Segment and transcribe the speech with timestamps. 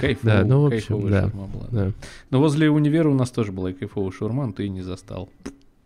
[0.00, 1.20] Кайфовая, Да, ну, в общем, кайфовая да.
[1.22, 1.66] шаурма была.
[1.70, 1.92] Да.
[2.30, 5.28] Но возле универа у нас тоже была и кайфовая шаурма, но ты не застал.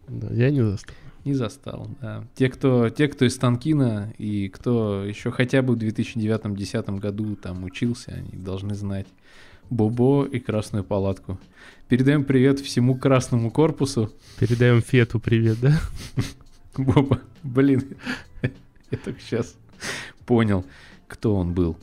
[0.08, 0.94] Да, я не застал.
[1.24, 2.24] Не застал, да.
[2.34, 7.64] Те, кто, те, кто из Станкина и кто еще хотя бы в 2009-2010 году там
[7.64, 9.06] учился, они должны знать
[9.68, 11.38] Бобо и Красную палатку.
[11.88, 14.10] Передаем привет всему красному корпусу.
[14.38, 15.78] Передаем Фету привет, да?
[16.76, 17.96] Боба, блин,
[18.90, 19.56] я только сейчас
[20.24, 20.64] понял,
[21.08, 21.76] кто он был.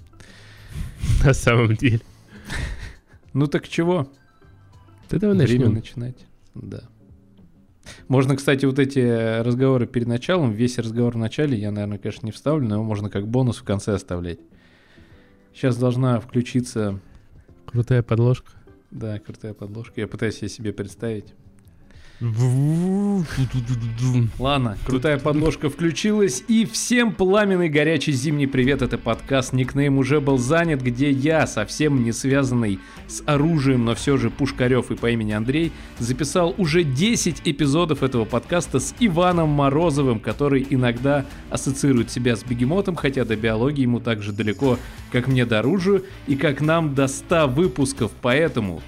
[1.23, 2.02] На самом деле.
[3.34, 4.09] Ну так чего?
[5.09, 6.26] Да давай Время начинать.
[6.54, 6.84] Да.
[8.08, 12.31] Можно, кстати, вот эти разговоры перед началом, весь разговор в начале, я, наверное, конечно, не
[12.31, 14.40] вставлю, но его можно как бонус в конце оставлять.
[15.54, 16.99] Сейчас должна включиться,
[17.68, 18.52] Крутая подложка.
[18.91, 20.02] да, крутая подложка.
[20.02, 21.34] Я пытаюсь ее себе представить.
[24.40, 30.38] Ладно, крутая подложка включилась, и всем пламенный горячий зимний привет, это подкаст «Никнейм уже был
[30.38, 35.34] занят», где я, совсем не связанный с оружием, но все же Пушкарев и по имени
[35.34, 42.46] Андрей, записал уже 10 эпизодов этого подкаста с Иваном Морозовым, который иногда ассоциирует себя с
[42.46, 44.80] бегемотом, хотя до биологии ему так же далеко,
[45.12, 48.82] как мне до оружия, и как нам до 100 выпусков, поэтому...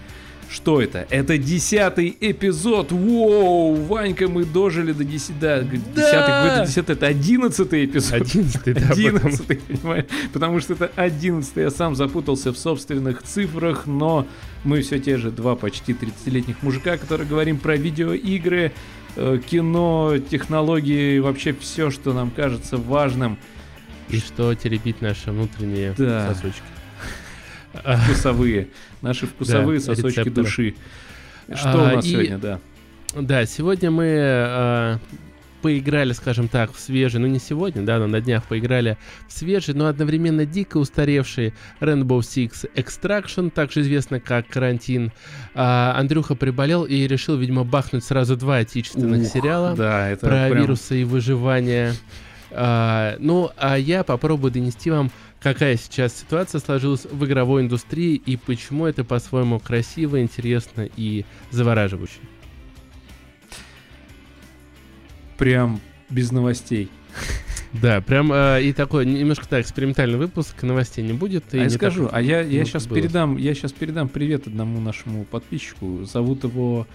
[0.50, 1.06] Что это?
[1.10, 2.92] Это десятый эпизод.
[2.92, 5.40] Воу, Ванька, мы дожили до 10.
[5.40, 8.14] Да, десятый, какой-то десятый, это одиннадцатый эпизод.
[8.22, 10.06] Одиннадцатый, да, Одиннадцатый, понимаешь?
[10.32, 11.64] Потому что это одиннадцатый.
[11.64, 14.26] Я сам запутался в собственных цифрах, но
[14.64, 18.72] мы все те же два почти 30-летних мужика, которые говорим про видеоигры,
[19.18, 23.38] э, кино, технологии, вообще все, что нам кажется важным.
[24.10, 26.34] И что теребить наши внутренние Да.
[26.34, 26.62] сосочки.
[28.06, 28.70] Вкусовые.
[29.02, 30.46] Наши вкусовые Да, сосочки рецепторы.
[30.46, 30.76] души.
[31.54, 32.60] Что А, у нас и- сегодня, да?
[33.16, 35.00] Да, сегодня мы а,
[35.62, 39.74] поиграли, скажем так, в свежий, ну не сегодня, да, но на днях поиграли в свежий,
[39.74, 45.12] но одновременно дико устаревший Rainbow Six Extraction, также известно как Карантин.
[45.56, 50.50] А, Андрюха приболел и решил, видимо, бахнуть сразу два отечественных Ух, сериала Да, это про
[50.50, 51.94] прям- вирусы и выживание.
[52.52, 58.38] А, ну, а я попробую донести вам, какая сейчас ситуация сложилась в игровой индустрии и
[58.38, 62.20] почему это по-своему красиво, интересно и завораживающе.
[65.38, 66.90] прям без новостей.
[67.74, 71.44] Да, прям а, и такой немножко так экспериментальный выпуск, новостей не будет.
[71.54, 73.00] а я скажу, так, а я, я сейчас было.
[73.00, 76.06] передам, я сейчас передам привет одному нашему подписчику.
[76.06, 76.88] Зовут его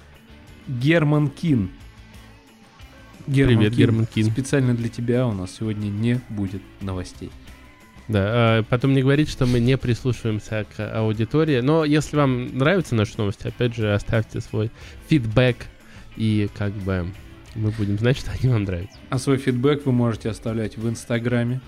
[0.66, 1.70] Герман Кин.
[3.26, 4.30] Привет, Герман Кин.
[4.30, 7.30] Специально для тебя у нас сегодня не будет новостей.
[8.08, 11.60] Да, а, потом не говорить, что мы не прислушиваемся к аудитории.
[11.60, 14.70] Но если вам нравятся наши новости, опять же, оставьте свой
[15.08, 15.56] фидбэк,
[16.16, 17.06] и как бы
[17.54, 18.98] мы будем знать, что они вам нравятся.
[19.10, 21.60] А свой фидбэк вы можете оставлять в Инстаграме.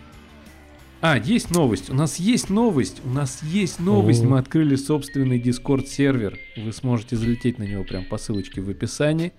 [1.06, 1.90] А, есть новость.
[1.90, 3.02] У нас есть новость.
[3.04, 4.22] У нас есть новость.
[4.22, 4.26] О.
[4.26, 6.38] Мы открыли собственный Discord сервер.
[6.56, 9.34] Вы сможете залететь на него прям по ссылочке в описании.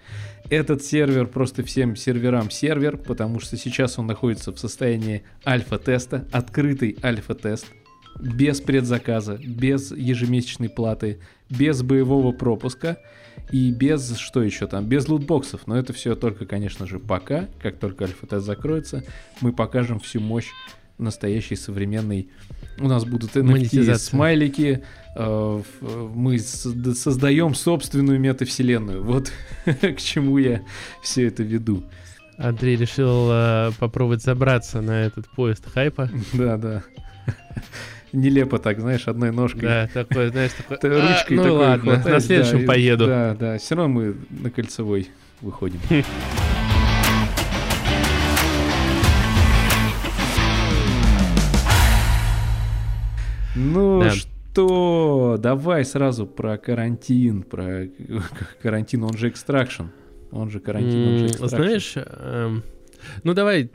[0.52, 7.00] Этот сервер просто всем серверам сервер, потому что сейчас он находится в состоянии альфа-теста, открытый
[7.04, 7.66] альфа-тест,
[8.20, 11.18] без предзаказа, без ежемесячной платы,
[11.50, 13.00] без боевого пропуска
[13.52, 15.66] и без, что еще там, без лутбоксов.
[15.66, 17.48] Но это все только, конечно же, пока.
[17.60, 19.04] Как только альфа-тест закроется,
[19.42, 20.52] мы покажем всю мощь
[20.98, 22.30] настоящей современной.
[22.80, 24.84] У нас будут NFT, смайлики,
[25.16, 25.24] э,
[25.82, 29.04] в- мы созда- создаем собственную метавселенную.
[29.04, 29.32] Вот
[29.66, 30.62] к чему я
[31.02, 31.84] все это веду.
[32.38, 36.10] Андрей решил э, попробовать забраться на этот поезд хайпа.
[36.34, 36.84] Да, да.
[38.12, 39.62] Нелепо так, знаешь, одной ножкой.
[39.64, 40.78] Да, такой, знаешь, такой...
[41.02, 43.08] «А, ручкой ну такой ладно, на следующем поеду.
[43.08, 45.10] Да, да, все равно мы на кольцевой
[45.42, 45.80] выходим.
[53.56, 54.12] Ну Да.
[54.12, 57.88] что, давай сразу про карантин, про
[58.62, 59.84] карантин, он же экстракшн.
[60.32, 61.56] Он же карантин, он же экстракшн.
[61.56, 62.64] Знаешь, эм,
[63.24, 63.70] ну давай,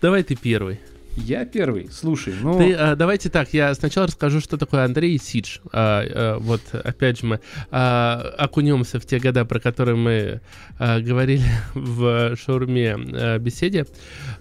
[0.00, 0.80] давай ты первый.
[1.24, 2.58] Я первый, слушай, ну...
[2.58, 5.58] Ты, а, давайте так, я сначала расскажу, что такое Андрей Сидж.
[5.72, 7.40] А, а, вот, опять же, мы
[7.70, 10.40] а, окунемся в те года, про которые мы
[10.78, 11.42] а, говорили
[11.74, 13.86] в шаурме а, беседе.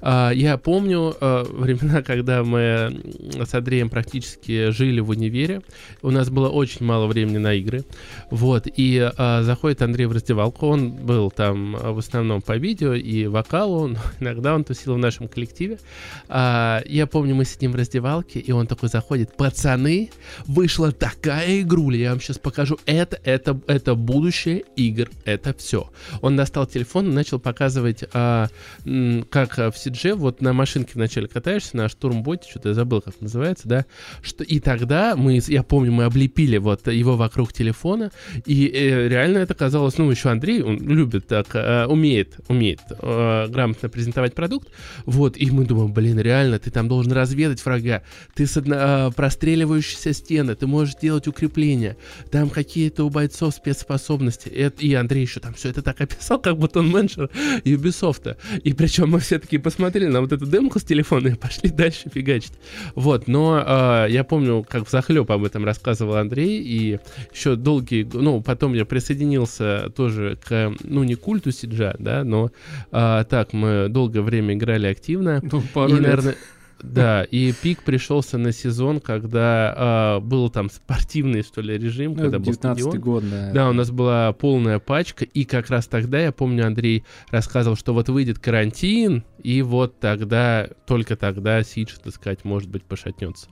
[0.01, 3.01] А, я помню а, времена, когда мы
[3.45, 5.61] с Андреем практически жили в универе.
[6.01, 7.83] У нас было очень мало времени на игры.
[8.29, 10.67] Вот, и а, заходит Андрей в раздевалку.
[10.67, 13.87] Он был там а, в основном по видео и вокалу.
[13.87, 15.79] но Иногда он тусил в нашем коллективе.
[16.27, 20.09] А, я помню, мы сидим в раздевалке, и он такой заходит, пацаны,
[20.45, 25.89] вышла такая игруля, я вам сейчас покажу, это, это, это будущее игр, это все.
[26.21, 31.89] Он достал телефон и начал показывать, как в CG, вот на машинке вначале катаешься, на
[31.89, 33.85] штурмботе, что-то я забыл, как называется, да,
[34.21, 38.11] что, и тогда мы, я помню, мы облепили вот его вокруг телефона,
[38.45, 43.47] и э, реально это казалось, ну, еще Андрей, он любит так, э, умеет, умеет э,
[43.49, 44.69] грамотно презентовать продукт,
[45.05, 48.03] вот, и мы думаем, блин, реально, ты там должен разведать врага,
[48.35, 51.97] ты с одно, э, простреливающиеся стены, ты можешь делать укрепления,
[52.31, 56.57] там какие-то у бойцов спецспособности, это, и Андрей еще там все это так описал, как
[56.57, 57.29] будто он менеджер
[57.63, 61.69] Ubisoft, и причем мы все таки посмотрели на вот эту демку с телефона и пошли
[61.69, 62.53] дальше фигачить,
[62.95, 66.99] вот, но э, я помню, как в захлеб об этом рассказывал Андрей, и
[67.33, 72.51] еще долгие, ну, потом я присоединился тоже к, ну, не культу Сиджа, да, но
[72.91, 75.41] а, так, мы долгое время играли активно.
[75.43, 76.01] Ну, пару и, лет.
[76.01, 76.35] наверное,
[76.81, 82.23] да, и пик пришелся на сезон, когда э, был там спортивный, что ли, режим, ну,
[82.23, 82.99] когда был стадион.
[82.99, 83.51] год, да.
[83.53, 87.93] Да, у нас была полная пачка, и как раз тогда, я помню, Андрей рассказывал, что
[87.93, 93.47] вот выйдет карантин, и вот тогда, только тогда Сидж, так сказать, может быть, пошатнется.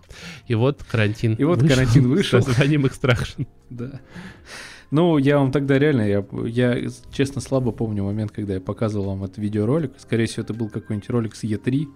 [0.47, 2.41] И вот карантин И вот вышел карантин вышел.
[2.41, 3.47] С названием Extraction.
[3.69, 4.01] Да.
[4.91, 9.23] Ну, я вам тогда реально, я, я честно слабо помню момент, когда я показывал вам
[9.23, 9.93] этот видеоролик.
[9.97, 11.87] Скорее всего, это был какой-нибудь ролик с Е3,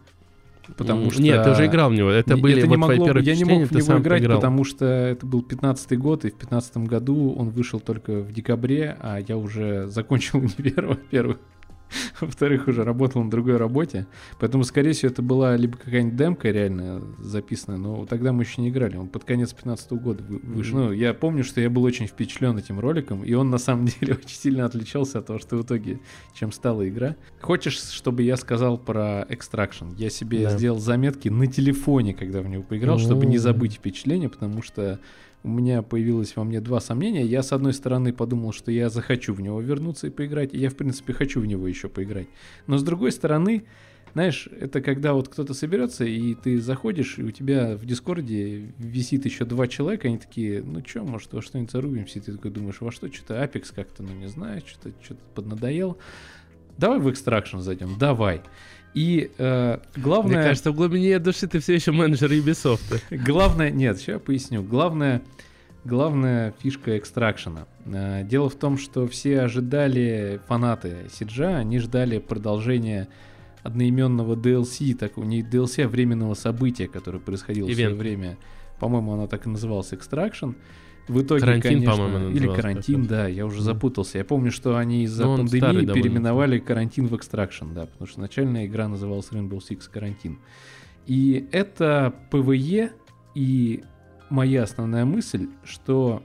[0.77, 1.21] Потому что...
[1.21, 2.09] Нет, ты уже играл в него.
[2.09, 4.37] Это были это вот не могло, твои Я не мог в него играть, играл.
[4.37, 8.97] потому что это был 15-й год, и в 15 году он вышел только в декабре,
[8.99, 11.39] а я уже закончил универ, во-первых.
[12.21, 14.07] Во-вторых, уже работал на другой работе.
[14.39, 18.69] Поэтому, скорее всего, это была либо какая-нибудь демка реально записанная, но тогда мы еще не
[18.69, 18.97] играли.
[18.97, 20.79] Он под конец 15 года вышел.
[20.79, 20.85] Mm-hmm.
[20.87, 24.13] Ну, я помню, что я был очень впечатлен этим роликом, и он на самом деле
[24.13, 25.99] очень сильно отличался от того, что в итоге,
[26.33, 27.15] чем стала игра.
[27.41, 29.93] Хочешь, чтобы я сказал про Extraction?
[29.97, 30.57] Я себе да.
[30.57, 33.03] сделал заметки на телефоне, когда в него поиграл, mm-hmm.
[33.03, 34.99] чтобы не забыть впечатление, потому что
[35.43, 37.25] у меня появилось во мне два сомнения.
[37.25, 40.69] Я, с одной стороны, подумал, что я захочу в него вернуться и поиграть, и я,
[40.69, 42.27] в принципе, хочу в него еще поиграть.
[42.67, 43.65] Но, с другой стороны,
[44.13, 49.25] знаешь, это когда вот кто-то соберется, и ты заходишь, и у тебя в Дискорде висит
[49.25, 52.81] еще два человека, они такие, ну что, может, во что-нибудь зарубимся, и ты такой думаешь,
[52.81, 55.97] во что, что-то Apex как-то, ну не знаю, что-то что поднадоел.
[56.77, 58.41] Давай в Extraction зайдем, давай.
[58.93, 60.37] И э, главное...
[60.37, 63.01] Мне кажется, в глубине души ты все еще менеджер Ubisoft.
[63.11, 63.69] Главное...
[63.69, 64.63] Нет, сейчас я поясню.
[64.63, 65.21] Главное...
[65.85, 67.65] Главная фишка экстракшена.
[67.85, 73.07] Э, дело в том, что все ожидали, фанаты Сиджа, они ждали продолжения
[73.63, 77.71] одноименного DLC, так у них DLC временного события, которое происходило Event.
[77.71, 78.37] в свое время.
[78.79, 80.55] По-моему, оно так и называлось Extraction.
[81.09, 84.19] В итоге, карантин, конечно, по-моему, или карантин, да, я уже запутался.
[84.19, 88.67] Я помню, что они из-за ну, пандемии переименовали карантин в Extraction, да, потому что начальная
[88.67, 90.37] игра называлась Rainbow Six Карантин.
[91.07, 92.91] И это ПВЕ,
[93.33, 93.83] и
[94.29, 96.21] моя основная мысль, что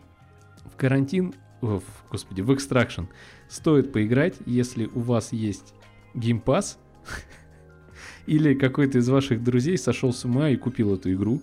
[0.67, 1.33] в карантин,
[1.63, 1.81] о,
[2.11, 3.07] господи, в Extraction
[3.49, 5.73] стоит поиграть, если у вас есть
[6.13, 6.79] Game Pass,
[8.27, 11.41] или какой-то из ваших друзей сошел с ума и купил эту игру,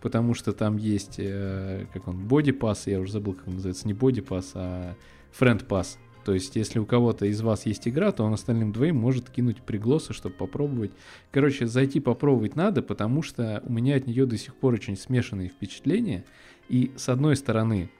[0.00, 3.86] потому что там есть, э, как он, buddy pass, я уже забыл, как он называется,
[3.86, 4.94] не buddy pass, а
[5.38, 5.98] friend pass.
[6.24, 9.62] То есть, если у кого-то из вас есть игра, то он остальным двоим может кинуть
[9.62, 10.90] приглосы, чтобы попробовать.
[11.30, 15.48] Короче, зайти попробовать надо, потому что у меня от нее до сих пор очень смешанные
[15.48, 16.26] впечатления.
[16.68, 17.90] И с одной стороны,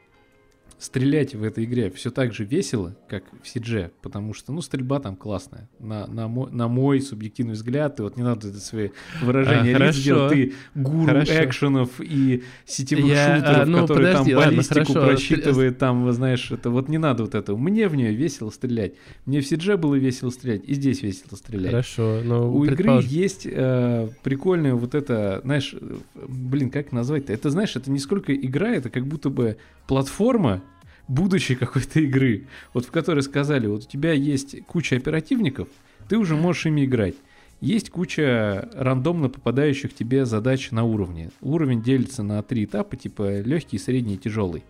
[0.78, 5.00] стрелять в этой игре все так же весело, как в Сидже, потому что, ну, стрельба
[5.00, 5.68] там классная.
[5.80, 8.90] На, на, мой, на мой субъективный взгляд, и вот не надо это свои
[9.20, 11.44] выражения а, сделать, ты гуру хорошо.
[11.44, 16.50] экшенов и сетевых Я, шутеров, а, ну, которые подожди, там баллистику ладно, просчитывает, там, знаешь,
[16.52, 17.56] это вот не надо вот этого.
[17.56, 18.94] Мне в нее весело стрелять.
[19.26, 21.70] Мне в Сидже было весело стрелять, и здесь весело стрелять.
[21.70, 23.04] Хорошо, но У предполож...
[23.04, 25.74] игры есть э, прикольная вот это, знаешь,
[26.14, 27.32] блин, как назвать-то?
[27.32, 29.56] Это, знаешь, это не сколько игра, это как будто бы
[29.88, 30.62] платформа,
[31.08, 35.68] будущей какой-то игры, вот в которой сказали, вот у тебя есть куча оперативников,
[36.08, 37.14] ты уже можешь ими играть.
[37.60, 41.30] Есть куча рандомно попадающих тебе задач на уровне.
[41.40, 44.62] Уровень делится на три этапа, типа легкий, средний и тяжелый.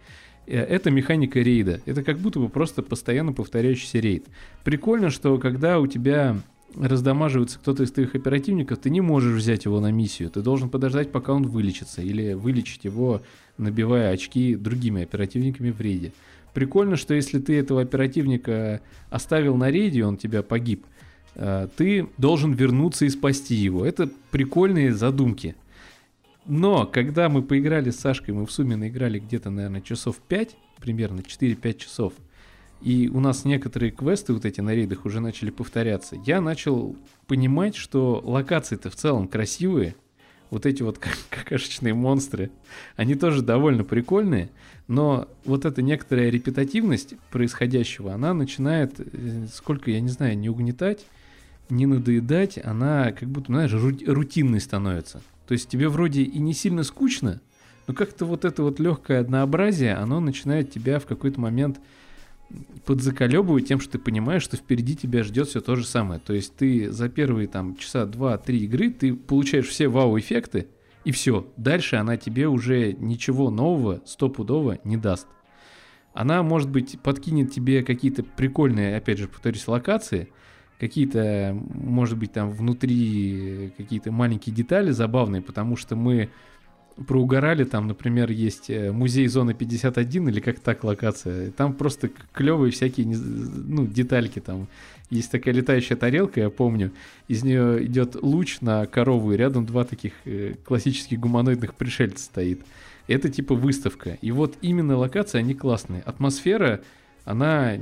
[0.46, 1.82] Э, это механика рейда.
[1.84, 4.26] Это как будто бы просто постоянно повторяющийся рейд.
[4.64, 6.38] Прикольно, что когда у тебя
[6.74, 10.30] раздамаживается кто-то из твоих оперативников, ты не можешь взять его на миссию.
[10.30, 13.22] Ты должен подождать, пока он вылечится, или вылечить его,
[13.58, 16.12] набивая очки другими оперативниками в рейде.
[16.54, 20.86] Прикольно, что если ты этого оперативника оставил на рейде, он тебя погиб,
[21.34, 23.84] э, ты должен вернуться и спасти его.
[23.84, 25.54] Это прикольные задумки.
[26.46, 31.20] Но когда мы поиграли с Сашкой, мы в сумме наиграли где-то, наверное, часов 5, примерно
[31.20, 32.14] 4-5 часов,
[32.80, 36.96] и у нас некоторые квесты вот эти на рейдах уже начали повторяться, я начал
[37.26, 39.96] понимать, что локации-то в целом красивые,
[40.50, 40.98] вот эти вот
[41.30, 42.50] какашечные монстры,
[42.96, 44.50] они тоже довольно прикольные,
[44.86, 51.06] но вот эта некоторая репетативность происходящего, она начинает, э, сколько, я не знаю, не угнетать,
[51.70, 55.20] не надоедать, она как будто, знаешь, рутинной становится.
[55.46, 57.40] То есть тебе вроде и не сильно скучно,
[57.86, 61.80] но как-то вот это вот легкое однообразие, оно начинает тебя в какой-то момент
[62.84, 66.20] подзаколебывать тем, что ты понимаешь, что впереди тебя ждет все то же самое.
[66.20, 70.68] То есть ты за первые там часа два-три игры ты получаешь все вау-эффекты,
[71.04, 71.46] и все.
[71.56, 75.26] Дальше она тебе уже ничего нового, стопудово не даст.
[76.12, 80.32] Она, может быть, подкинет тебе какие-то прикольные, опять же, повторюсь, локации,
[80.78, 86.30] какие-то, может быть, там внутри какие-то маленькие детали забавные, потому что мы
[87.06, 92.72] проугорали, там, например, есть э, музей зоны 51 или как так локация, там просто клевые
[92.72, 94.66] всякие, ну, детальки там.
[95.10, 96.92] Есть такая летающая тарелка, я помню,
[97.28, 102.60] из нее идет луч на корову, и рядом два таких э, классических гуманоидных пришельца стоит.
[103.06, 104.18] Это типа выставка.
[104.20, 106.02] И вот именно локации, они классные.
[106.02, 106.82] Атмосфера,
[107.24, 107.78] она,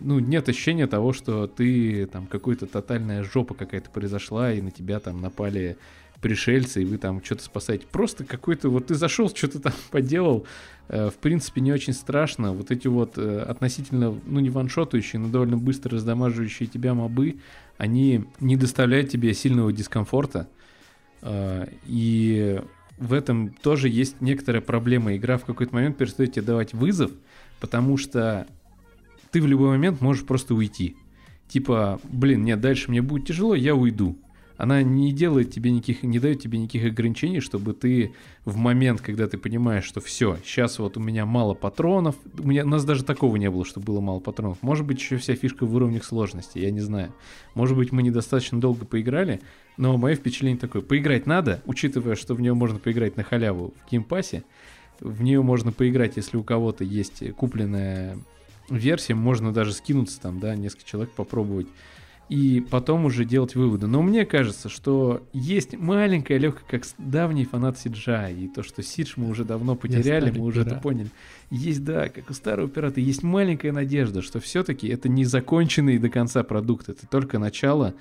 [0.00, 4.98] ну, нет ощущения того, что ты там какой-то тотальная жопа какая-то произошла, и на тебя
[4.98, 5.76] там напали
[6.24, 7.86] пришельцы, и вы там что-то спасаете.
[7.92, 10.46] Просто какой-то вот ты зашел, что-то там поделал,
[10.88, 12.54] э, в принципе, не очень страшно.
[12.54, 17.40] Вот эти вот э, относительно, ну, не ваншотающие, но довольно быстро раздамаживающие тебя мобы,
[17.76, 20.48] они не доставляют тебе сильного дискомфорта.
[21.20, 22.62] Э, и
[22.96, 25.14] в этом тоже есть некоторая проблема.
[25.14, 27.10] Игра в какой-то момент перестает тебе давать вызов,
[27.60, 28.46] потому что
[29.30, 30.96] ты в любой момент можешь просто уйти.
[31.48, 34.16] Типа, блин, нет, дальше мне будет тяжело, я уйду
[34.56, 39.26] она не делает тебе никаких, не дает тебе никаких ограничений, чтобы ты в момент, когда
[39.26, 43.04] ты понимаешь, что все, сейчас вот у меня мало патронов, у, меня, у нас даже
[43.04, 44.58] такого не было, что было мало патронов.
[44.62, 47.12] Может быть, еще вся фишка в уровнях сложности, я не знаю.
[47.54, 49.40] Может быть, мы недостаточно долго поиграли,
[49.76, 50.82] но мое впечатление такое.
[50.82, 54.44] Поиграть надо, учитывая, что в нее можно поиграть на халяву в Game Pass 'е.
[55.00, 58.16] В нее можно поиграть, если у кого-то есть купленная
[58.70, 61.66] версия, можно даже скинуться там, да, несколько человек попробовать
[62.28, 63.86] и потом уже делать выводы.
[63.86, 69.14] Но мне кажется, что есть маленькая легкая, как давний фанат Сиджа, и то, что Сидж
[69.16, 71.10] мы уже давно потеряли, мы уже это поняли.
[71.50, 76.08] Есть, да, как у старого пирата, есть маленькая надежда, что все-таки это не законченный до
[76.08, 77.94] конца продукт, это только начало,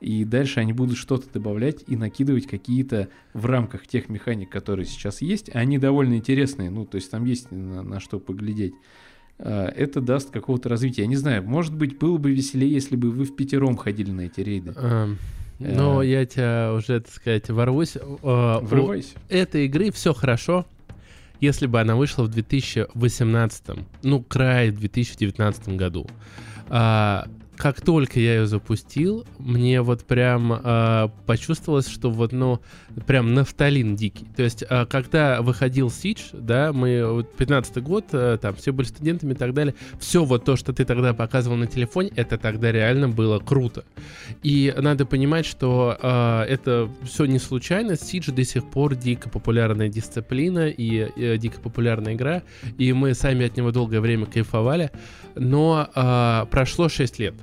[0.00, 5.22] и дальше они будут что-то добавлять и накидывать какие-то в рамках тех механик, которые сейчас
[5.22, 5.48] есть.
[5.54, 8.74] Они довольно интересные, ну, то есть там есть на, на что поглядеть.
[9.38, 11.02] А, это даст какого-то развития.
[11.02, 14.22] Я не знаю, может быть, было бы веселее, если бы вы в пятером ходили на
[14.22, 14.74] эти рейды.
[14.76, 15.08] Э,
[16.02, 17.96] я тебя уже, так сказать, ворвусь.
[17.96, 19.16] Э, Врывайся.
[19.30, 20.66] У этой игры все хорошо,
[21.40, 23.64] если бы она вышла в 2018,
[24.02, 26.06] ну, край в 2019 году.
[26.68, 27.26] А,
[27.56, 32.60] как только я ее запустил, мне вот прям э, почувствовалось, что вот, ну,
[33.06, 34.26] прям нафталин дикий.
[34.36, 38.86] То есть, э, когда выходил Сидж, да, мы, вот, 15 год, э, там, все были
[38.86, 42.72] студентами и так далее, все вот то, что ты тогда показывал на телефоне, это тогда
[42.72, 43.84] реально было круто.
[44.42, 47.96] И надо понимать, что э, это все не случайно.
[47.96, 52.42] Сидж до сих пор дико популярная дисциплина и э, дико популярная игра,
[52.78, 54.90] и мы сами от него долгое время кайфовали,
[55.34, 57.34] но э, прошло 6 лет.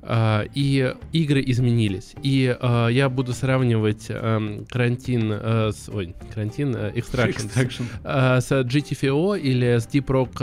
[0.00, 2.14] Uh, и игры изменились.
[2.22, 5.88] И uh, я буду сравнивать um, карантин uh, с...
[5.88, 7.84] Ой, карантин, Extraction, Extraction.
[8.04, 10.34] Uh, с GTFO или с Deep Rock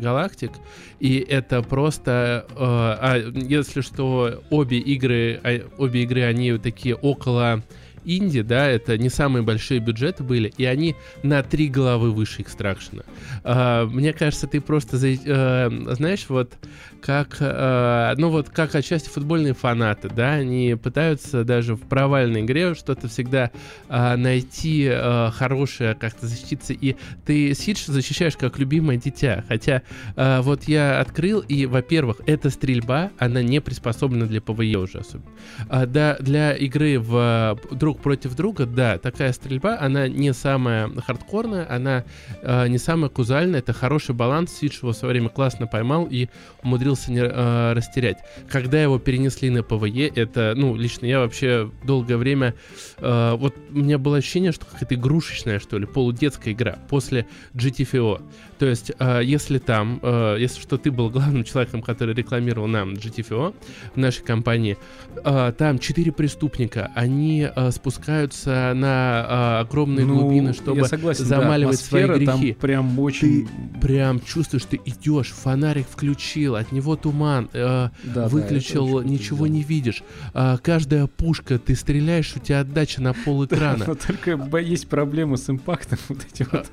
[0.00, 0.52] Galactic.
[1.00, 2.46] И это просто...
[2.56, 5.40] А если что, обе игры,
[5.78, 7.62] обе игры, они такие около
[8.06, 13.02] инди, да, это не самые большие бюджеты были, и они на три головы выше экстракшена.
[13.42, 16.54] Uh, мне кажется, ты просто, uh, знаешь, вот
[17.02, 22.74] как, uh, ну вот как отчасти футбольные фанаты, да, они пытаются даже в провальной игре
[22.74, 23.50] что-то всегда
[23.88, 29.82] uh, найти uh, хорошее, как-то защититься, и ты Сидж защищаешь как любимое дитя, хотя
[30.16, 35.30] вот я открыл, и, во-первых, эта стрельба, она не приспособлена для PvE уже особенно.
[35.68, 40.90] Uh, да, для игры в друг друг против друга, да, такая стрельба, она не самая
[41.06, 42.04] хардкорная, она
[42.42, 46.28] э, не самая казуальная, это хороший баланс, Сидж его в свое время классно поймал и
[46.62, 48.18] умудрился не э, растерять.
[48.48, 52.54] Когда его перенесли на PvE, это, ну, лично я вообще долгое время,
[52.98, 58.22] э, вот у меня было ощущение, что какая-то игрушечная, что ли, полудетская игра после GTFO.
[58.58, 62.94] То есть, э, если там, э, если что, ты был главным человеком, который рекламировал нам
[62.94, 63.54] GTFO
[63.94, 64.76] в нашей компании,
[65.24, 68.88] э, там четыре преступника, они э, с спускаются на
[69.28, 72.52] а, огромные ну, глубины, чтобы согласен, замаливать да, свои грехи.
[72.52, 73.46] Там прям очень...
[73.46, 79.46] Ты прям чувствуешь, ты идешь, фонарик включил, от него туман, э, да, выключил, да, ничего
[79.46, 80.02] не видишь.
[80.34, 83.84] Э, каждая пушка, ты стреляешь, у тебя отдача на пол экрана.
[83.86, 86.66] Но только есть проблемы с импактом, вот эти вот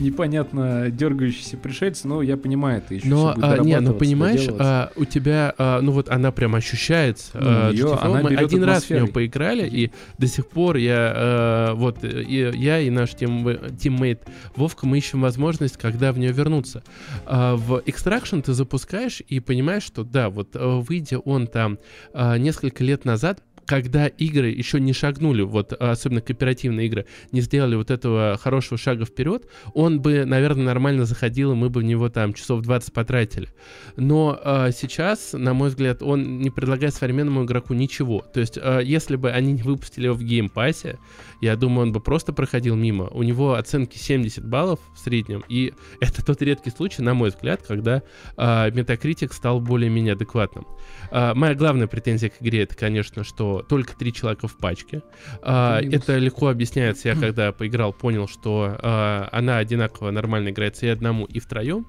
[0.00, 5.06] непонятно дергающиеся пришельцы, но я понимаю, ты еще Но, а, не, ну понимаешь, а, у
[5.06, 7.30] тебя, а, ну вот она прям ощущается.
[7.32, 11.12] Ну, а, ее, она мы один раз в нее поиграли, и до сих пор я,
[11.14, 14.22] а, вот, и, я и наш тим, тиммейт
[14.56, 16.82] Вовка, мы ищем возможность, когда в нее вернуться.
[17.26, 21.78] А, в Extraction ты запускаешь и понимаешь, что да, вот выйдя он там
[22.12, 27.76] а, несколько лет назад, когда игры еще не шагнули, вот особенно кооперативные игры, не сделали
[27.76, 32.08] вот этого хорошего шага вперед, он бы, наверное, нормально заходил, и мы бы в него
[32.08, 33.48] там часов 20 потратили.
[33.96, 38.24] Но э, сейчас, на мой взгляд, он не предлагает современному игроку ничего.
[38.32, 40.98] То есть, э, если бы они не выпустили его в Game Pass 'е,
[41.40, 43.08] я думаю, он бы просто проходил мимо.
[43.08, 47.62] У него оценки 70 баллов в среднем, и это тот редкий случай, на мой взгляд,
[47.66, 48.02] когда
[48.36, 50.66] э, Metacritic стал более-менее адекватным.
[51.10, 55.02] Э, моя главная претензия к игре это, конечно, что только три человека в пачке.
[55.42, 57.08] А, это легко объясняется.
[57.08, 61.86] Я когда поиграл, понял, что а, она одинаково нормально играется и одному, и втроем.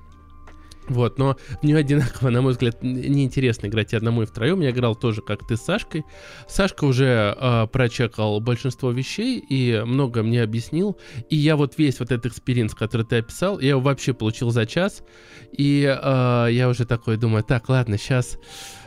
[0.90, 4.60] Вот, но в нее одинаково, на мой взгляд, неинтересно играть и одному, и втроем.
[4.62, 6.04] Я играл тоже, как ты с Сашкой.
[6.48, 10.98] Сашка уже э, прочекал большинство вещей и много мне объяснил.
[11.30, 14.66] И я вот весь вот этот экспириенс, который ты описал, я его вообще получил за
[14.66, 15.04] час.
[15.52, 18.38] И э, я уже такой думаю, так, ладно, сейчас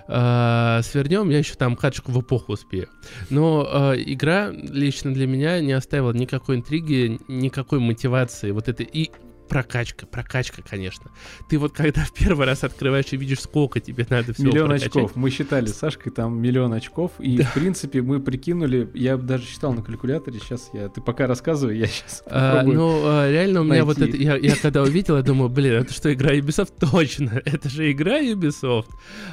[0.08, 2.88] э, свернем, я еще там каточку в эпоху успею.
[3.30, 8.50] Но э, игра лично для меня не оставила никакой интриги, никакой мотивации.
[8.50, 9.10] Вот это и
[9.52, 11.10] прокачка, прокачка, конечно.
[11.50, 14.96] Ты вот когда в первый раз открываешь и видишь, сколько тебе надо всего Миллион прокачать.
[14.96, 15.14] очков.
[15.14, 17.44] Мы считали с Сашкой там миллион очков, и да.
[17.44, 21.86] в принципе мы прикинули, я даже считал на калькуляторе, сейчас я, ты пока рассказывай, я
[21.86, 24.00] сейчас а, Ну, а, реально у меня найти.
[24.00, 26.72] вот это, я, я когда увидел, я думаю, блин, это что, игра Ubisoft?
[26.90, 28.88] Точно, это же игра Ubisoft.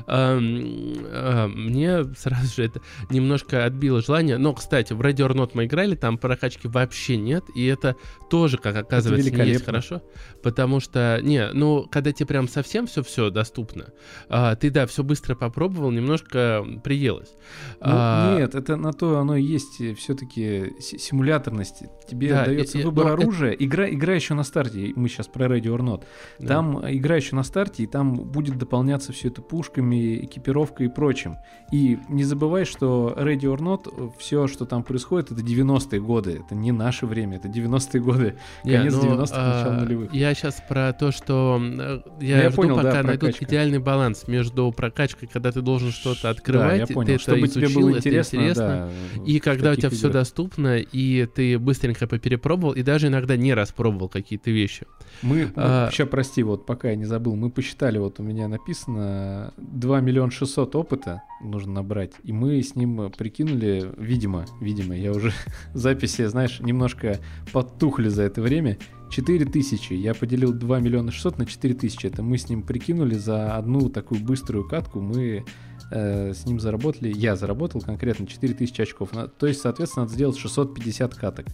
[0.06, 5.64] А, а, мне сразу же это немножко отбило желание, но, кстати, в Radio Not мы
[5.64, 7.96] играли, там прокачки вообще нет, и это
[8.30, 10.02] тоже, как оказывается, не есть хорошо.
[10.42, 13.88] Потому что, не, ну, когда тебе прям совсем все-все доступно,
[14.30, 17.34] а, ты, да, все быстро попробовал, немножко приелось.
[17.82, 21.84] Ну, а, нет, это на то оно и есть все-таки симуляторность.
[22.08, 23.52] Тебе да, дается и, выбор оружия.
[23.52, 23.64] Это...
[23.66, 26.04] Игра, игра еще на старте, мы сейчас про Radio or Not.
[26.46, 26.96] Там да.
[26.96, 31.38] игра еще на старте, и там будет дополняться все это пушками, экипировкой и прочим.
[31.72, 36.42] И не забывай, что Radio or Not, все, что там происходит, это 90-е годы.
[36.46, 38.36] Это не наше время, это 90-е годы.
[38.64, 40.14] Конец yeah, 90-х, а, начало нулевых нулевых.
[40.14, 44.28] Я сейчас про то, что э, я, я жду, понял, пока да, найдут идеальный баланс
[44.28, 47.18] между прокачкой, когда ты должен что-то открывать, да, я понял.
[47.18, 50.00] ты Чтобы это изучил, тебе было интересно, это интересно, да, и когда у тебя играх.
[50.00, 54.86] все доступно, и ты быстренько поперепробовал, и даже иногда не распробовал какие-то вещи.
[55.22, 59.54] Мы, а, сейчас прости, вот пока я не забыл, мы посчитали, вот у меня написано
[59.58, 65.32] 2 миллиона 600 опыта нужно набрать, и мы с ним прикинули, видимо, видимо, я уже
[65.74, 67.20] записи, знаешь, немножко
[67.52, 68.78] подтухли за это время,
[69.10, 69.94] 4 тысячи.
[69.94, 72.08] Я поделил 2 миллиона 600 на 4 тысячи.
[72.08, 75.02] Это мы с ним прикинули за одну такую быструю катку.
[75.02, 75.46] Мы
[75.92, 79.10] э, с ним заработали, я заработал конкретно 4 тысячи очков.
[79.38, 81.46] То есть, соответственно, надо сделать 650 каток.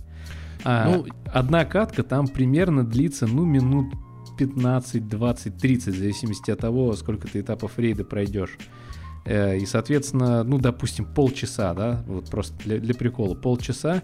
[0.63, 3.93] А, ну, одна катка там примерно длится, ну, минут
[4.37, 8.57] 15, 20, 30, в зависимости от того, сколько ты этапов рейда пройдешь.
[9.25, 14.03] Э, и, соответственно, ну, допустим, полчаса, да, вот просто для, для прикола, полчаса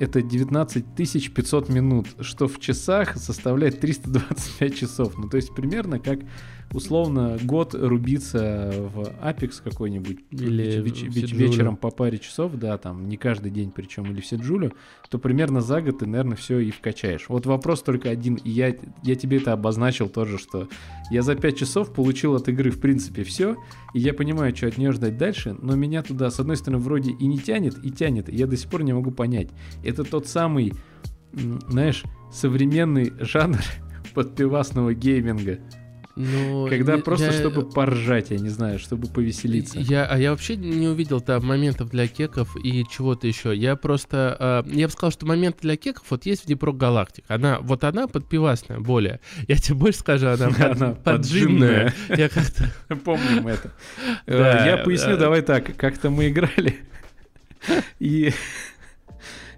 [0.00, 0.94] это 19
[1.34, 5.18] 500 минут, что в часах составляет 325 часов.
[5.18, 6.20] Ну, то есть примерно как
[6.72, 13.08] условно год рубиться в Apex какой-нибудь или веч- веч- вечером по паре часов, да, там
[13.08, 14.72] не каждый день причем, или все Джулю,
[15.08, 17.26] то примерно за год ты, наверное, все и вкачаешь.
[17.28, 20.68] Вот вопрос только один, и я, я тебе это обозначил тоже, что
[21.10, 23.56] я за 5 часов получил от игры в принципе все,
[23.94, 27.10] и я понимаю, что от нее ждать дальше, но меня туда, с одной стороны, вроде
[27.10, 29.48] и не тянет, и тянет, и я до сих пор не могу понять.
[29.84, 30.72] Это тот самый,
[31.32, 33.58] знаешь, современный жанр
[34.14, 35.58] подпивасного гейминга.
[36.20, 39.78] Ну, Когда я, просто, я, чтобы поржать, я не знаю, чтобы повеселиться.
[39.78, 43.56] Я, а я вообще не увидел там моментов для кеков и чего-то еще.
[43.56, 44.64] Я просто...
[44.66, 47.24] Э, я бы сказал, что момент для кеков вот есть в Днепро Галактик.
[47.28, 49.20] Она, вот она подпивасная более.
[49.48, 51.94] Я тебе больше скажу, она, она поджимная.
[52.08, 52.70] Я как-то...
[53.04, 53.72] Помним это.
[54.26, 55.76] Э, я поясню, давай так.
[55.76, 56.78] Как-то мы играли,
[57.98, 58.32] и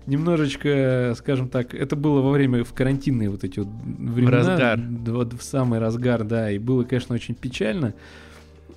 [0.06, 4.38] немножечко, скажем так, это было во время в карантинные вот эти вот времена.
[4.38, 4.78] Разгар.
[4.78, 7.94] В, в самый разгар, да, и было, конечно, очень печально.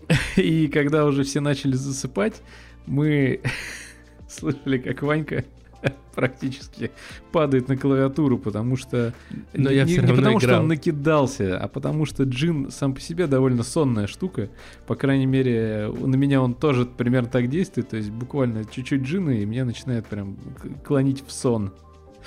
[0.35, 2.41] И когда уже все начали засыпать,
[2.85, 3.41] мы
[4.29, 5.43] слышали, как Ванька
[6.15, 6.91] практически
[7.31, 9.13] падает на клавиатуру, потому что...
[9.53, 10.61] Но я не, все не равно потому, что играл.
[10.61, 14.49] он накидался, а потому что джин сам по себе довольно сонная штука.
[14.87, 17.89] По крайней мере, на меня он тоже примерно так действует.
[17.89, 20.37] То есть буквально чуть-чуть джина, и меня начинает прям
[20.83, 21.71] клонить в сон.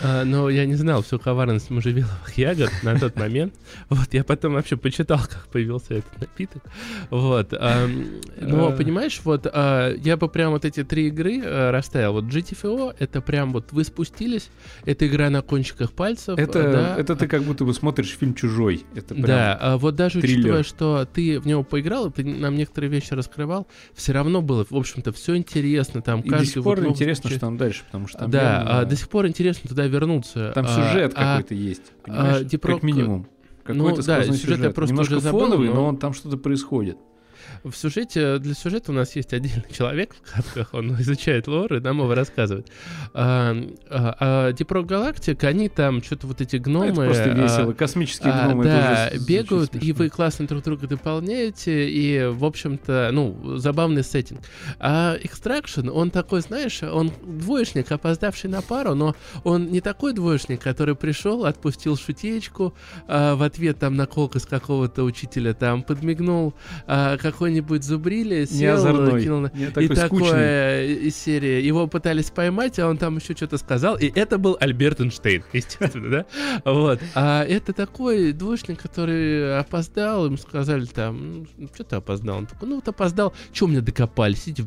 [0.01, 3.55] А, но я не знал всю коварность можжевеловых ягод на тот момент.
[3.89, 6.63] Вот, я потом вообще почитал, как появился этот напиток.
[7.11, 7.53] Вот.
[7.53, 8.73] но, А.
[8.73, 12.13] понимаешь, вот а, я бы прям вот эти три игры а, расставил.
[12.13, 14.51] Вот GTFO, это прям вот вы спустились,
[14.85, 16.39] это игра на кончиках пальцев.
[16.39, 16.97] Это, да.
[16.97, 18.85] это ты как будто бы смотришь фильм «Чужой».
[18.95, 19.27] Это прям...
[19.27, 20.39] Да, а вот даже триллер.
[20.39, 24.77] учитывая, что ты в него поиграл, ты нам некоторые вещи раскрывал, все равно было, в
[24.77, 26.03] общем-то, все интересно.
[26.03, 28.41] Там И до сих пор вот интересно, случай- что там дальше, потому что там да,
[28.41, 30.53] реально- а, до сих пор интересно туда вернуться.
[30.55, 32.43] Там А, сюжет а, какой-то есть, понимаешь?
[32.47, 33.27] Deep Rock- как минимум.
[33.67, 34.75] Ну, Какой-то да, сквозной сюжет я сюжет.
[34.75, 36.97] просто Немножко уже забыл, фоновый, но- но он там что-то происходит.
[37.65, 41.81] В сюжете, для сюжета у нас есть отдельный человек в катках, он изучает лор и
[41.81, 42.69] нам его рассказывает.
[43.15, 43.57] А,
[43.91, 46.87] а, а Deep Galactic, они там что-то вот эти гномы...
[46.87, 47.73] это просто а, весело.
[47.73, 48.65] Космические а, гномы.
[48.65, 54.41] да, уже бегают, и вы классно друг друга дополняете, и, в общем-то, ну, забавный сеттинг.
[54.79, 60.61] А Extraction, он такой, знаешь, он двоечник, опоздавший на пару, но он не такой двоечник,
[60.63, 62.75] который пришел, отпустил шутечку,
[63.07, 66.55] а, в ответ там на колкость какого-то учителя там подмигнул,
[66.87, 70.27] а, какой-нибудь зубрили, сел, озорной, кинул на- и такой скучный.
[70.29, 71.63] такое из серии.
[71.63, 73.97] Его пытались поймать, а он там еще что-то сказал.
[73.97, 76.27] И это был Альберт Эйнштейн, естественно, да?
[76.65, 77.01] Вот.
[77.15, 80.27] А это такой двоечник, который опоздал.
[80.27, 82.39] Ему сказали там, ну, что ты опоздал?
[82.39, 83.33] Он такой, ну вот опоздал.
[83.53, 84.49] Че у меня докопались?
[84.49, 84.65] Иди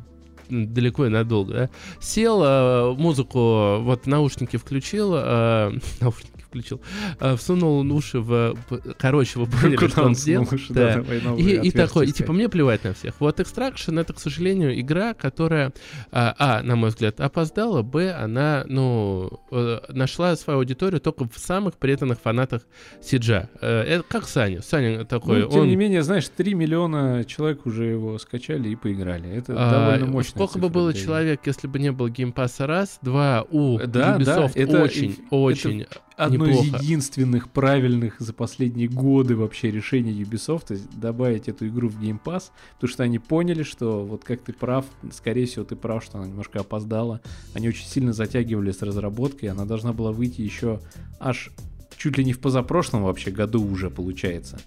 [0.49, 1.69] м, далеко и надолго, да?
[1.99, 6.81] Сел, а, музыку, вот наушники включил, а, наушники включил,
[7.19, 8.55] а, всунул уши в...
[8.97, 10.43] Короче, вы поняли, что он сделал?
[10.51, 11.01] уши, Да.
[11.01, 13.13] да, И, и такой, и типа мне плевать на всех.
[13.19, 15.71] Вот Extraction это, к сожалению, игра, которая,
[16.11, 21.37] а, а, на мой взгляд, опоздала, б, она, ну, э, нашла свою аудиторию только в
[21.37, 22.63] самых преданных фанатах
[23.01, 23.47] Сиджа.
[23.61, 24.61] Э, это как Саня.
[24.61, 25.67] Саня такой, Ну, тем он...
[25.69, 29.29] не менее, знаешь, 3 миллиона человек уже его скачали и поиграли.
[29.29, 30.31] Это а, довольно мощно.
[30.31, 34.51] Сколько бы было человек, если бы не было геймпасса раз, два, у Да, да, Ubisoft
[34.55, 35.85] это- очень, это очень
[36.25, 36.77] Одно неплохо.
[36.77, 42.51] из единственных правильных за последние годы вообще решений Ubisoft добавить эту игру в Game Pass,
[42.75, 46.27] потому что они поняли, что вот как ты прав, скорее всего ты прав, что она
[46.27, 47.21] немножко опоздала.
[47.53, 50.79] Они очень сильно затягивали с разработкой, она должна была выйти еще
[51.19, 51.51] аж
[51.97, 54.60] чуть ли не в позапрошлом вообще году уже получается.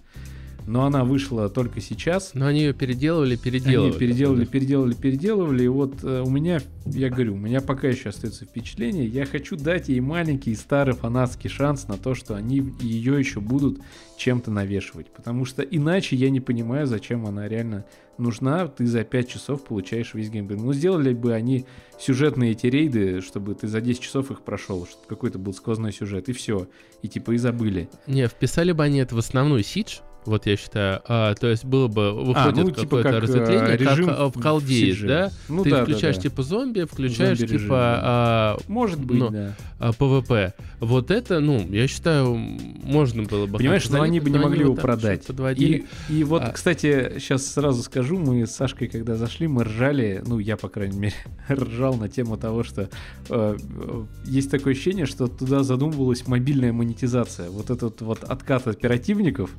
[0.67, 2.31] Но она вышла только сейчас.
[2.33, 3.91] Но они ее переделывали, переделывали.
[3.91, 5.63] Они переделали, переделали, переделывали.
[5.63, 9.05] И вот э, у меня, я говорю, у меня пока еще остается впечатление.
[9.05, 13.41] Я хочу дать ей маленький и старый фанатский шанс на то, что они ее еще
[13.41, 13.79] будут
[14.17, 15.07] чем-то навешивать.
[15.11, 17.85] Потому что иначе я не понимаю, зачем она реально
[18.17, 18.67] нужна.
[18.67, 20.57] Ты за 5 часов получаешь весь геймплей.
[20.57, 21.65] Ну, сделали бы они
[21.99, 26.29] сюжетные эти рейды, чтобы ты за 10 часов их прошел, чтобы какой-то был сквозной сюжет,
[26.29, 26.67] и все.
[27.01, 27.89] И типа и забыли.
[28.07, 31.01] Не, вписали бы они это в основной Сидж, вот я считаю.
[31.07, 34.27] А, то есть было бы, выходит ну, типа какое-то как, э, разветвление, режим как а,
[34.29, 35.31] в колде есть, да?
[35.49, 36.21] Ну Ты да, да, включаешь да.
[36.21, 39.55] типа зомби, включаешь Зомби-режим, типа а, Может быть, но- да.
[39.79, 40.53] а, PvP.
[40.79, 43.57] Вот это, ну, я считаю, можно было бы...
[43.57, 45.27] Понимаешь, но они бы не могли его продать.
[45.57, 50.23] И, и вот, А- кстати, сейчас сразу скажу, мы с Сашкой, когда зашли, мы ржали,
[50.25, 51.15] ну, я, по крайней мере,
[51.49, 52.87] ржал на тему того, что э,
[53.29, 57.49] э, есть такое ощущение, что туда задумывалась мобильная монетизация.
[57.49, 59.51] Вот этот вот откат оперативников,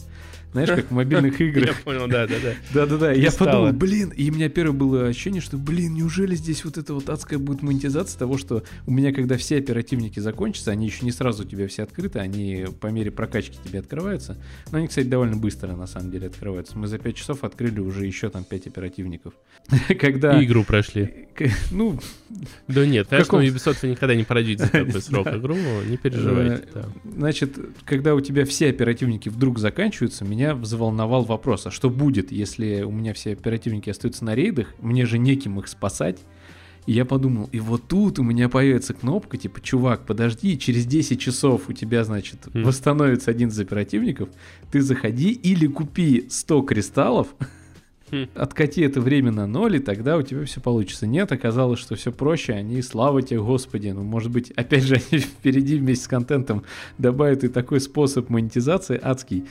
[0.52, 1.82] знаешь, как в мобильных Я играх.
[1.82, 2.52] понял, да, да, да.
[2.72, 6.78] Да-да-да, я подумал, блин, и у меня первое было ощущение, что, блин, неужели здесь вот
[6.78, 11.04] эта вот адская будет монетизация того, что у меня, когда все оперативники закончатся, они еще
[11.04, 14.37] не сразу у тебя все открыты, они по мере прокачки тебе открываются.
[14.70, 16.78] Но они, кстати, довольно быстро, на самом деле, открываются.
[16.78, 19.35] Мы за 5 часов открыли уже еще там 5 оперативников.
[20.00, 20.42] Когда...
[20.42, 21.28] Игру прошли.
[21.70, 21.98] Ну,
[22.68, 25.56] Да нет, конечно, Ubisoft никогда не пройдете за такой срок игру,
[25.87, 26.64] не переживайте.
[26.74, 26.85] Э.
[27.04, 32.83] Значит, когда у тебя все оперативники вдруг заканчиваются, меня взволновал вопрос, а что будет, если
[32.83, 36.18] у меня все оперативники остаются на рейдах, мне же неким их спасать?
[36.85, 41.18] И я подумал, и вот тут у меня появится кнопка, типа, чувак, подожди, через 10
[41.18, 42.64] часов у тебя, значит, Хм.
[42.64, 44.29] восстановится один из оперативников,
[44.70, 47.29] ты заходи или купи 100 кристаллов,
[48.11, 48.29] Хм.
[48.35, 51.07] откати это время на ноль, и тогда у тебя все получится.
[51.07, 55.20] Нет, оказалось, что все проще, они, слава тебе, Господи, ну, может быть, опять же, они
[55.22, 56.62] впереди вместе с контентом
[56.99, 59.46] добавят и такой способ монетизации адский.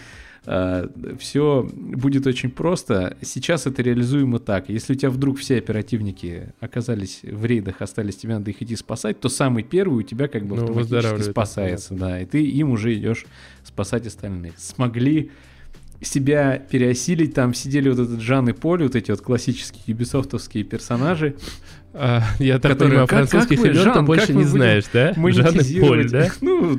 [1.19, 3.17] Все будет очень просто.
[3.21, 4.69] Сейчас это реализуемо так.
[4.69, 9.19] Если у тебя вдруг все оперативники оказались в рейдах, остались, тебе надо их идти спасать,
[9.19, 12.93] то самый первый у тебя как бы Ну, автоматически спасается, да, и ты им уже
[12.93, 13.25] идешь
[13.63, 14.58] спасать остальных.
[14.58, 15.31] Смогли
[16.01, 21.36] себя переосилить, там сидели вот этот Жан и Поль, вот эти вот классические юбисофтовские персонажи,
[21.97, 25.13] А, я так понимаю, французских имен ты больше не знаешь, да?
[25.13, 26.29] Жан и Поль, да?
[26.41, 26.77] Ну,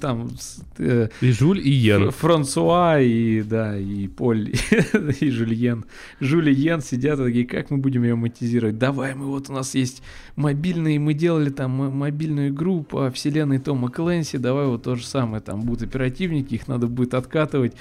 [0.00, 0.30] там...
[0.78, 2.10] Э, и Жуль, и Йен.
[2.12, 4.52] Франсуа, и, да, и Поль,
[5.20, 5.84] и Жульен.
[6.20, 8.78] Жюль и Йен сидят и такие, как мы будем ее монетизировать?
[8.78, 10.02] Давай, мы вот у нас есть
[10.36, 15.42] мобильные, мы делали там мобильную игру по вселенной Тома Клэнси, давай вот то же самое,
[15.42, 17.74] там будут оперативники, их надо будет откатывать.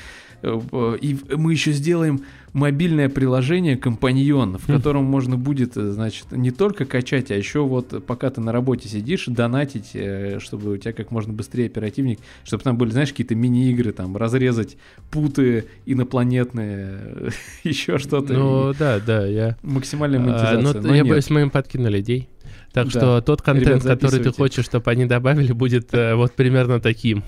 [0.43, 2.21] Э, и мы еще сделаем
[2.53, 8.05] мобильное приложение компаньон, в котором можно будет, э, значит, не только качать, а еще вот
[8.05, 12.63] пока ты на работе сидишь, донатить, э, чтобы у тебя как можно быстрее оперативник, чтобы
[12.63, 14.77] там были, знаешь, какие-то мини-игры, там, разрезать
[15.11, 17.31] путы инопланетные,
[17.63, 18.33] еще что-то.
[18.33, 19.57] Ну, да, да, я...
[19.61, 20.57] Максимальная а, монетизация.
[20.57, 22.29] А, но, но я боюсь, мы им подкинули идей.
[22.73, 22.91] Так да.
[22.91, 27.23] что тот контент, Ребят, который ты хочешь, чтобы они добавили, будет вот примерно таким.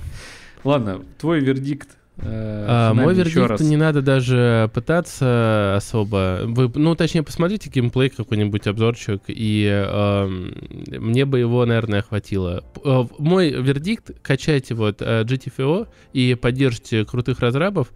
[0.63, 3.62] Ладно, твой вердикт Э, а, мой вердикт раз.
[3.62, 6.41] не надо даже пытаться особо.
[6.43, 12.63] Вы, ну, точнее, посмотрите геймплей какой-нибудь обзорчик, и э, мне бы его, наверное, хватило.
[12.84, 17.88] Э, мой вердикт: качайте вот э, GTFO и поддержите крутых разрабов,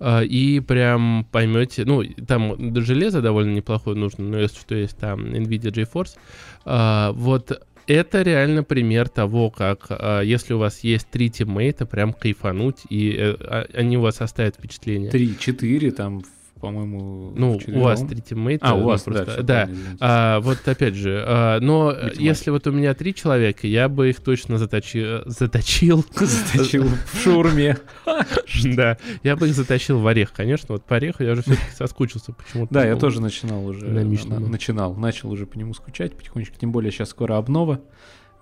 [0.00, 1.84] э, и прям поймете.
[1.84, 6.16] Ну, там железо довольно неплохое нужно, но если что, есть там NVIDIA GeForce.
[6.64, 12.12] Э, вот это реально пример того, как э, если у вас есть три тиммейта, прям
[12.12, 15.10] кайфануть, и э, а, они у вас оставят впечатление.
[15.10, 16.22] Три-четыре там
[16.60, 18.66] по-моему, Ну, у вас три тиммейта.
[18.68, 19.66] А, у вас, просто, да.
[19.66, 19.70] да.
[20.00, 22.22] А, вот опять же, а, но Математика.
[22.22, 25.22] если вот у меня три человека, я бы их точно заточил.
[25.26, 26.04] Заточил.
[26.14, 27.78] Заточил в шаурме.
[28.64, 30.66] Да, я бы их затащил в орех, конечно.
[30.70, 32.74] Вот по ореху я уже все-таки соскучился почему-то.
[32.74, 33.86] Да, я тоже начинал уже.
[33.86, 36.56] Начинал, начал уже по нему скучать потихонечку.
[36.58, 37.80] Тем более сейчас скоро обнова.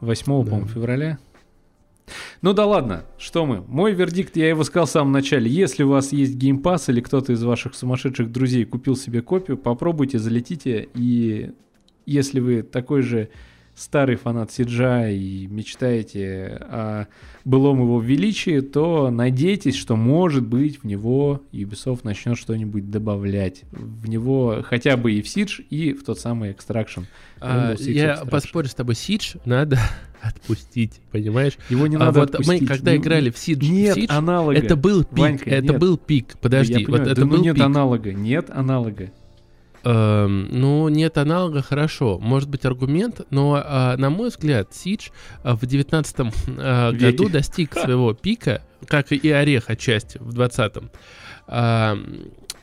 [0.01, 1.19] 8, по-моему, февраля.
[2.43, 3.63] Ну да ладно, что мы?
[3.67, 5.51] Мой вердикт, я его сказал в самом начале.
[5.51, 10.19] Если у вас есть геймпас или кто-то из ваших сумасшедших друзей купил себе копию, попробуйте,
[10.19, 10.89] залетите.
[10.95, 11.53] И
[12.07, 13.29] если вы такой же
[13.79, 17.07] старый фанат Сиджа и мечтаете о
[17.45, 23.63] былом его величии, то надейтесь, что может быть в него Ubisoft начнет что-нибудь добавлять.
[23.71, 27.05] В него хотя бы и в Siege, и в тот самый Extraction.
[27.41, 28.29] А, я Extraction.
[28.29, 29.79] поспорю с тобой, Siege надо
[30.21, 31.55] отпустить, понимаешь?
[31.71, 32.63] Его не а надо вот отпустить.
[32.63, 34.59] Мы когда не, играли в Siege, нет Siege, аналога.
[34.59, 35.79] это был пик, Ванька, это нет.
[35.79, 36.37] был пик.
[36.41, 37.65] Подожди, да вот это да, был ну нет пик.
[37.65, 39.11] аналога, нет аналога.
[39.85, 42.19] Эм, ну, нет аналога, хорошо.
[42.19, 45.09] Может быть аргумент, но, э, на мой взгляд, Сидж
[45.45, 46.17] э, в 19
[46.59, 50.91] э, году достиг своего пика, как и Орех отчасти в 20-м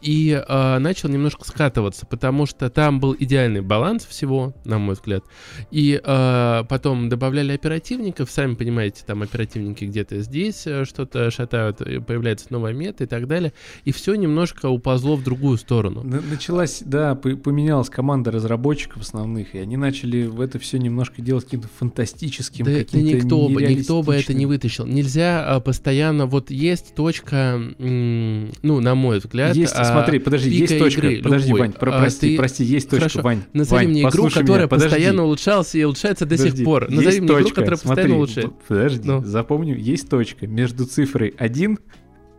[0.06, 5.24] и э, начал немножко скатываться, потому что там был идеальный баланс всего, на мой взгляд.
[5.72, 12.46] И э, потом добавляли оперативников, сами понимаете, там оперативники где-то здесь э, что-то шатают, появляется
[12.52, 13.52] новая мета и так далее.
[13.84, 16.04] И все немножко уползло в другую сторону.
[16.04, 21.70] Началась, да, поменялась команда разработчиков основных, и они начали в это все немножко делать каким-то
[21.80, 24.86] фантастическим, да, каким-то никто бы, никто бы это не вытащил.
[24.86, 30.78] Нельзя а, постоянно, вот есть точка, ну, на мой взгляд, есть, а, смотри, подожди, есть
[30.78, 31.08] точка.
[31.08, 31.60] Игры, подожди, любой.
[31.62, 32.38] Вань, про, прости, а, ты...
[32.38, 33.22] прости, есть точка, Хорошо.
[33.22, 33.44] Вань.
[33.54, 36.90] Назови Вань, мне игру, которая меня, постоянно улучшалась и улучшается до подожди, сих пор.
[36.90, 38.54] Назови есть мне точка, игру, которая смотри, постоянно улучшается.
[38.68, 39.24] Подожди, ну.
[39.24, 41.80] запомню, есть точка между цифрой 1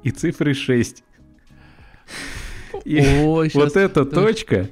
[0.02, 1.02] и цифрой 6.
[2.84, 4.68] И Ой, вот эта точка,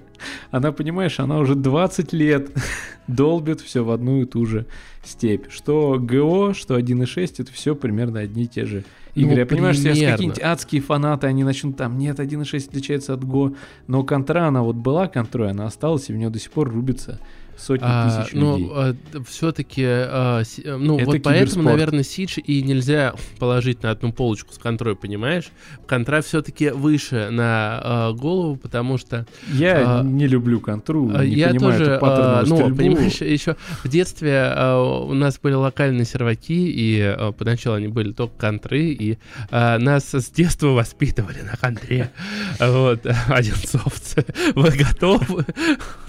[0.50, 2.50] она, понимаешь, она уже 20 лет
[3.06, 4.66] долбит все в одну и ту же
[5.04, 5.50] степь.
[5.50, 9.32] Что ГО, что 1.6, это все примерно одни и те же игры.
[9.32, 13.20] Ну, Я понимаю, что если какие-нибудь адские фанаты, они начнут там, нет, 1.6 отличается от
[13.20, 16.70] Go, но контра, она вот была контрой, она осталась, и в нее до сих пор
[16.70, 17.20] рубится
[17.58, 18.70] сотни а, тысяч ну, людей.
[18.74, 18.94] А,
[19.28, 24.12] все-таки, а, си, э, ну Это вот поэтому, наверное, Сидж и нельзя положить на одну
[24.12, 25.50] полочку с контрой, понимаешь?
[25.86, 29.26] Контра все-таки выше на а, голову, потому что...
[29.52, 32.76] Я а, не люблю контру, не я понимаю тоже, эту а, ну, стрельбу.
[32.76, 38.12] понимаешь, еще в детстве а, у нас были локальные серваки, и а, поначалу они были
[38.12, 39.18] только контры, и
[39.50, 42.10] а, нас с детства воспитывали на контре.
[42.60, 44.24] Вот, одинцовцы.
[44.54, 45.44] Вы готовы?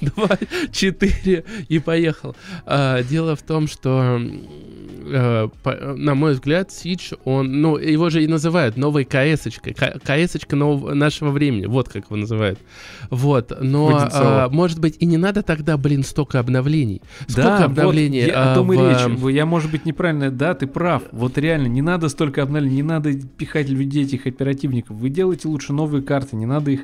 [0.01, 0.37] Два,
[0.71, 1.34] четыре
[1.67, 2.35] и поехал.
[2.65, 8.27] А, дело в том, что э, на мой взгляд, Сидж, он, ну, его же и
[8.27, 9.73] называют новой КС-очкой.
[9.73, 12.59] КС-очка нашего времени, вот как его называют.
[13.09, 17.01] Вот, но, а, может быть, и не надо тогда, блин, столько обновлений.
[17.27, 18.21] Сколько да, обновлений?
[18.21, 19.33] Вот, я, о том и речь.
[19.35, 21.03] Я, может быть, неправильно, да, ты прав.
[21.11, 24.97] Вот реально, не надо столько обновлений, не надо пихать людей этих оперативников.
[24.97, 26.81] Вы делаете лучше новые карты, не надо их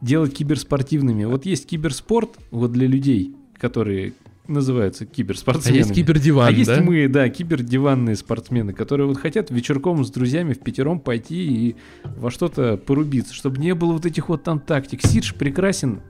[0.00, 1.24] делать киберспортивными.
[1.24, 4.12] Вот есть киберспорт, вот для людей, которые
[4.46, 5.78] называются киберспортсменами.
[5.78, 6.82] А есть кибердиван, А есть да?
[6.82, 12.30] мы, да, кибердиванные спортсмены, которые вот хотят вечерком с друзьями в пятером пойти и во
[12.30, 15.00] что-то порубиться, чтобы не было вот этих вот там тактик.
[15.00, 16.02] Сидж прекрасен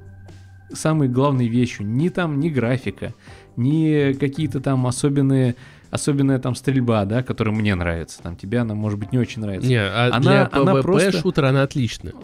[0.72, 1.86] самой главной вещью.
[1.86, 3.14] Ни там, ни графика,
[3.56, 5.54] ни какие-то там особенные
[5.92, 8.20] особенная там стрельба, да, которая мне нравится.
[8.20, 9.68] Там тебе она, может быть, не очень нравится.
[9.68, 11.12] Не, а она, для PvP она просто...
[11.12, 12.14] шутера она отличная.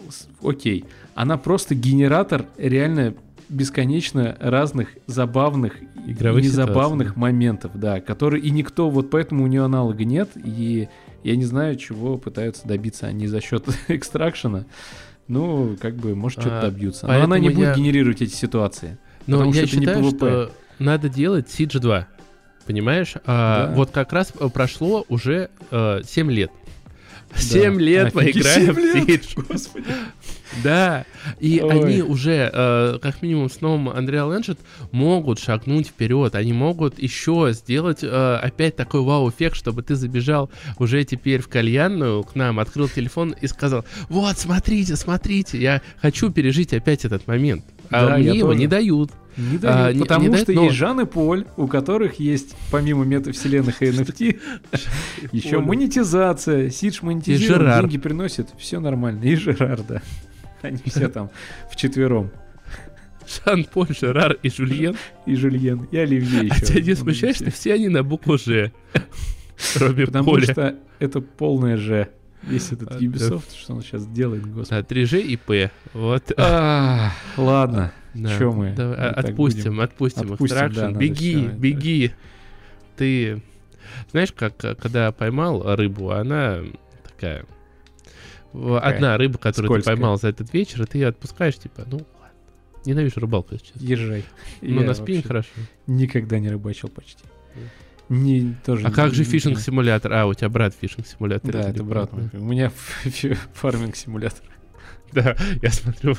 [0.42, 0.84] Окей.
[1.14, 3.14] Она просто генератор реально
[3.50, 5.74] бесконечно разных забавных
[6.06, 7.20] Игровых и незабавных ситуаций.
[7.20, 10.88] моментов, да, которые и никто, вот поэтому у нее аналога нет, и
[11.22, 14.64] я не знаю, чего пытаются добиться они за счет экстракшена.
[15.28, 17.06] Ну, как бы, может, что-то а, добьются.
[17.06, 18.98] Но она не будет генерировать эти ситуации.
[19.26, 22.08] Но я считаю, что надо делать Siege 2.
[22.66, 23.14] Понимаешь?
[23.26, 23.74] А, да.
[23.74, 26.50] Вот как раз прошло уже э, 7 лет.
[27.34, 27.80] Семь да.
[27.80, 29.44] лет мы играем в Siege.
[29.48, 29.86] Господи.
[30.62, 31.04] Да,
[31.38, 31.70] и Ой.
[31.70, 34.58] они уже, э, как минимум с новым Unreal Engine,
[34.90, 36.34] могут шагнуть вперед.
[36.34, 42.24] Они могут еще сделать э, опять такой вау-эффект, чтобы ты забежал уже теперь в кальянную
[42.24, 47.64] к нам, открыл телефон и сказал, вот, смотрите, смотрите, я хочу пережить опять этот момент.
[47.90, 48.58] А да, мне его тоже.
[48.58, 49.10] не дают.
[49.36, 50.64] Не дают, а, потому не, не что дают, но...
[50.64, 54.40] есть Жан и Поль, у которых есть, помимо метавселенных и NFT,
[55.32, 56.70] еще монетизация.
[56.70, 59.22] Сидж монетизирует, деньги приносит, все нормально.
[59.24, 60.02] И Жерар, да.
[60.62, 61.30] Они все там
[61.70, 62.30] вчетвером.
[63.26, 64.96] Жан-Поль, Жерар и Жульен.
[65.26, 66.54] И Жульен, и Оливье еще.
[66.54, 68.72] А тебя не смущает, что все они на букву Ж?
[69.76, 70.52] Кроме Потому Поля.
[70.52, 72.08] что это полное Ж.
[72.42, 74.84] Весь этот а, Ubisoft, что он сейчас делает, господи.
[74.88, 75.70] Да, 3G и П.
[75.92, 76.32] Вот.
[76.38, 77.92] А, ладно.
[78.14, 78.70] Че мы?
[78.70, 82.12] Отпустим, отпустим, отпустим да, беги, беги.
[82.96, 83.42] Ты
[84.10, 86.60] знаешь, как когда поймал рыбу, она
[87.04, 87.44] такая.
[88.52, 88.94] Какая?
[88.94, 89.94] Одна рыба, которую Скользкая.
[89.94, 92.30] ты поймал за этот вечер, и ты ее отпускаешь, типа, ну, ладно.
[92.84, 93.80] Ненавижу рыбалку, сейчас.
[93.80, 94.24] Езжай.
[94.60, 95.50] Ну, на спине хорошо.
[95.86, 97.22] Никогда не рыбачил почти.
[98.08, 100.12] Не, тоже а не, как же фишинг-симулятор?
[100.12, 101.52] А, у тебя брат фишинг-симулятор.
[101.52, 102.28] Да, это брат мой.
[102.32, 102.72] У меня
[103.54, 104.44] фарминг-симулятор.
[105.12, 106.16] Да, я смотрю.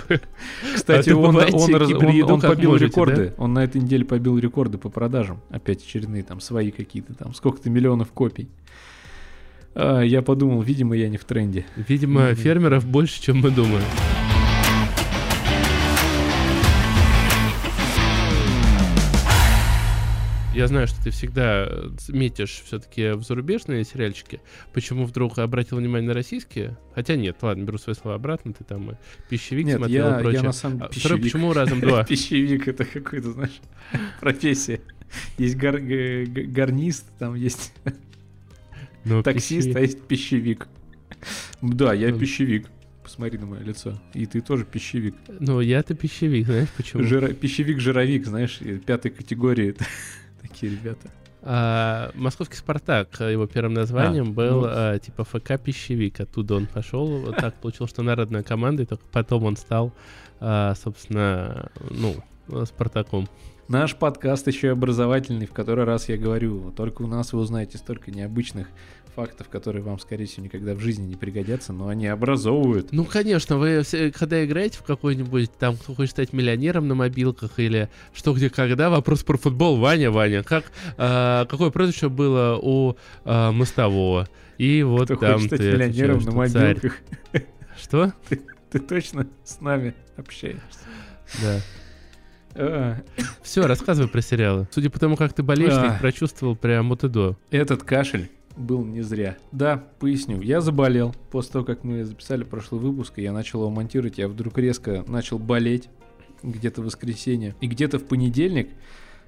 [0.76, 3.30] Кстати, а он, он, он, он побил можете, рекорды.
[3.30, 3.44] Да?
[3.44, 5.42] Он на этой неделе побил рекорды по продажам.
[5.50, 7.34] Опять очередные там свои какие-то там.
[7.34, 8.50] Сколько-то миллионов копий.
[9.74, 11.66] А, я подумал, видимо, я не в тренде.
[11.76, 12.36] Видимо, mm-hmm.
[12.36, 13.84] фермеров больше, чем мы думаем.
[20.54, 21.70] Я знаю, что ты всегда
[22.10, 24.42] метишь все-таки в зарубежные сериальчики.
[24.74, 26.78] Почему вдруг обратил внимание на российские?
[26.94, 28.52] Хотя нет, ладно, беру свои слова обратно.
[28.52, 28.98] Ты там
[29.30, 30.42] пищевик нет, смотрел я, и прочее.
[30.42, 31.24] я на самом деле а, пищевик.
[31.24, 32.04] Почему разом два?
[32.08, 33.62] Пищевик это какой-то, знаешь,
[34.20, 34.82] профессия.
[35.38, 37.74] Есть гар гарнист, там есть
[39.06, 40.68] ну, таксист, а есть пищевик.
[41.62, 42.20] Да, я ну.
[42.20, 42.68] пищевик.
[43.04, 44.00] Посмотри на мое лицо.
[44.14, 45.16] И ты тоже пищевик.
[45.28, 47.04] Ну, я-то пищевик, знаешь почему?
[47.04, 47.30] Жира...
[47.30, 49.76] Пищевик-жировик, знаешь, пятой категории
[50.42, 51.10] такие ребята.
[51.44, 54.68] А, Московский Спартак, его первым названием а, был ну...
[54.70, 56.20] а, типа ФК Пищевик.
[56.20, 57.08] Оттуда он пошел.
[57.08, 59.94] Вот так получилось, что народная команда, и только потом он стал,
[60.40, 62.16] а, собственно, ну,
[62.66, 63.28] Спартаком.
[63.72, 67.78] Наш подкаст еще и образовательный, в который раз я говорю, только у нас вы узнаете
[67.78, 68.68] столько необычных
[69.16, 72.92] фактов, которые вам, скорее всего, никогда в жизни не пригодятся, но они образовывают.
[72.92, 77.88] Ну, конечно, вы когда играете в какой-нибудь, там, кто хочет стать миллионером на мобилках или
[78.14, 80.66] что, где, когда, вопрос про футбол, Ваня, Ваня, как,
[80.98, 84.28] а, какое прозвище было у а, Мостового?
[84.58, 86.98] И вот кто там хочет стать ты миллионером на мобилках?
[87.32, 87.46] Царь.
[87.82, 88.12] Что?
[88.28, 90.60] Ты, ты точно с нами общаешься?
[91.42, 91.62] Да.
[92.56, 92.98] А.
[93.42, 94.68] Все, рассказывай про сериалы.
[94.72, 97.38] Судя по тому, как ты болеешь, ты их прочувствовал прям вот и до.
[97.50, 99.38] Этот кашель был не зря.
[99.52, 100.42] Да, поясню.
[100.42, 101.16] Я заболел.
[101.32, 105.04] После того, как мы записали прошлый выпуск, и я начал его монтировать, я вдруг резко
[105.08, 105.90] начал болеть
[106.44, 107.56] где-то в воскресенье.
[107.62, 108.70] И где-то в понедельник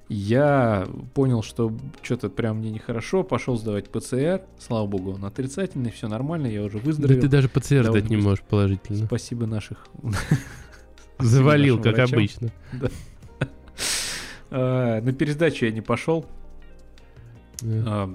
[0.09, 6.07] я понял, что что-то прям мне нехорошо, пошел сдавать ПЦР, слава богу, он отрицательный, все
[6.07, 7.15] нормально, я уже выздоровел.
[7.15, 9.05] Да ты даже ПЦР сдать не можешь положительно.
[9.05, 9.87] Спасибо наших.
[11.19, 12.51] Завалил, как обычно.
[12.81, 12.87] А,
[14.59, 16.25] на пересдачу я не пошел,
[17.85, 18.13] а,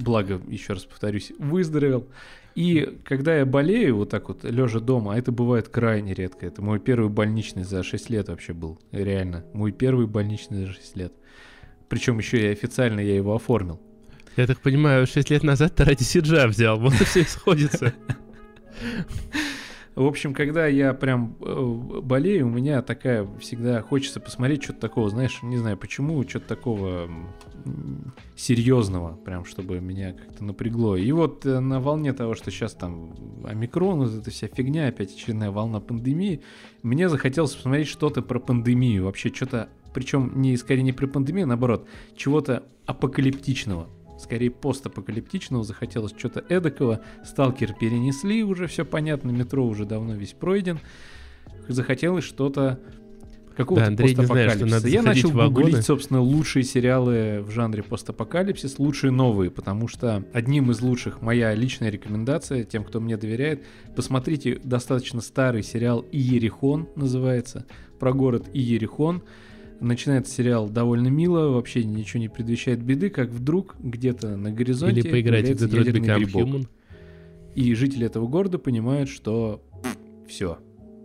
[0.00, 2.06] благо, еще раз повторюсь, выздоровел.
[2.54, 6.60] И когда я болею вот так вот, лежа дома, а это бывает крайне редко, это
[6.60, 11.12] мой первый больничный за 6 лет вообще был, реально, мой первый больничный за 6 лет.
[11.88, 13.80] Причем еще и официально я его оформил.
[14.36, 17.94] Я так понимаю, 6 лет назад ты ради Сиджа взял, вот и все сходится.
[19.98, 25.10] В общем, когда я прям э, болею, у меня такая всегда хочется посмотреть что-то такого,
[25.10, 27.10] знаешь, не знаю почему, что-то такого
[28.36, 30.96] серьезного, прям чтобы меня как-то напрягло.
[30.96, 33.12] И вот э, на волне того, что сейчас там
[33.44, 36.42] омикрон, вот эта вся фигня, опять очередная волна пандемии,
[36.84, 41.48] мне захотелось посмотреть что-то про пандемию, вообще что-то, причем не скорее не про пандемию, а
[41.48, 43.88] наоборот, чего-то апокалиптичного
[44.18, 47.00] скорее постапокалиптичного, захотелось что-то эдакого.
[47.24, 50.78] Сталкер перенесли, уже все понятно, метро уже давно весь пройден.
[51.68, 52.80] Захотелось что-то
[53.58, 57.82] какого-то Да, Андрей не знает, что надо Я начал гуглить, собственно, лучшие сериалы в жанре
[57.82, 63.64] постапокалипсис, лучшие новые, потому что одним из лучших, моя личная рекомендация тем, кто мне доверяет,
[63.96, 67.66] посмотрите достаточно старый сериал «Иерихон» называется,
[67.98, 69.22] про город Иерихон.
[69.80, 75.10] Начинается сериал довольно мило, вообще ничего не предвещает беды, как вдруг где-то на горизонте Или
[75.10, 76.42] поиграть в Detroit Become грибок.
[76.42, 76.68] Human.
[77.54, 79.62] И жители этого города понимают, что
[80.26, 80.58] все,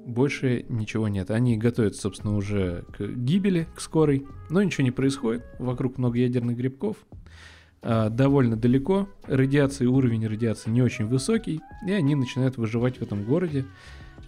[0.05, 1.31] больше ничего нет.
[1.31, 5.43] Они готовятся, собственно, уже к гибели, к скорой, но ничего не происходит.
[5.59, 6.97] Вокруг много ядерных грибков.
[7.81, 9.09] а, довольно далеко.
[9.27, 11.61] Радиация, уровень радиации не очень высокий.
[11.85, 13.65] И они начинают выживать в этом городе.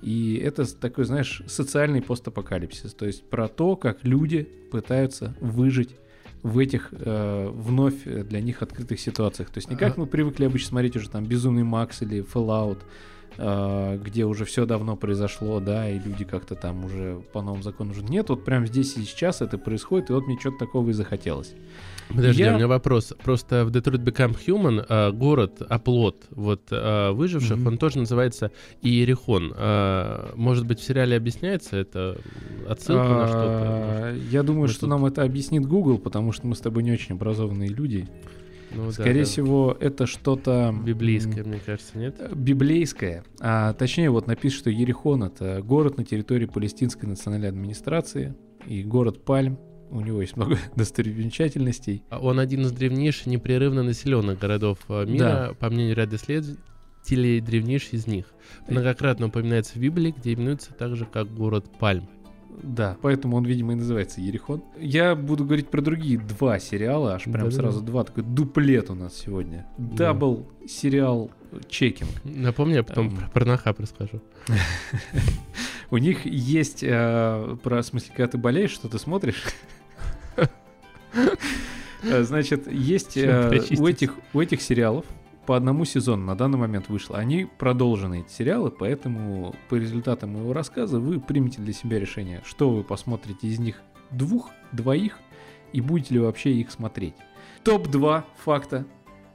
[0.05, 2.93] И это такой, знаешь, социальный постапокалипсис.
[2.93, 5.95] То есть про то, как люди пытаются выжить
[6.43, 9.49] в этих э, вновь э, для них открытых ситуациях.
[9.49, 12.83] То есть не как мы привыкли обычно смотреть уже там Безумный Макс или Fallout,
[13.37, 17.95] э, где уже все давно произошло, да, и люди как-то там уже по новым законам
[17.95, 18.11] живут.
[18.11, 21.55] Нет, вот прям здесь и сейчас это происходит, и вот мне что-то такого и захотелось.
[22.09, 23.13] Подожди, Я- у меня вопрос.
[23.23, 27.67] Просто в Detroit Become Human э, город, оплот вот э, выживших, Мгм.
[27.67, 28.51] он тоже называется
[28.81, 29.53] Иерихон.
[29.57, 32.17] Э, может быть, в сериале объясняется это
[32.69, 34.15] отсылка на что-то?
[34.31, 37.69] Я думаю, что нам это объяснит Google, потому что мы с тобой не очень образованные
[37.69, 38.07] люди.
[38.73, 39.25] Ну Скорее да.
[39.25, 40.75] всего, это что-то...
[40.85, 42.19] библейское, мне кажется, нет?
[42.35, 48.35] Библейское, а точнее вот напишет, что Ерихон это город на территории Палестинской национальной администрации
[48.67, 49.57] и город Пальм.
[49.95, 52.03] У него есть много достопримечательностей.
[52.09, 57.97] А Он один из древнейших непрерывно населенных городов э, мира, по мнению ряда исследователей, древнейший
[57.97, 58.25] из них.
[58.67, 62.09] Многократно упоминается в Библии, где именуется также как город Пальм.
[62.61, 64.63] Да, поэтому он, видимо, и называется Ерихон.
[64.77, 67.55] Я буду говорить про другие два сериала, аж прям Да-да-да.
[67.55, 69.65] сразу два, такой дуплет у нас сегодня.
[69.77, 70.07] Да.
[70.13, 71.31] Дабл сериал
[71.69, 72.09] Чекинг.
[72.25, 73.15] Напомню, я потом Эм.
[73.15, 74.21] про порнохаб расскажу.
[75.89, 79.43] У них есть, э, про, в смысле, когда ты болеешь, что ты смотришь?
[82.03, 85.05] Э, Значит, есть э, у этих, у этих сериалов
[85.45, 87.17] по одному сезону на данный момент вышло.
[87.17, 92.69] Они продолжены, эти сериалы, поэтому по результатам моего рассказа вы примете для себя решение, что
[92.69, 95.19] вы посмотрите из них двух, двоих,
[95.71, 97.15] и будете ли вообще их смотреть.
[97.63, 98.85] Топ-2 факта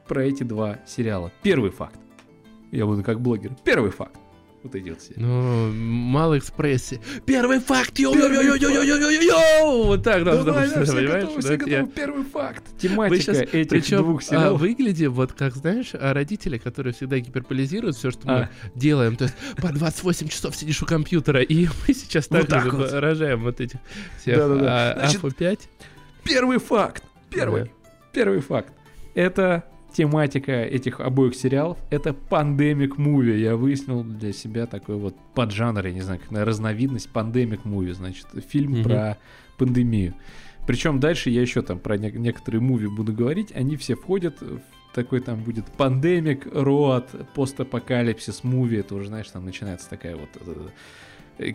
[0.07, 1.31] про эти два сериала.
[1.43, 1.99] Первый факт.
[2.71, 3.57] Я буду как блогер.
[3.65, 4.17] Первый факт.
[4.63, 5.15] Вот эти вот все.
[5.17, 7.01] Ну, мало экспрессии.
[7.25, 7.99] Первый факт!
[7.99, 9.85] Йоу-йоу-йоу-йоу-йоу-йоу!
[9.87, 11.87] Вот так должно Давай, быть, да, все готовы, Да, все готовы.
[11.95, 12.65] Первый факт.
[12.79, 14.61] Тематика этих Причем двух а, сериалов.
[14.61, 18.39] выгляди вот как, знаешь, а, родители, которые всегда гиперболизируют все, что А.
[18.39, 19.17] мы делаем.
[19.17, 22.71] То есть по 28 часов сидишь у компьютера, и мы сейчас Вот так так же
[22.71, 22.91] вот.
[22.93, 23.79] выражаем вот этих
[24.21, 24.93] всех Да-да-да.
[24.93, 25.61] а, Значит, Афу 5.
[26.25, 27.03] Первый факт.
[27.31, 27.65] Первый.
[27.65, 27.71] Да.
[28.13, 28.73] Первый факт.
[29.15, 31.79] Это тематика этих обоих сериалов.
[31.91, 33.41] Это пандемик муви.
[33.41, 37.93] Я выяснил для себя такой вот поджанр, я не знаю, как разновидность пандемик муви.
[37.93, 38.83] Значит, фильм Мгм.
[38.85, 39.19] про
[39.59, 40.15] пандемию.
[40.67, 43.53] Причем дальше я еще там про не- некоторые муви буду говорить.
[43.55, 44.61] Они все входят в
[44.95, 48.79] такой там будет пандемик, роад, постапокалипсис муви.
[48.79, 50.69] Это уже, знаешь, там начинается такая вот э,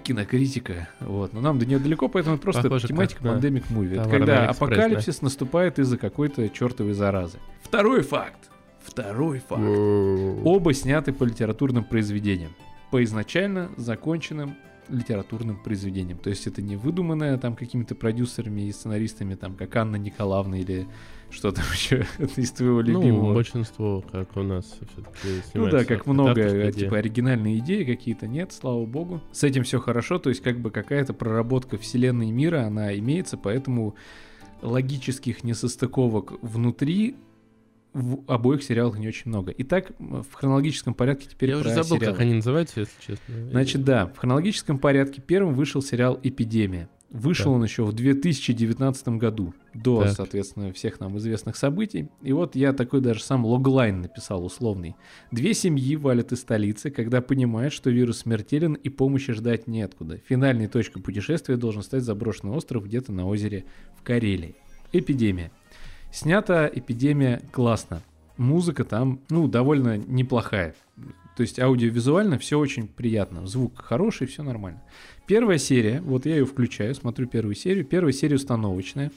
[0.04, 0.90] кинокритика.
[1.00, 1.34] Вот.
[1.34, 3.98] Но нам до нее далеко, поэтому просто Похоже, тематика как movie.
[3.98, 4.76] Это когда Алиэкспресс, да.
[4.76, 7.38] апокалипсис наступает из-за какой-то чертовой заразы.
[7.64, 8.50] Второй факт.
[8.84, 9.62] Второй факт.
[9.62, 12.52] Оба сняты по литературным произведениям.
[12.92, 14.56] По изначально законченным
[14.90, 16.18] литературным произведениям.
[16.18, 20.88] То есть это не выдуманное там какими-то продюсерами и сценаристами, там, как Анна Николаевна или
[21.32, 22.06] что там еще
[22.38, 23.34] из твоего Ну, любимого.
[23.34, 28.52] большинство, как у нас все-таки Ну да, как много, э, типа оригинальные идеи какие-то нет,
[28.54, 29.22] слава богу.
[29.32, 33.96] С этим все хорошо, то есть как бы какая-то проработка вселенной мира, она имеется, поэтому
[34.62, 37.16] логических несостыковок внутри
[37.96, 39.54] в обоих сериалах не очень много.
[39.58, 42.06] Итак, в хронологическом порядке теперь Я уже забыл, сериалы.
[42.14, 43.50] как они называются, если честно.
[43.52, 46.90] Значит, да, в хронологическом порядке первым вышел сериал «Эпидемия».
[47.10, 47.54] Вышел Так.
[47.54, 50.12] он еще в 2019 году, до, Так.
[50.18, 52.10] соответственно, всех нам известных событий.
[52.22, 54.98] И вот я такой даже сам логлайн написал условный.
[55.32, 60.18] Две семьи валят из столицы, когда понимают, что вирус смертелен и помощи ждать неоткуда.
[60.28, 63.64] Финальной точкой путешествия должен стать заброшенный остров где-то на озере
[63.98, 64.56] в Карелии.
[64.92, 65.52] Эпидемия.
[66.16, 68.02] Снята эпидемия классно.
[68.38, 70.74] Музыка там, ну, довольно неплохая.
[71.36, 73.46] То есть аудиовизуально все очень приятно.
[73.46, 74.82] Звук хороший, все нормально.
[75.28, 77.84] Первая серия, вот я ее включаю, смотрю первую серию.
[77.84, 79.12] Первая серия установочная.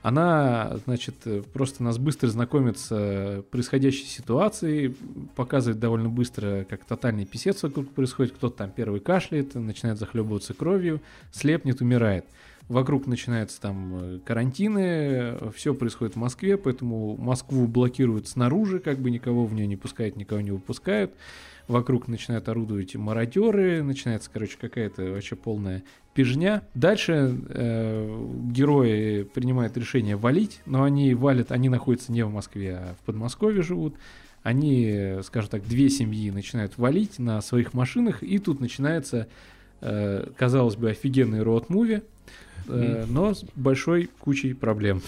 [0.00, 1.16] Она, значит,
[1.52, 4.96] просто нас быстро знакомит с э, происходящей ситуацией,
[5.36, 11.02] показывает довольно быстро, как тотальный писец вокруг происходит, кто-то там первый кашляет, начинает захлебываться кровью,
[11.32, 12.24] слепнет, умирает.
[12.70, 19.10] Вокруг начинаются там э, карантины, все происходит в Москве, поэтому Москву блокируют снаружи, как бы
[19.10, 21.12] никого в нее не пускают, никого не выпускают.
[21.66, 25.82] Вокруг начинают орудовать мародеры, начинается, короче, какая-то вообще полная
[26.14, 26.62] пижня.
[26.74, 32.94] Дальше э, герои принимают решение валить, но они валят, они находятся не в Москве, а
[32.94, 33.96] в Подмосковье живут.
[34.44, 39.26] Они, скажем так, две семьи начинают валить на своих машинах, и тут начинается,
[39.80, 42.04] э, казалось бы, офигенный роуд-муви,
[42.68, 45.02] э, но с большой кучей проблем.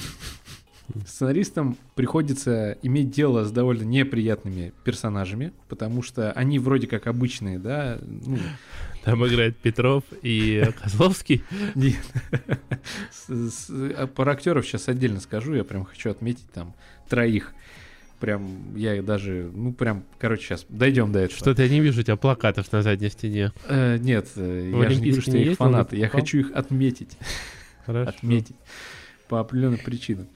[1.07, 7.98] Сценаристам приходится иметь дело с довольно неприятными персонажами, потому что они вроде как обычные, да.
[8.03, 8.38] Ну,
[9.05, 11.42] Там играет Петров и Козловский.
[11.74, 12.03] Нет.
[13.28, 16.74] А про актеров сейчас отдельно скажу, я прям хочу отметить там
[17.09, 17.55] троих.
[18.23, 21.37] Прям, я даже, ну прям, короче, сейчас дойдем до этого.
[21.37, 23.51] Что-то я не вижу у тебя плакатов на задней стене.
[23.66, 25.97] Э, нет, э, я же не вижу, что я их фанаты.
[25.97, 27.18] Я хочу их отметить.
[27.85, 28.11] Хорошо.
[28.11, 28.55] Отметить
[29.27, 30.29] по определенным причинам.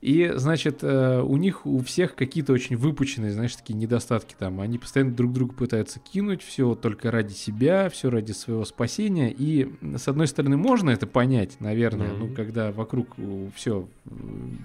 [0.00, 4.60] И, значит, э, у них у всех какие-то очень выпученные, знаешь, такие недостатки там.
[4.60, 9.34] Они постоянно друг друга пытаются кинуть, все только ради себя, все ради своего спасения.
[9.36, 12.28] И, с одной стороны, можно это понять, наверное, mm-hmm.
[12.28, 13.16] ну, когда вокруг
[13.56, 13.88] все,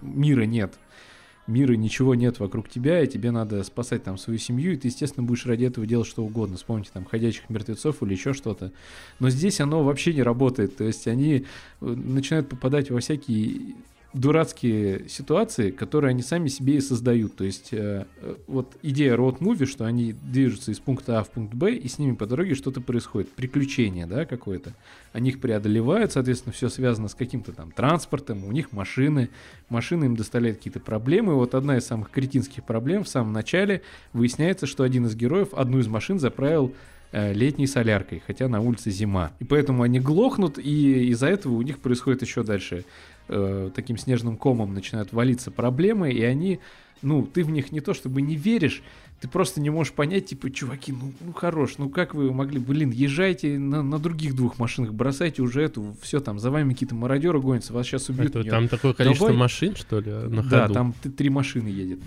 [0.03, 0.75] мира нет,
[1.47, 5.25] мира ничего нет вокруг тебя, и тебе надо спасать там свою семью, и ты, естественно,
[5.25, 6.57] будешь ради этого делать что угодно.
[6.57, 8.71] Вспомните там ходячих мертвецов или еще что-то.
[9.19, 10.77] Но здесь оно вообще не работает.
[10.77, 11.45] То есть они
[11.81, 13.75] э, начинают попадать во всякие
[14.17, 17.35] дурацкие ситуации, которые они сами себе и создают.
[17.35, 18.05] То есть э,
[18.47, 21.99] вот идея road movie, что они движутся из пункта А в пункт Б, и с
[21.99, 23.29] ними по дороге что-то происходит.
[23.31, 24.73] Приключение, да, какое-то.
[25.13, 29.29] Они их преодолевают, соответственно, все связано с каким-то там транспортом, у них машины,
[29.69, 31.35] машины им доставляют какие-то проблемы.
[31.35, 33.81] Вот одна из самых кретинских проблем в самом начале
[34.13, 36.73] выясняется, что один из героев одну из машин заправил
[37.11, 39.31] э, летней соляркой, хотя на улице зима.
[39.39, 42.85] И поэтому они глохнут, и из-за этого у них происходит еще дальше
[43.27, 46.59] э, таким снежным комом начинают валиться проблемы, и они,
[47.01, 48.83] ну, ты в них не то чтобы не веришь,
[49.19, 52.91] ты просто не можешь понять, типа, чуваки, ну, ну хорош, ну как вы могли, блин,
[52.91, 57.39] езжайте на, на других двух машинах, бросайте уже эту, все там, за вами какие-то мародеры
[57.39, 58.35] гонятся, вас сейчас убьют.
[58.35, 59.39] Это, там такое количество Давай...
[59.39, 60.49] машин, что ли, на ходу?
[60.49, 61.99] Да, там три машины едет.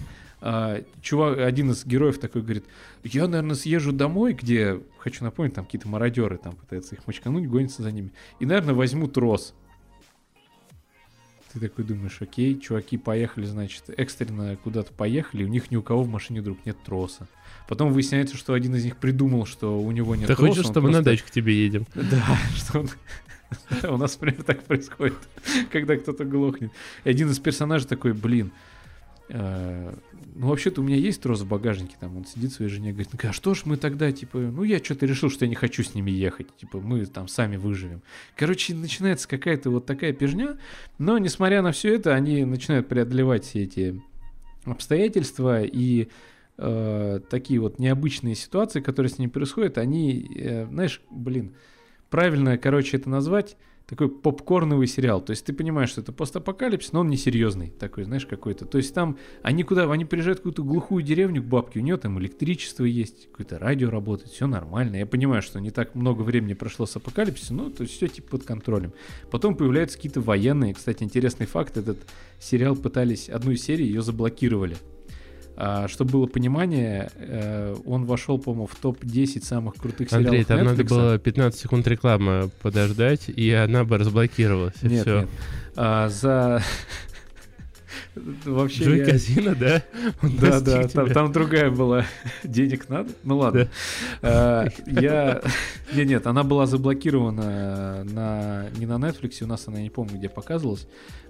[0.42, 2.64] А, чувак, один из героев такой говорит,
[3.04, 7.82] я, наверное, съезжу домой, где, хочу напомнить, там какие-то мародеры там пытаются их мочкануть, гонятся
[7.82, 9.54] за ними, и, наверное, возьму трос.
[11.52, 16.04] Ты такой думаешь, окей, чуваки поехали, значит, экстренно куда-то поехали, у них ни у кого
[16.04, 17.26] в машине вдруг нет троса.
[17.68, 20.42] Потом выясняется, что один из них придумал, что у него нет Ты троса.
[20.42, 20.98] Ты хочешь, чтобы просто...
[20.98, 21.86] на дачу к тебе едем?
[21.94, 22.90] Да, что он...
[23.82, 25.16] У нас, например, так происходит,
[25.72, 26.70] когда кто-то глохнет.
[27.04, 28.52] И один из персонажей такой, блин,
[29.32, 33.28] ну, вообще-то у меня есть трос в багажнике, там, он сидит своей жене, говорит, ну,
[33.28, 35.94] а что ж мы тогда, типа, ну, я что-то решил, что я не хочу с
[35.94, 38.02] ними ехать, типа, мы там сами выживем.
[38.36, 40.58] Короче, начинается какая-то вот такая пижня,
[40.98, 44.00] но, несмотря на все это, они начинают преодолевать все эти
[44.64, 46.08] обстоятельства, и
[46.58, 51.54] э, такие вот необычные ситуации, которые с ними происходят, они, э, знаешь, блин,
[52.08, 53.56] правильно, короче, это назвать
[53.90, 55.20] такой попкорновый сериал.
[55.20, 58.64] То есть ты понимаешь, что это постапокалипсис, но он не серьезный такой, знаешь, какой-то.
[58.64, 61.96] То есть там они куда, они приезжают в какую-то глухую деревню к бабке, у нее
[61.96, 64.94] там электричество есть, какое-то радио работает, все нормально.
[64.94, 68.30] Я понимаю, что не так много времени прошло с апокалипсисом, но то есть все типа
[68.30, 68.92] под контролем.
[69.32, 70.72] Потом появляются какие-то военные.
[70.72, 71.98] Кстати, интересный факт, этот
[72.38, 74.76] сериал пытались, одну из серий ее заблокировали.
[75.62, 80.60] А, чтобы было понимание, э, он вошел, по-моему, в топ-10 самых крутых сериалов Андрей, там
[80.60, 80.64] Netflix.
[80.64, 84.82] надо было 15 секунд рекламы подождать, и она бы разблокировалась.
[84.82, 85.20] Нет, все.
[85.20, 85.28] нет.
[85.76, 86.62] А, за
[88.44, 89.04] Вообще Джой я...
[89.06, 89.82] Казино, да?
[90.22, 92.04] Он да, да, там, там другая была.
[92.44, 93.10] Денег надо?
[93.24, 93.68] Ну ладно.
[94.22, 94.64] Да.
[94.66, 95.42] А, я...
[95.92, 98.66] Нет, нет, она была заблокирована на...
[98.78, 100.86] не на Netflix, у нас она, не помню, где показывалась.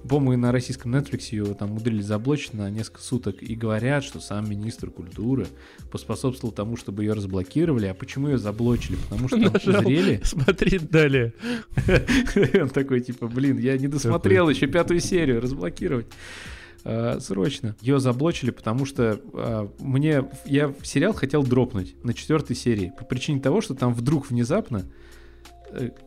[0.06, 3.42] По-моему, на российском Netflix ее там умудрились заблочить на несколько суток.
[3.42, 5.46] И говорят, что сам министр культуры
[5.90, 7.86] поспособствовал тому, чтобы ее разблокировали.
[7.86, 8.96] А почему ее заблочили?
[8.96, 10.20] Потому что там узрели...
[10.24, 11.34] Смотри далее.
[12.60, 16.06] Он такой, типа, блин, я не досмотрел еще пятую серию, разблокировать.
[16.84, 17.76] Э, срочно.
[17.80, 23.40] Ее заблочили, потому что э, мне я сериал хотел дропнуть на четвертой серии по причине
[23.40, 24.86] того, что там вдруг внезапно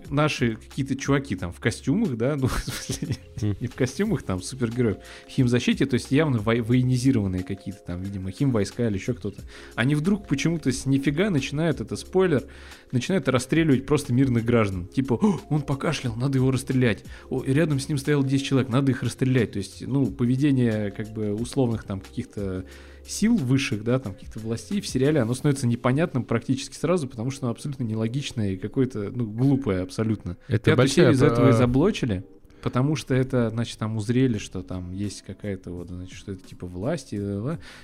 [0.09, 4.97] наши какие-то чуваки там в костюмах, да, ну, в смысле, не в костюмах там супергероев,
[5.28, 9.41] химзащите, то есть явно во- военизированные какие-то там, видимо, химвойска или еще кто-то.
[9.76, 12.43] Они вдруг почему-то с нифига начинают, это спойлер,
[12.91, 14.88] начинают расстреливать просто мирных граждан.
[14.88, 17.03] Типа, он покашлял, надо его расстрелять.
[17.30, 19.53] О, рядом с ним стояло 10 человек, надо их расстрелять.
[19.53, 22.66] То есть, ну, поведение как бы условных там каких-то
[23.08, 27.45] сил высших, да, там каких-то властей в сериале, оно становится непонятным практически сразу, потому что
[27.45, 30.38] оно абсолютно нелогичное и какое-то, ну, глупое абсолютно.
[30.47, 32.24] Это Пятую серию из этого и заблочили.
[32.64, 36.66] Потому что это, значит, там узрели, что там есть какая-то вот, значит, что это типа
[36.66, 37.22] власти,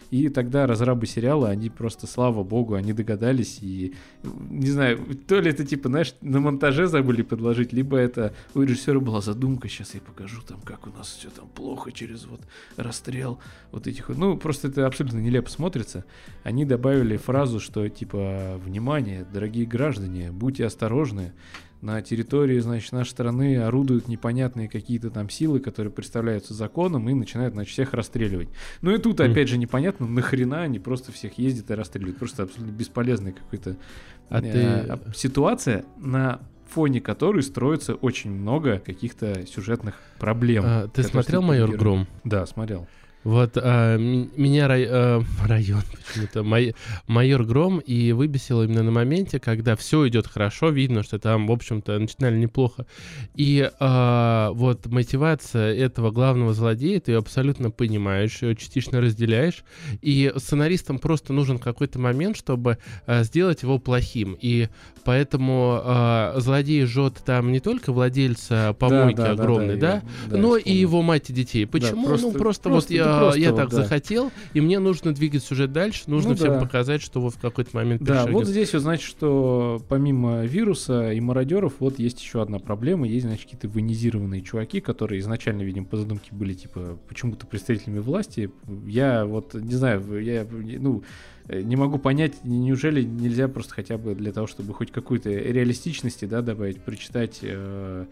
[0.09, 5.51] и тогда разрабы сериала, они просто, слава богу, они догадались, и, не знаю, то ли
[5.51, 10.01] это типа, знаешь, на монтаже забыли предложить, либо это у режиссера была задумка, сейчас я
[10.01, 12.41] покажу там, как у нас все там плохо через вот
[12.77, 13.39] расстрел
[13.71, 16.05] вот этих, ну, просто это абсолютно нелепо смотрится.
[16.43, 21.34] Они добавили фразу, что типа, внимание, дорогие граждане, будьте осторожны,
[21.82, 27.53] на территории, значит, нашей страны орудуют непонятные какие-то там силы, которые представляются законом и начинают,
[27.53, 28.49] значит, всех расстреливать.
[28.82, 32.17] Ну и тут, опять же, непонятно, нахрена они просто всех ездят и расстреливают.
[32.17, 33.77] Просто абсолютно бесполезная какая-то
[34.30, 35.17] а э, ты...
[35.17, 40.63] ситуация, на фоне которой строится очень много каких-то сюжетных проблем.
[40.65, 42.07] А, ты смотрел «Майор Гром»?
[42.23, 42.88] Да, смотрел.
[43.24, 46.74] Вот а, меня рай, а, район почему-то май,
[47.07, 51.51] майор Гром и выбесил именно на моменте, когда все идет хорошо, видно, что там, в
[51.51, 52.86] общем-то, начинали неплохо.
[53.36, 59.63] И а, вот мотивация этого главного злодея, ты ее абсолютно понимаешь, ее частично разделяешь.
[60.01, 64.38] И сценаристам просто нужен какой-то момент, чтобы а, сделать его плохим.
[64.39, 64.70] И
[65.03, 70.32] поэтому а, злодей жжет там не только владельца помойки да, да, огромной, да, да, да,
[70.32, 71.65] да но и его мать и детей.
[71.65, 72.03] Почему?
[72.03, 73.78] Да, просто, ну просто, просто вот я просто, я так да.
[73.78, 76.60] захотел, и мне нужно двигать сюжет дальше, нужно ну, всем да.
[76.60, 81.20] показать, что вот в какой-то момент Да, вот здесь вот значит, что помимо вируса и
[81.20, 85.97] мародеров, вот есть еще одна проблема, есть, значит, какие-то военизированные чуваки, которые изначально, видимо, по
[85.97, 88.51] задумке были, типа, почему-то представителями власти.
[88.86, 91.03] Я вот, не знаю, я, ну,
[91.49, 96.41] не могу понять, неужели нельзя просто хотя бы для того, чтобы хоть какую-то реалистичности, да,
[96.41, 98.05] добавить, прочитать э,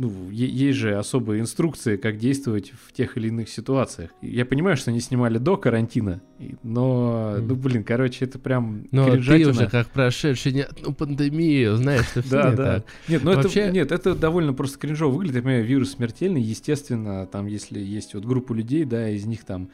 [0.00, 4.10] ну, есть же особые инструкции, как действовать в тех или иных ситуациях.
[4.22, 6.22] Я понимаю, что они снимали до карантина,
[6.62, 12.06] но, ну, блин, короче, это прям Но ты уже как прошедший не одну пандемию, знаешь,
[12.06, 12.84] что все да, да.
[13.08, 13.60] Нет, ну Вообще...
[13.60, 15.36] это, нет, это довольно просто кринжово выглядит.
[15.36, 19.68] Я понимаю, вирус смертельный, естественно, там, если есть вот группа людей, да, из них там,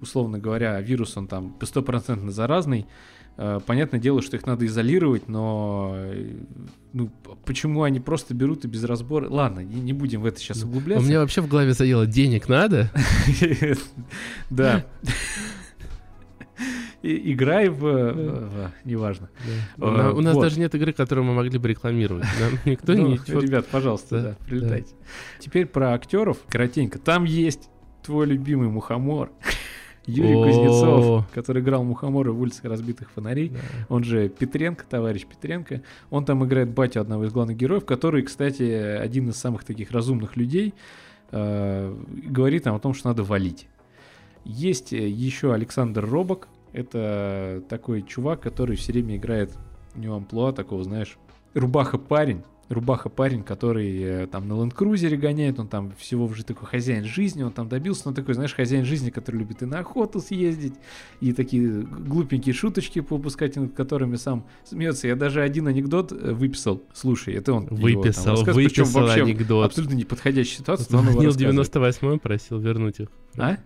[0.00, 2.86] условно говоря, вирус, он там стопроцентно заразный,
[3.36, 6.36] понятное дело, что их надо изолировать, но э,
[6.92, 7.10] ну,
[7.44, 9.28] почему они просто берут и без разбора...
[9.28, 11.04] Ладно, не, не будем в это сейчас углубляться.
[11.04, 12.90] У меня вообще в голове заело, денег надо?
[14.50, 14.84] Да.
[17.02, 18.70] Играй в...
[18.84, 19.28] Неважно.
[19.78, 22.24] У нас даже нет игры, которую мы могли бы рекламировать.
[22.64, 23.16] Никто не...
[23.26, 24.94] Ребят, пожалуйста, прилетайте.
[25.40, 26.38] Теперь про актеров.
[26.48, 26.98] Коротенько.
[26.98, 27.70] Там есть
[28.04, 29.32] твой любимый мухомор.
[30.06, 30.46] Юрий О-о-о.
[30.46, 33.58] Кузнецов, который играл Мухомора в улицах разбитых фонарей, да.
[33.88, 35.82] он же Петренко, товарищ Петренко.
[36.10, 40.36] Он там играет батю одного из главных героев, который, кстати, один из самых таких разумных
[40.36, 40.74] людей,
[41.30, 43.68] э, говорит нам о том, что надо валить.
[44.44, 49.56] Есть еще Александр Робок, это такой чувак, который все время играет,
[49.94, 51.16] у него амплуа такого, знаешь,
[51.54, 52.42] рубаха парень,
[52.72, 57.42] Рубаха парень, который э, там на ленд-крузере гоняет, он там всего уже такой хозяин жизни,
[57.42, 60.74] он там добился, но такой, знаешь, хозяин жизни, который любит и на охоту съездить,
[61.20, 65.06] и такие глупенькие шуточки попускать, над которыми сам смеется.
[65.06, 66.82] Я даже один анекдот э, выписал.
[66.92, 69.66] Слушай, это он выписал, его, там, выписал вообще анекдот.
[69.66, 70.86] Абсолютно неподходящая ситуация.
[70.88, 73.08] Звонил 98-й, просил вернуть их.
[73.38, 73.58] А?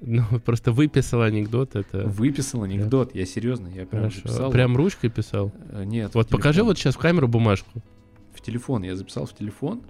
[0.00, 2.06] Ну, просто выписал анекдот, это...
[2.06, 3.20] Выписал анекдот, да.
[3.20, 4.20] я серьезно, я прям Хорошо.
[4.22, 4.50] писал.
[4.50, 5.52] Прям ручкой писал?
[5.70, 6.14] Э, нет.
[6.14, 7.82] Вот покажи вот сейчас в камеру бумажку
[8.40, 8.82] телефон.
[8.82, 9.82] Я записал в телефон.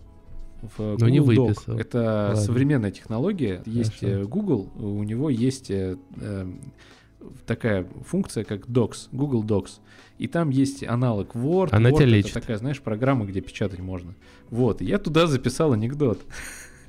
[0.63, 1.75] В Google Но не выписал.
[1.75, 1.81] Doc.
[1.81, 2.37] Это Ладно.
[2.37, 3.59] современная технология.
[3.59, 3.71] Хорошо.
[3.71, 6.53] Есть э, Google, у него есть э, э,
[7.47, 9.81] такая функция, как Docs, Google Docs.
[10.19, 11.71] И там есть аналог Word.
[11.73, 12.31] Она Word тебя лечит.
[12.31, 14.15] Это такая, знаешь, программа, где печатать можно.
[14.51, 16.21] Вот, и я туда записал анекдот.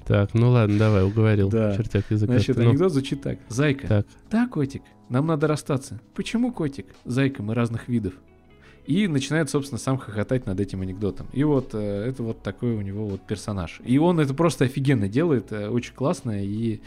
[0.06, 1.50] Так, ну ладно, давай, уговорил.
[1.50, 1.76] Да.
[1.76, 2.34] Чертяк языка.
[2.34, 2.70] Значит, ну.
[2.70, 3.40] анекдот звучит так.
[3.50, 3.88] Зайка.
[3.88, 4.08] Так.
[4.30, 6.00] Да, котик, нам надо расстаться.
[6.14, 6.86] Почему котик?
[7.06, 8.14] Зайка, мы разных видов.
[8.86, 11.28] И начинает, собственно, сам хохотать над этим анекдотом.
[11.34, 13.82] И вот э, это вот такой у него вот персонаж.
[13.84, 16.82] И он это просто офигенно делает, э, очень классно, и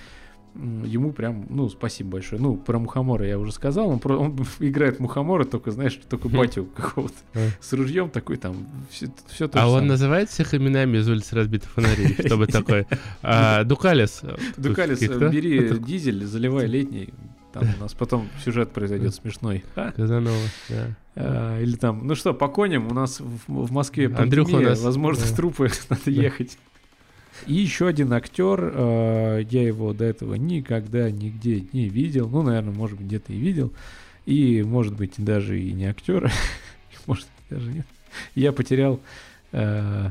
[0.55, 2.41] ему прям, ну, спасибо большое.
[2.41, 6.65] Ну, про Мухомора я уже сказал, он, про, он играет Мухомора, только, знаешь, только батю
[6.65, 7.15] какого-то
[7.61, 11.71] с ружьем такой там, все, все то А он называет всех именами из улицы разбитых
[11.71, 12.87] фонарей, чтобы такой,
[13.23, 14.23] а, Дукалис.
[14.57, 17.13] Дукалис, бери дизель, заливай летний,
[17.61, 19.65] там у нас потом сюжет произойдет смешной.
[19.75, 20.37] Казанова,
[20.69, 20.97] да.
[21.17, 24.61] А, или там, ну что, по коням у нас в, в Москве пандемия, Андрюха у
[24.61, 25.35] нас, возможно, да.
[25.35, 26.59] трупы надо ехать.
[27.47, 32.29] И еще один актер, э, я его до этого никогда нигде не видел.
[32.29, 33.73] Ну, наверное, может быть, где-то и видел.
[34.27, 36.33] И, может быть, даже и не актер.
[37.07, 37.87] может даже нет.
[38.35, 39.01] Я потерял...
[39.53, 40.11] Э,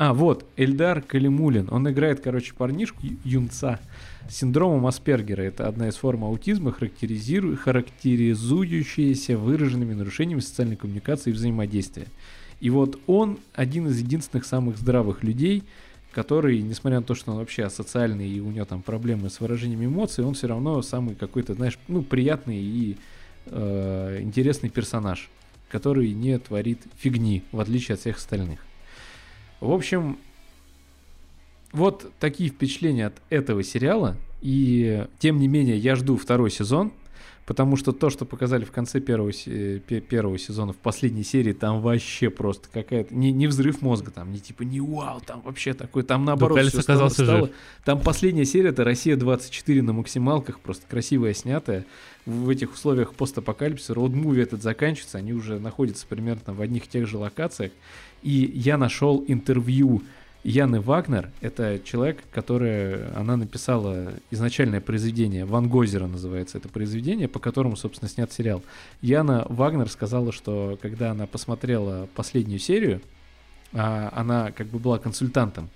[0.00, 1.68] а, вот, Эльдар Калимулин.
[1.70, 3.78] Он играет, короче, парнишку, юнца,
[4.30, 5.42] с синдромом Аспергера.
[5.42, 12.06] Это одна из форм аутизма, характеризующаяся выраженными нарушениями социальной коммуникации и взаимодействия.
[12.60, 15.64] И вот он один из единственных самых здравых людей,
[16.12, 19.84] который, несмотря на то, что он вообще асоциальный и у него там проблемы с выражением
[19.84, 22.96] эмоций, он все равно самый какой-то, знаешь, ну, приятный и
[23.44, 25.28] э, интересный персонаж,
[25.68, 28.60] который не творит фигни, в отличие от всех остальных.
[29.60, 30.18] В общем,
[31.72, 34.16] вот такие впечатления от этого сериала.
[34.40, 36.92] И тем не менее, я жду второй сезон.
[37.46, 42.30] Потому что то, что показали в конце первого, первого сезона, в последней серии, там вообще
[42.30, 43.12] просто какая-то...
[43.12, 46.74] Не, не взрыв мозга, там, не типа, не вау, там вообще такой, там наоборот Дукалис
[46.74, 47.50] все стало, стало.
[47.84, 51.86] Там последняя серия, это «Россия-24» на максималках, просто красивая снятая.
[52.26, 57.16] В этих условиях постапокалипсиса роуд-муви этот заканчивается, они уже находятся примерно в одних тех же
[57.16, 57.72] локациях.
[58.22, 60.02] И я нашел интервью
[60.42, 63.08] Яны Вагнер— это человек, который...
[63.12, 68.62] Она написала изначальное произведение, Ван Гозера называется это произведение, по которому, собственно, снят сериал.
[69.02, 73.02] Яна Вагнер сказала, что когда она посмотрела последнюю серию,
[73.74, 75.68] а, она как бы была консультантом,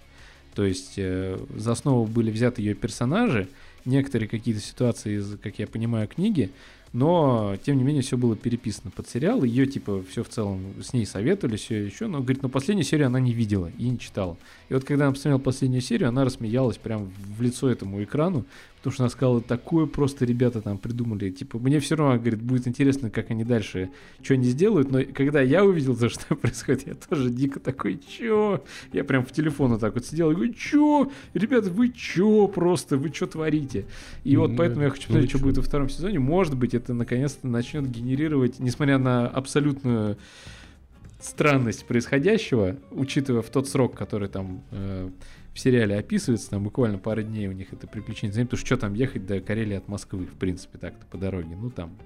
[0.54, 3.48] то есть э, за основу были взяты ее персонажи,
[3.84, 6.50] некоторые какие-то ситуации из, как я понимаю, книги,
[6.94, 9.42] но, тем не менее, все было переписано под сериал.
[9.42, 12.06] Ее, типа, все в целом с ней советовали, все еще.
[12.06, 14.36] Но, говорит, но последнюю серию она не видела и не читала.
[14.68, 18.44] И вот когда она посмотрела последнюю серию, она рассмеялась прям в лицо этому экрану,
[18.84, 21.30] потому что она сказала, такое просто ребята там придумали.
[21.30, 23.88] Типа, мне все равно, говорит, будет интересно, как они дальше,
[24.20, 24.90] что они сделают.
[24.90, 28.62] Но когда я увидел, за что происходит, я тоже дико такой, чё?
[28.92, 31.10] Я прям в телефон вот так вот сидел и говорю, чё?
[31.32, 32.98] Ребята, вы чё просто?
[32.98, 33.86] Вы что творите?
[34.22, 35.44] И вот Ну, поэтому я хочу посмотреть, что чё?
[35.46, 36.18] будет во втором сезоне.
[36.18, 40.18] Может быть, это наконец-то начнет генерировать, несмотря на абсолютную
[41.20, 45.08] странность происходящего, учитывая в тот срок, который там э,
[45.54, 48.76] в сериале описывается, там буквально пара дней у них это приключение занято, потому что что
[48.76, 51.96] там ехать до Карелии от Москвы, в принципе, так-то по дороге, ну там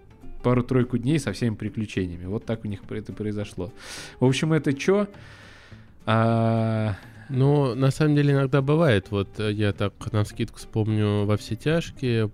[0.42, 3.72] пару-тройку дней со всеми приключениями, вот так у них это произошло.
[4.20, 5.08] В общем, это что?
[6.06, 6.94] А,
[7.28, 9.10] Ну, на самом деле иногда бывает.
[9.10, 12.30] Вот э, я так на скидку вспомню во все тяжкие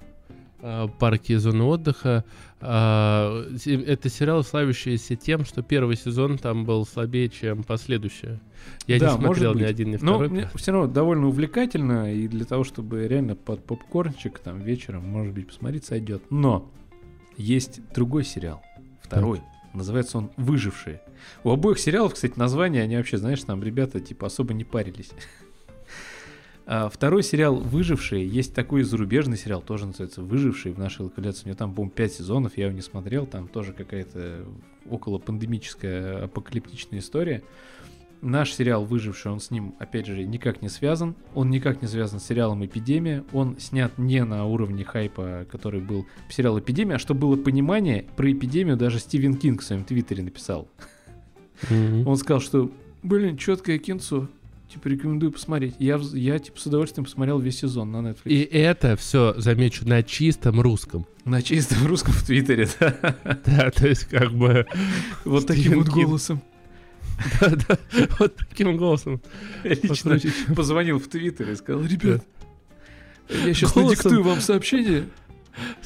[0.98, 2.24] парки и зоны отдыха.
[2.60, 8.40] А, Это сериал, славящийся тем, что первый сезон там был слабее, чем последующие.
[8.86, 10.28] Я Да, не смотрел ни один, ни Но второй.
[10.28, 15.34] мне все равно довольно увлекательно, и для того, чтобы реально под попкорнчик там вечером, может
[15.34, 16.22] быть, посмотреть, сойдет.
[16.30, 16.70] Но
[17.36, 18.62] есть другой сериал,
[19.02, 19.42] второй.
[19.74, 21.02] Называется он «Выжившие».
[21.42, 25.10] У обоих сериалов, кстати, названия, они вообще, знаешь, там ребята типа особо не парились.
[26.66, 31.44] А Второй сериал «Выжившие», есть такой зарубежный сериал, тоже называется «Выжившие» в нашей локализации.
[31.44, 34.46] У него там, по-моему, 5 сезонов, я его не смотрел, там тоже какая-то
[34.88, 37.42] около пандемическая апокалиптичная история.
[38.22, 41.14] Наш сериал «Выживший», он с ним, опять же, никак не связан.
[41.34, 43.22] Он никак не связан с сериалом «Эпидемия».
[43.34, 48.06] Он снят не на уровне хайпа, который был в сериал «Эпидемия», а чтобы было понимание,
[48.16, 50.68] про эпидемию даже Стивен Кинг в своем твиттере написал.
[51.68, 52.08] Мгм.
[52.08, 52.70] Он сказал, что,
[53.02, 54.28] блин, четкое кинцо,
[54.75, 55.75] типа, рекомендую посмотреть.
[55.79, 58.22] Я, я типа, с удовольствием посмотрел весь сезон на Netflix.
[58.25, 61.07] И это все, замечу, на чистом русском.
[61.25, 63.16] На чистом русском в твиттере, да.
[63.47, 64.66] Да, то есть как бы...
[65.25, 66.43] Вот таким вот голосом.
[67.41, 67.79] Да, да,
[68.18, 69.22] вот таким голосом.
[69.62, 72.25] Лично Покруче, чем- позвонил в твиттер и сказал, ребят,
[73.29, 75.05] я сейчас надиктую вам сообщение.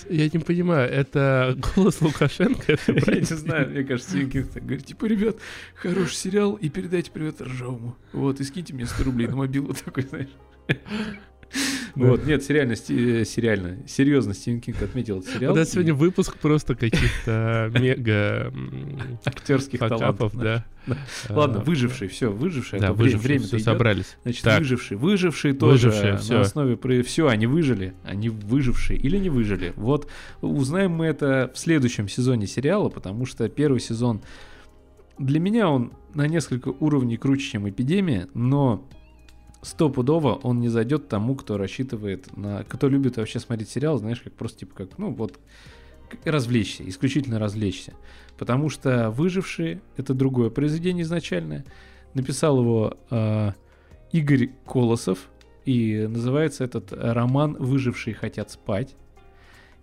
[0.09, 2.79] Я не понимаю, это голос Лукашенко?
[2.87, 5.37] Я не знаю, мне кажется, Кинг так говорит, типа, ребят,
[5.75, 7.97] хороший сериал, и передайте привет Ржавому.
[8.13, 10.29] Вот, и скиньте мне 100 рублей на мобилу такой, знаешь.
[11.95, 15.53] Вот, нет, сериально, сти- э, сериально, серьезно, Стивен Кинг отметил этот сериал.
[15.53, 18.53] У нас сегодня выпуск просто каких-то мега
[19.25, 20.37] актерских талантов.
[20.37, 20.65] да.
[21.29, 22.81] Ладно, А, выживший, все, выживший.
[22.81, 24.17] Да, а выжившие, время все собрались.
[24.23, 24.97] Значит, выживший.
[24.97, 25.91] Выжившие тоже
[26.31, 29.73] на основе все, они выжили, они выжившие или не выжили.
[29.77, 30.09] Вот
[30.41, 34.23] узнаем мы это в следующем сезоне сериала, потому что первый сезон
[35.19, 38.89] для меня он на несколько уровней круче, чем эпидемия, но
[39.63, 44.33] стопудово он не зайдет тому, кто рассчитывает на, кто любит вообще смотреть сериал, знаешь, как
[44.33, 45.39] просто типа как, ну вот
[46.25, 47.95] развлечься, исключительно развлечься.
[48.39, 51.65] Потому что «Выжившие»— это другое произведение изначальное.
[52.15, 53.53] Написал его э,
[54.13, 55.29] Игорь Колосов,
[55.65, 58.97] и называется этот роман «Выжившие хотят спать».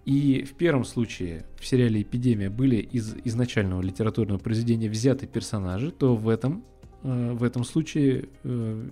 [0.05, 6.15] И в первом случае в сериале «Эпидемия» были из изначального литературного произведения взяты персонажи, то
[6.15, 6.63] в этом,
[7.03, 8.89] э, в этом случае, э,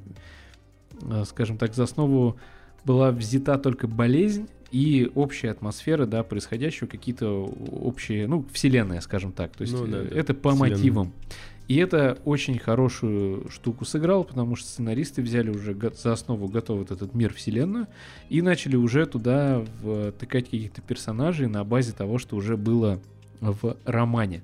[1.26, 2.38] скажем так, за основу
[2.86, 7.30] была взята только болезнь и общая атмосфера, да, происходящего, какие-то
[7.72, 9.56] общие, ну, вселенная, скажем так.
[9.56, 10.78] То есть Ну да, э, да, это по вселенная.
[10.78, 11.14] мотивам.
[11.68, 16.92] И это очень хорошую штуку сыграл, потому что сценаристы взяли уже за основу готовый вот
[16.92, 17.88] этот мир вселенную
[18.30, 23.00] и начали уже туда втыкать каких-то персонажей на базе того, что уже было
[23.40, 24.42] в романе.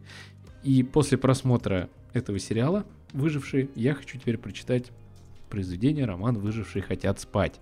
[0.63, 4.91] И после просмотра этого сериала «Выжившие», я хочу теперь прочитать
[5.49, 7.59] произведение, роман «Выжившие хотят спать».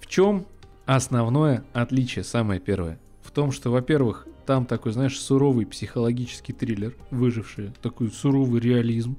[0.00, 0.46] В чем
[0.86, 2.98] основное отличие, самое первое?
[3.22, 9.16] В том, что, во-первых, там такой, знаешь, суровый психологический триллер, выживший, такой суровый реализм.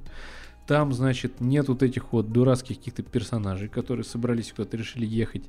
[0.67, 5.43] Там, значит, нет вот этих вот дурацких каких-то персонажей, которые собрались куда-то, решили ехать,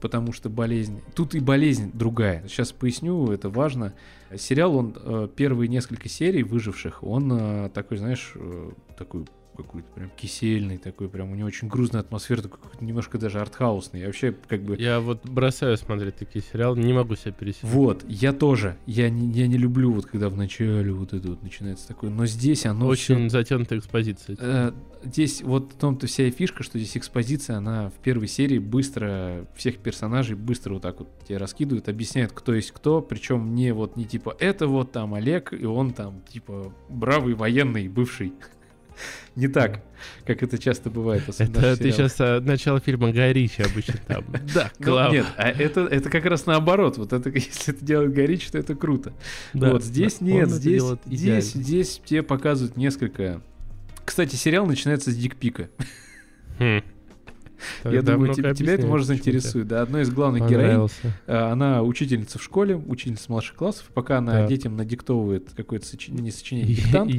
[0.00, 1.00] потому что болезнь...
[1.14, 2.46] Тут и болезнь другая.
[2.46, 3.94] Сейчас поясню, это важно.
[4.36, 9.26] Сериал, он э, первые несколько серий выживших, он э, такой, знаешь, э, такой
[9.56, 14.00] какой-то прям кисельный такой, прям у него очень грузная атмосфера, такой немножко даже артхаусный.
[14.00, 14.76] Я вообще как бы...
[14.76, 17.64] Я вот бросаю смотреть такие сериалы, не могу себя пересилить.
[17.64, 18.76] Вот, я тоже.
[18.86, 22.10] Я не, я не люблю вот когда в начале вот это вот начинается такое.
[22.10, 23.30] Но здесь оно Очень все...
[23.30, 24.36] затянутая экспозиция.
[24.38, 28.58] Э, здесь вот в том-то вся и фишка, что здесь экспозиция, она в первой серии
[28.58, 33.72] быстро всех персонажей быстро вот так вот тебе раскидывают, объясняют, кто есть кто, причем не
[33.72, 38.32] вот не типа это вот там Олег, и он там типа бравый военный бывший.
[39.36, 39.82] Не так,
[40.24, 41.22] как это часто бывает.
[41.38, 44.24] Это ты сейчас а, начало фильма Горичи обычно там.
[44.54, 46.98] Да, ну, Нет, а это, это как раз наоборот.
[46.98, 49.12] Вот это, если это делает Горичи, то это круто.
[49.52, 53.42] Да, вот здесь да, нет, здесь, здесь, здесь тебе показывают несколько...
[54.04, 55.68] Кстати, сериал начинается с дикпика.
[56.58, 56.82] Хм.
[57.84, 59.68] Я думаю, тебя, тебя это может заинтересует.
[59.68, 60.88] Да, одной из главных героинь,
[61.26, 63.86] а, она учительница в школе, учительница младших классов.
[63.94, 64.46] Пока она да.
[64.46, 67.12] детям надиктовывает какое-то сочинение, не сочинение, диктант,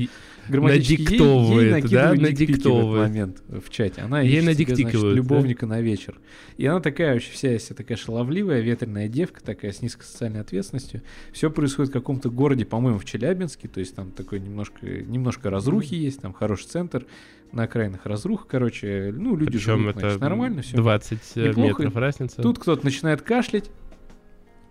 [0.50, 3.10] надиктовывает, ей, ей да, надиктовывает.
[3.10, 4.02] момент в чате.
[4.02, 5.76] Она ей значит, любовника да?
[5.76, 6.20] на вечер.
[6.58, 11.02] И она такая вообще вся вся такая шаловливая, ветреная девка, такая с низкой социальной ответственностью.
[11.32, 15.96] Все происходит в каком-то городе, по-моему, в Челябинске, то есть там такой немножко, немножко разрухи
[15.96, 17.06] есть, там хороший центр
[17.52, 20.78] на окраинах разрух, короче, ну, люди Причем живут, это значит, нормально, все.
[20.78, 21.84] 20 э, неплохо.
[21.84, 22.42] метров разница.
[22.42, 23.70] Тут кто-то начинает кашлять,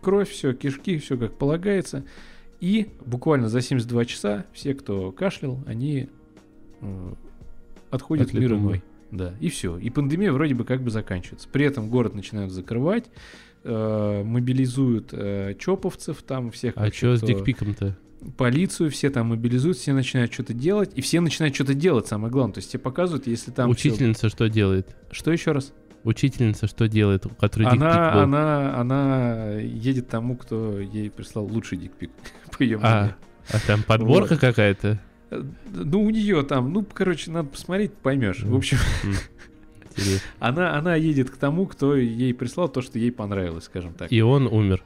[0.03, 2.05] кровь, все, кишки, все как полагается.
[2.61, 6.09] И буквально за 72 часа все, кто кашлял, они
[6.81, 7.15] э,
[7.91, 8.83] отходят в мир иной.
[9.11, 9.79] Да, и все.
[9.79, 11.49] И пандемия вроде бы как бы заканчивается.
[11.49, 13.07] При этом город начинают закрывать,
[13.63, 16.75] э, мобилизуют э, чоповцев, там всех.
[16.77, 17.97] А что с дикпиком-то?
[18.37, 22.55] Полицию, все там мобилизуют, все начинают что-то делать, и все начинают что-то делать, самое главное.
[22.55, 23.71] То есть тебе показывают, если там...
[23.71, 24.29] Учительница все...
[24.29, 24.97] что делает?
[25.11, 25.73] Что еще раз?
[26.05, 32.11] Учительница что делает, у которой она, она, она едет тому, кто ей прислал лучший дикпик,
[32.57, 33.17] по ее а,
[33.49, 34.41] а там подборка вот.
[34.41, 35.01] какая-то?
[35.31, 38.43] Ну, у нее там, ну, короче, надо посмотреть, поймешь.
[38.43, 38.79] В общем,
[40.39, 44.13] она, она едет к тому, кто ей прислал то, что ей понравилось, скажем так.
[44.13, 44.85] И он умер.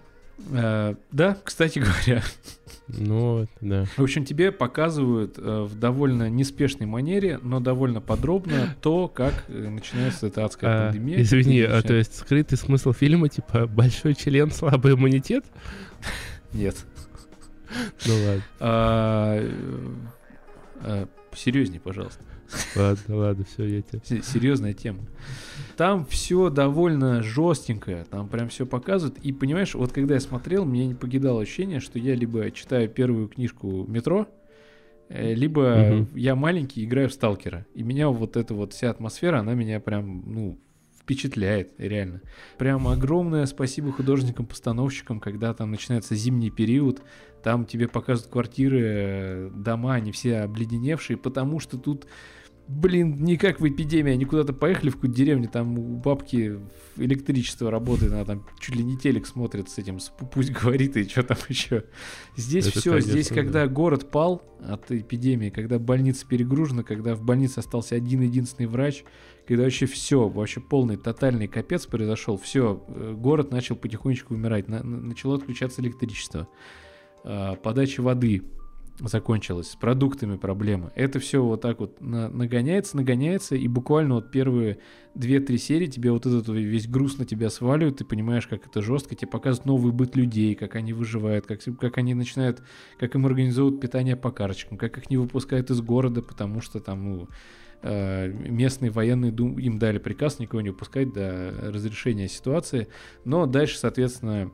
[0.53, 2.22] Э, да, кстати говоря.
[2.88, 3.84] Ну, да.
[3.97, 9.68] В общем, тебе показывают э, в довольно неспешной манере, но довольно подробно то, как э,
[9.68, 11.22] начинается эта адская а, пандемия.
[11.22, 15.45] Извини, а то есть скрытый смысл фильма, типа, большой член, слабый иммунитет?
[16.53, 16.76] Нет.
[18.07, 18.14] Ну
[18.59, 19.41] ладно.
[21.35, 22.22] Серьезнее, пожалуйста.
[22.76, 24.22] Ладно, ладно, все, я тебе.
[24.22, 25.01] Серьезная тема.
[25.76, 29.18] Там все довольно жестенькое, там прям все показывают.
[29.22, 33.28] И понимаешь, вот когда я смотрел, мне не покидало ощущение, что я либо читаю первую
[33.28, 34.26] книжку метро,
[35.09, 36.18] э, либо угу.
[36.18, 37.66] я маленький играю в сталкера.
[37.74, 40.59] И меня вот эта вот вся атмосфера, она меня прям, ну,
[41.11, 42.21] впечатляет, реально.
[42.57, 47.03] Прям огромное спасибо художникам-постановщикам, когда там начинается зимний период,
[47.43, 52.07] там тебе показывают квартиры, э, дома, они все обледеневшие, потому что тут
[52.69, 56.59] блин, не как в эпидемии, они куда-то поехали в какую-то деревню, там у бабки
[56.97, 59.99] электричество работает, она там чуть ли не телек смотрит с этим,
[60.33, 61.85] пусть говорит и что там еще.
[62.37, 63.35] Здесь Это все, здесь да.
[63.35, 69.05] когда город пал от эпидемии, когда больница перегружена, когда в больнице остался один единственный врач,
[69.47, 74.83] когда вообще все, вообще полный тотальный капец произошел, все, э, город начал потихонечку умирать, на,
[74.83, 76.47] начало отключаться электричество,
[77.25, 78.43] а, подача воды,
[79.09, 80.92] закончилась, с продуктами проблемы.
[80.94, 84.78] Это все вот так вот на, нагоняется, нагоняется, и буквально вот первые
[85.14, 89.14] 2-3 серии тебе вот этот весь груз на тебя сваливают, ты понимаешь, как это жестко,
[89.14, 92.62] тебе показывают новый быт людей, как они выживают, как, как они начинают,
[92.98, 97.05] как им организуют питание по карточкам, как их не выпускают из города, потому что там,
[97.05, 97.28] ну,
[97.82, 102.88] э, местные военные им дали приказ никого не выпускать до разрешения ситуации,
[103.24, 104.51] но дальше, соответственно,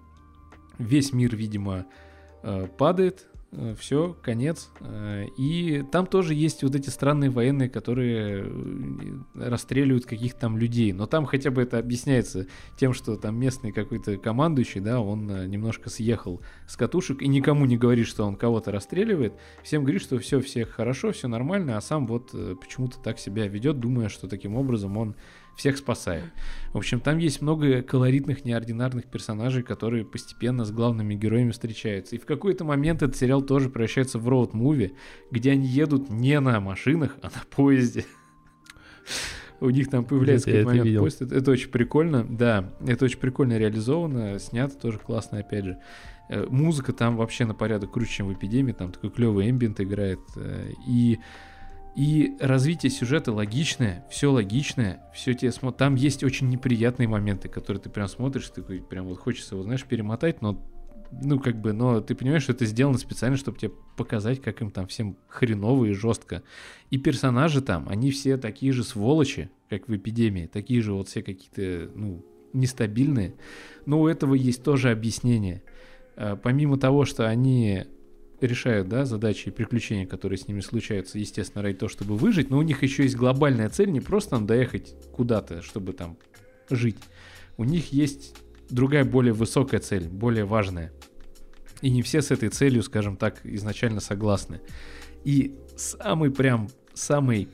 [0.79, 1.87] весь мир, видимо,
[2.43, 3.27] э, падает,
[3.79, 4.71] все, конец.
[4.81, 10.93] Э, и там тоже есть вот эти странные военные, которые э, расстреливают каких-то там людей.
[10.93, 15.91] Но там хотя бы это объясняется тем, что там местный какой-то командующий, да, он немножко
[15.91, 19.35] съехал с катушек и никому не говорит, что он кого-то расстреливает.
[19.63, 23.81] Всем говорит, что все, всех хорошо, все нормально, а сам вот почему-то так себя ведет,
[23.81, 25.17] думая, что таким образом он
[25.57, 26.25] всех спасает.
[26.73, 32.15] В общем, там есть много колоритных, неординарных персонажей, которые постепенно с главными героями встречаются.
[32.17, 34.95] И в какой-то момент этот сериал тоже превращается в роуд-муви,
[35.31, 38.05] где они едут не на машинах, а на поезде.
[39.61, 41.23] У них там появляется какой-то момент поезд.
[41.23, 42.75] Это, это очень прикольно, да.
[42.87, 45.79] Это очень прикольно реализовано, снято тоже классно, опять же.
[46.29, 48.73] Э, музыка там вообще на порядок круче, чем в эпидемии.
[48.73, 50.21] Там такой клевый эмбиент играет.
[50.37, 51.19] Э, и
[51.97, 55.79] и развитие сюжета логичное, все логичное, все тебе смотрят.
[55.79, 59.85] Там есть очень неприятные моменты, которые ты прям смотришь, ты прям вот хочется его, знаешь,
[59.85, 60.63] перемотать, но
[61.11, 64.71] ну, как бы, но ты понимаешь, что это сделано специально, чтобы тебе показать, как им
[64.71, 66.43] там всем хреново и жестко.
[66.91, 71.23] И персонажи там, они все такие же сволочи, как в эпидемии, такие же вот все
[71.23, 73.35] какие-то, ну, нестабильные.
[73.87, 75.63] Но у этого есть тоже объяснение.
[76.17, 77.85] А, помимо того, что они
[78.41, 82.59] решают, да, задачи и приключения, которые с ними случаются, естественно, ради того, чтобы выжить, но
[82.59, 86.19] у них еще есть глобальная цель, не просто там доехать куда-то, чтобы там
[86.71, 86.99] жить.
[87.57, 88.37] У них есть
[88.69, 90.93] другая, более высокая цель, более важная.
[91.83, 94.61] И не все с этой целью, скажем так, изначально согласны.
[95.25, 97.49] И самый прям, самый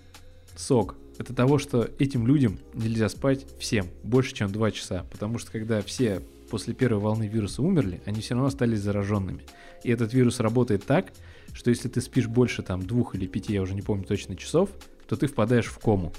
[0.57, 5.07] сок это того, что этим людям нельзя спать всем больше, чем 2 часа.
[5.11, 6.23] Потому что когда все
[6.53, 9.41] после первой волны вируса умерли, они все равно остались зараженными.
[9.85, 11.11] И этот вирус работает так,
[11.55, 14.69] что если ты спишь больше там двух или пяти, я уже не помню точно часов,
[15.09, 16.13] то ты впадаешь в кому.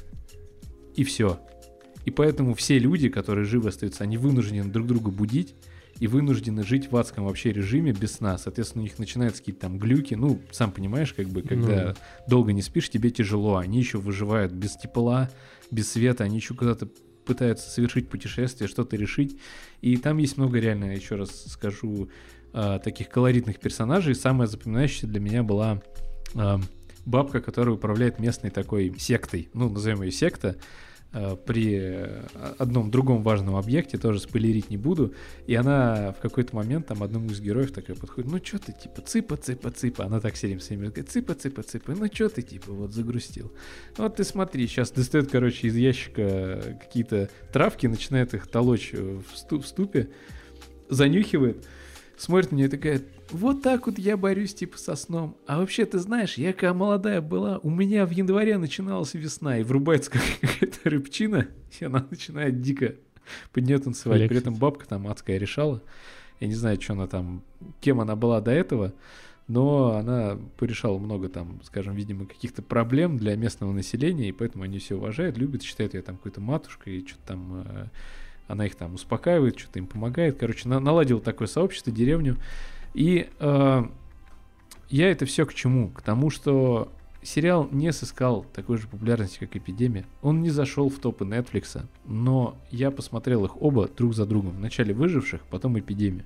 [0.96, 1.40] И все.
[2.06, 5.54] И поэтому все люди, которые живы остаются, они вынуждены друг друга будить
[6.00, 8.40] и вынуждены жить в адском вообще режиме без сна.
[8.40, 10.16] Соответственно, у них начинаются какие-то там глюки.
[10.16, 11.94] Ну, сам понимаешь, как бы, когда ну.
[12.28, 13.58] долго не спишь, тебе тяжело.
[13.58, 15.30] Они еще выживают без тепла,
[15.70, 16.90] без света, они еще куда-то
[17.24, 19.38] пытаются совершить путешествие, что-то решить.
[19.82, 22.10] И там есть много реально, еще раз скажу,
[22.54, 24.16] э, таких колоритных персонажей.
[24.16, 25.82] Самая запоминающаяся для меня была
[26.36, 26.58] э,
[27.06, 29.50] бабка, которая управляет местной такой сектой.
[29.54, 30.58] Ну, назовем ее секта.
[31.16, 32.24] Э, при э,
[32.58, 35.14] одном другом важном объекте, тоже спойлерить не буду,
[35.46, 39.04] и она в какой-то момент там одному из героев такая подходит, ну что ты, типа,
[39.04, 42.42] цыпа, цыпа, цыпа, она так все время своими говорит, цыпа, цыпа, цыпа, ну что ты,
[42.42, 43.52] типа, вот загрустил.
[43.96, 49.66] Вот ты смотри, сейчас достает, короче, из ящика какие-то травки, начинает их толочь в, ступ,
[49.66, 50.10] в ступе,
[50.90, 51.64] занюхивает,
[52.18, 53.02] смотрит на нее такая,
[53.32, 55.38] вот так вот я борюсь типа со сном.
[55.48, 59.64] А вообще, ты знаешь, я когда молодая была, у меня в январе начиналась весна, и
[59.64, 60.12] врубается
[60.42, 61.48] какая-то рыбчина,
[61.80, 62.96] и она начинает дико
[63.52, 64.28] под нее танцевать.
[64.28, 65.82] При этом бабка там адская решала.
[66.40, 67.44] Я не знаю, что она там,
[67.80, 68.94] кем она была до этого,
[69.48, 74.80] но она порешала много там, скажем, видимо, каких-то проблем для местного населения, и поэтому они
[74.80, 77.86] все уважают, любят, считают ее там какой-то матушкой, и что-то там э,
[78.48, 80.38] она их там успокаивает, что-то им помогает.
[80.38, 82.38] Короче, на, наладил такое сообщество, деревню.
[82.94, 83.84] И э,
[84.90, 85.90] я это все к чему?
[85.90, 86.92] К тому, что
[87.24, 90.06] сериал не сыскал такой же популярности, как «Эпидемия».
[90.22, 94.58] Он не зашел в топы Netflix, но я посмотрел их оба друг за другом.
[94.58, 96.26] Вначале «Выживших», потом «Эпидемию».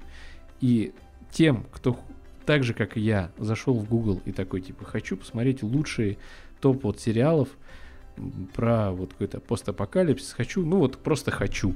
[0.60, 0.94] И
[1.32, 2.00] тем, кто
[2.46, 6.18] так же, как и я, зашел в Google и такой, типа, хочу посмотреть лучшие
[6.62, 7.50] топ вот сериалов
[8.56, 11.76] про вот какой-то постапокалипсис, хочу, ну вот просто хочу.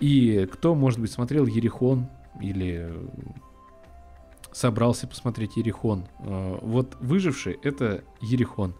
[0.00, 2.08] И кто, может быть, смотрел Ерихон
[2.40, 2.92] или
[4.52, 6.06] собрался посмотреть Ерихон.
[6.20, 8.74] Э, вот выживший— это Ерихон.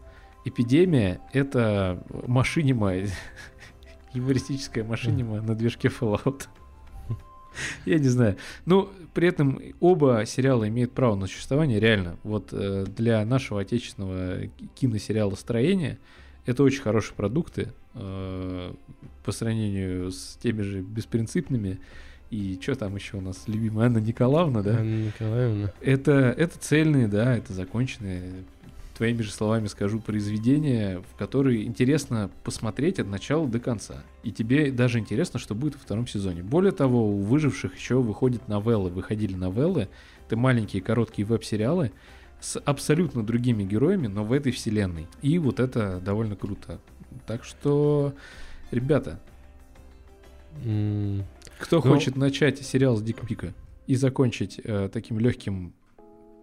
[0.45, 2.95] Эпидемия— это машинима,
[4.13, 6.47] юмористическая машинима на движке Fallout.
[7.85, 8.37] Я не знаю.
[8.67, 12.17] Ну, при этом оба сериала имеют право на существование, реально.
[12.23, 15.99] Вот э, для нашего отечественного киносериала «Строение»
[16.49, 18.73] это очень хорошие продукты э,
[19.23, 21.79] по сравнению с теми же беспринципными.
[22.31, 23.45] И что там еще у нас?
[23.47, 24.79] Любимая Анна Николаевна, да?
[24.79, 25.73] Анна Николаевна.
[25.83, 28.45] Это, это цельные, да, это законченные,
[28.97, 34.03] твоими же словами скажу, произведения, в которые интересно посмотреть от начала до конца.
[34.23, 36.43] И тебе даже интересно, что будет во втором сезоне.
[36.43, 39.89] Более того, у выживших еще выходят новеллы, выходили новеллы.
[40.27, 41.93] Это маленькие короткие веб-сериалы
[42.41, 45.07] с абсолютно другими героями, но в этой вселенной.
[45.23, 46.81] И вот это довольно круто.
[47.27, 48.15] Так что,
[48.71, 49.21] ребята,
[50.65, 51.25] mm.
[51.59, 51.83] Кто Но...
[51.83, 53.53] хочет начать сериал с Дик Пика
[53.87, 55.75] и закончить э, таким легким,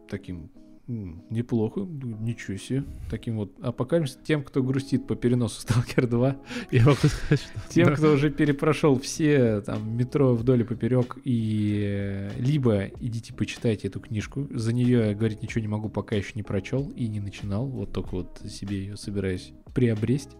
[0.09, 0.51] таким
[0.87, 2.83] неплохо, ничего себе.
[3.09, 4.19] Таким вот апокалипсис.
[4.23, 6.37] Тем, кто грустит по переносу Сталкер 2.
[6.71, 7.69] Я могу сказать, что...
[7.69, 7.95] Тем, да.
[7.95, 13.99] кто уже перепрошел все там метро вдоль и поперек, и э, либо идите почитайте эту
[13.99, 14.47] книжку.
[14.51, 17.65] За нее я говорить ничего не могу, пока еще не прочел и не начинал.
[17.65, 20.35] Вот только вот себе ее собираюсь приобрести.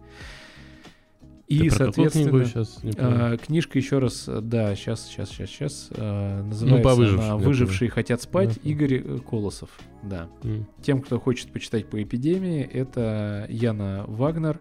[1.48, 6.82] И, соответственно, сейчас а, книжка еще раз, да, сейчас, сейчас, сейчас, сейчас а, называется ну,
[6.82, 8.68] по выжившим, «Выжившие хотят спать» да.
[8.68, 9.70] Игорь э, Колосов,
[10.02, 10.28] да.
[10.42, 10.64] Mm.
[10.82, 14.60] Тем, кто хочет почитать по эпидемии, это Яна Вагнер,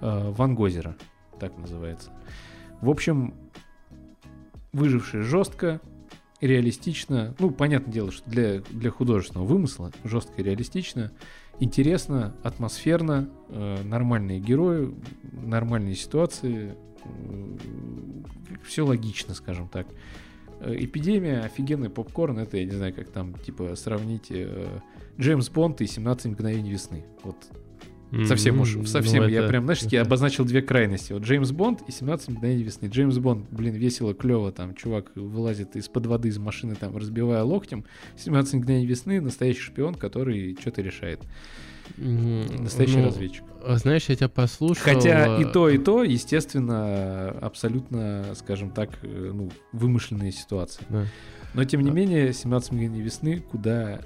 [0.00, 0.96] а, Ван Гозера.
[1.40, 2.12] так называется.
[2.80, 3.34] В общем,
[4.72, 5.80] выжившие жестко,
[6.40, 7.34] реалистично.
[7.38, 11.12] Ну, понятное дело, что для, для художественного вымысла жестко и реалистично.
[11.60, 14.94] Интересно, атмосферно, э, нормальные герои,
[15.30, 16.74] нормальные ситуации.
[17.04, 17.56] Э,
[18.64, 19.86] все логично, скажем так.
[20.60, 24.80] Э, эпидемия, офигенный попкорн, это, я не знаю, как там, типа, сравнить э,
[25.18, 27.04] Джеймс Бонд и 17 мгновений весны.
[27.22, 27.36] Вот
[28.26, 29.22] Совсем уж, совсем.
[29.22, 31.12] Ну, я прям, знаешь, я обозначил две крайности.
[31.12, 32.86] Вот Джеймс Бонд и 17 мгновений весны.
[32.86, 37.84] Джеймс Бонд, блин, весело, клево, там, чувак вылазит из-под воды из машины, там, разбивая локтем.
[38.16, 41.20] 17 мгновений весны, настоящий шпион, который что-то решает.
[41.96, 43.44] Настоящий ну, разведчик.
[43.64, 44.82] А знаешь, я тебя послушал.
[44.82, 50.84] Хотя и то, и то, естественно, абсолютно, скажем так, э, ну, вымышленные ситуации.
[50.88, 51.06] Да.
[51.54, 54.00] Но тем не а менее, 17 мгновений весны куда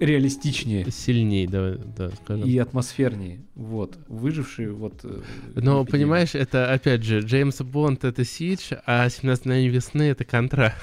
[0.00, 0.90] реалистичнее.
[0.90, 2.48] Сильнее, да, да, скажем.
[2.48, 3.40] И атмосфернее.
[3.54, 3.98] Вот.
[4.08, 5.00] Выжившие вот...
[5.04, 5.20] Э,
[5.54, 5.84] Но, эпидемия.
[5.84, 10.74] понимаешь, это, опять же, Джеймс Бонд— это Сидж, а 17 мгновений весны— это Контра.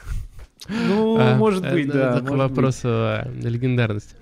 [0.69, 2.17] Ну, а, может быть, это, да.
[2.17, 3.43] Это к вопросу быть.
[3.43, 4.15] легендарности.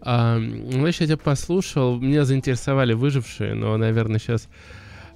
[0.00, 4.48] А, ну, еще я тебя послушал, меня заинтересовали выжившие, но, наверное, сейчас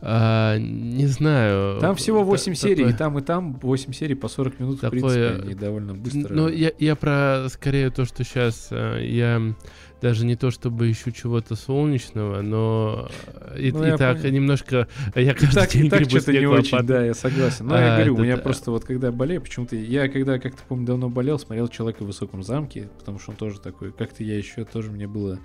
[0.03, 1.78] а, не знаю.
[1.80, 2.92] Там всего 8 серий, такое...
[2.92, 5.01] и там, и там 8 серий по 40 минут, такое...
[5.01, 6.34] в принципе, они довольно быстро.
[6.34, 9.55] Ну, я, я про скорее то, что сейчас э, я
[10.01, 13.11] даже не то чтобы ищу чего-то солнечного, но
[13.59, 14.34] и, ну, и так понял.
[14.34, 17.66] немножко я каждый так, день и так что-то не очень, да, я согласен.
[17.66, 20.86] Но а, я говорю, у меня просто вот когда болею, почему-то я когда как-то помню
[20.86, 24.64] давно болел, смотрел человека в высоком замке, потому что он тоже такой, как-то я еще
[24.64, 25.38] тоже мне было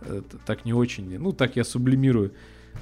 [0.00, 2.32] э, так не очень, ну так я сублимирую.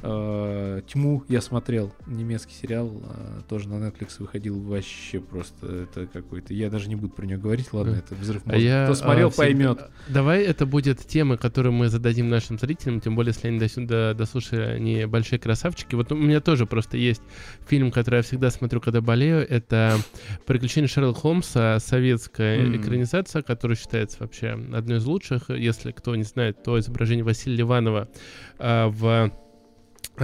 [0.02, 6.54] Э, Тьму я смотрел, немецкий сериал, э, тоже на Netflix выходил вообще просто это какой-то.
[6.54, 8.60] Я даже не буду про него говорить, ладно, это взрыв мозга.
[8.60, 9.80] Я, Кто смотрел, а, поймет.
[10.08, 14.62] Давай это будет тема, которую мы зададим нашим зрителям, тем более, если они до дослушали,
[14.62, 15.94] они большие красавчики.
[15.94, 17.22] Вот у меня тоже просто есть
[17.66, 19.46] фильм, который я всегда смотрю, когда болею.
[19.48, 19.96] Это
[20.46, 22.76] «Приключения Шерлока Холмса», советская mm.
[22.76, 25.50] экранизация, которая считается вообще одной из лучших.
[25.50, 28.08] Если кто не знает, то изображение Василия Ливанова
[28.58, 29.32] а, в а,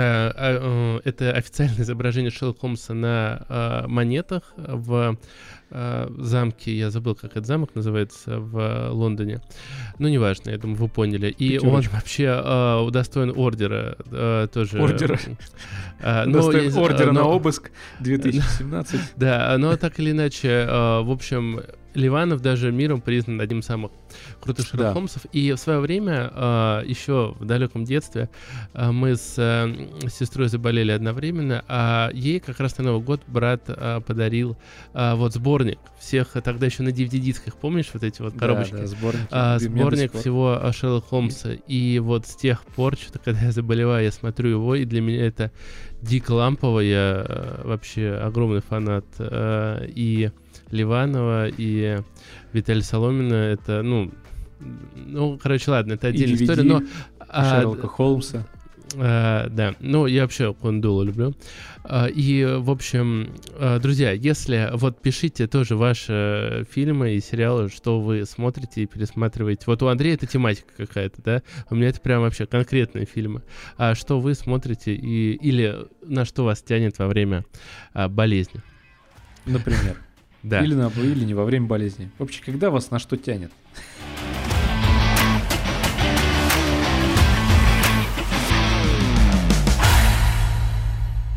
[0.01, 5.17] это официальное изображение Шерлока Холмса на э, монетах в
[5.71, 9.41] замке, я забыл, как этот замок называется в Лондоне.
[9.99, 11.31] Ну, неважно, я думаю, вы поняли.
[11.31, 11.67] И Пятерочка.
[11.67, 13.97] он вообще удостоен ордера
[14.53, 14.79] тоже.
[14.81, 15.19] Ордера.
[16.27, 19.01] Удостоен ордера на обыск 2017.
[19.17, 21.61] Да, но так или иначе, в общем,
[21.95, 23.93] Ливанов даже миром признан одним из самых
[24.41, 24.93] крутых Шерлок да.
[24.93, 25.25] Холмсов.
[25.33, 28.29] И в свое время, э, еще в далеком детстве,
[28.73, 33.63] э, мы с э, сестрой заболели одновременно, а ей как раз на Новый год брат
[33.69, 34.57] э, подарил
[34.93, 38.73] вот сборник всех, тогда еще на DVD-дисках, помнишь, вот эти вот коробочки?
[38.73, 39.29] Да, да, сборники.
[39.31, 41.53] А, сборник всего Шерлока Холмса.
[41.67, 45.27] И вот с тех пор, что-то, когда я заболеваю, я смотрю его, и для меня
[45.27, 45.51] это
[46.05, 49.07] дико лампово, я э, вообще огромный фанат.
[49.19, 50.31] Э, и
[50.71, 52.01] Ливанова и
[52.55, 54.11] Виталия Соломина, это, ну,
[54.95, 56.83] ну, короче, ладно, это отдельная история, но...
[57.29, 58.47] А, Шерлока Холмса.
[58.97, 61.35] А, да, ну, я вообще Кондула люблю.
[61.83, 68.01] А, и, в общем, а, друзья, если вот пишите тоже ваши фильмы и сериалы, что
[68.01, 69.65] вы смотрите и пересматриваете.
[69.67, 71.43] Вот у Андрея это тематика какая-то, да?
[71.71, 73.43] У меня это прям вообще конкретные фильмы.
[73.77, 77.45] А что вы смотрите и, или на что вас тянет во время
[77.93, 78.61] а, болезни?
[79.47, 79.99] Например.
[80.45, 80.63] Да.
[80.63, 82.11] Или, на, или не во время болезни.
[82.19, 83.51] Вообще, когда вас на что тянет?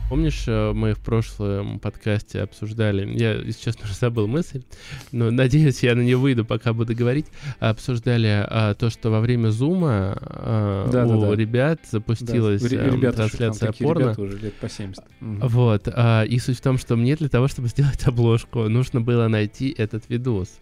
[0.10, 4.64] Помнишь, э, мы в прошлом подкасте обсуждали, я, если честно, уже забыл мысль,
[5.12, 7.26] но надеюсь, я на нее выйду, пока буду говорить,
[7.60, 11.36] обсуждали а, то, что во время зума а, да, у да, да.
[11.36, 14.16] ребят запустилась да, а, трансляция порно.
[14.18, 15.04] уже лет по 70.
[15.20, 19.28] Вот, а, и суть в том, что мне для того, чтобы сделать обложку, нужно было
[19.28, 20.60] найти этот видос.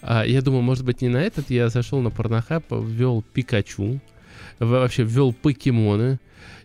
[0.00, 4.00] А, я думаю, может быть, не на этот, я зашел на порнохаб, ввел Пикачу,
[4.58, 6.18] вообще ввел покемоны,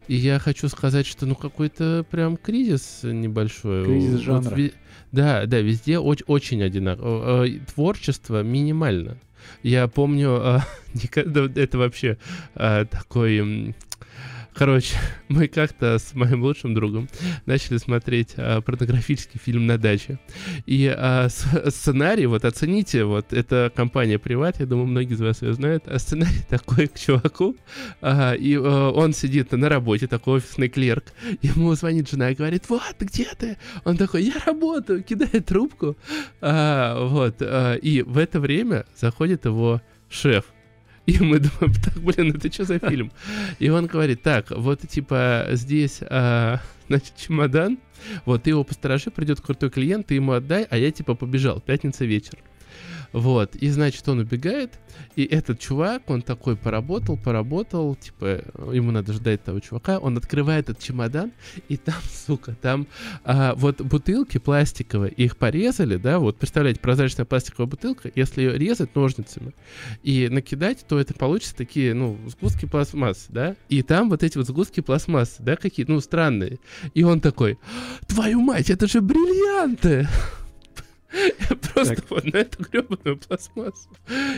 [0.08, 3.86] и я хочу сказать, что ну какой-то прям кризис небольшой.
[3.86, 4.56] Кризис жанра.
[4.56, 4.72] Вот,
[5.12, 7.48] да, да, везде очень, очень одинаково.
[7.74, 9.18] Творчество минимально.
[9.64, 10.66] Я помню, а,
[11.16, 12.18] это вообще
[12.56, 13.74] а, такой
[14.54, 14.96] Короче,
[15.30, 17.08] мы как-то с моим лучшим другом
[17.46, 20.20] начали смотреть а, порнографический фильм на даче.
[20.66, 25.42] И а, с, сценарий, вот оцените, вот это компания Приват, я думаю, многие из вас
[25.42, 27.56] ее знают, а сценарий такой к чуваку,
[28.02, 31.06] а, и а, он сидит на работе, такой офисный клерк,
[31.42, 33.58] ему звонит жена и говорит, вот, где ты?
[33.86, 35.98] Он такой, я работаю, кидает трубку.
[36.42, 40.46] А, вот, а, и в это время заходит его шеф,
[41.12, 43.12] И мы думаем, так, блин, это что за фильм?
[43.60, 47.80] И он говорит, так, вот типа здесь, а, значит, чемодан,
[48.26, 52.06] вот ты его посторожи, придет крутой клиент, ты ему отдай, а я типа побежал, пятница
[52.06, 52.38] вечер.
[53.14, 54.80] Вот, и значит, он убегает,
[55.16, 60.70] и этот чувак, он такой поработал, поработал, типа, ему надо ждать того чувака, он открывает
[60.70, 61.34] этот чемодан,
[61.68, 62.88] и там, сука, там
[63.24, 68.96] а, вот бутылки пластиковые, их порезали, да, вот, представляете, прозрачная пластиковая бутылка, если ее резать
[68.96, 69.54] ножницами
[70.04, 74.48] и накидать, то это получится такие, ну, сгустки пластмассы, да, и там вот эти вот
[74.48, 76.60] сгустки пластмассы, да, какие, ну, странные,
[76.94, 77.60] и он такой,
[78.08, 80.08] твою мать, это же бриллианты!
[81.74, 82.06] Просто так.
[82.10, 83.90] вот на эту гребаную пластмассу.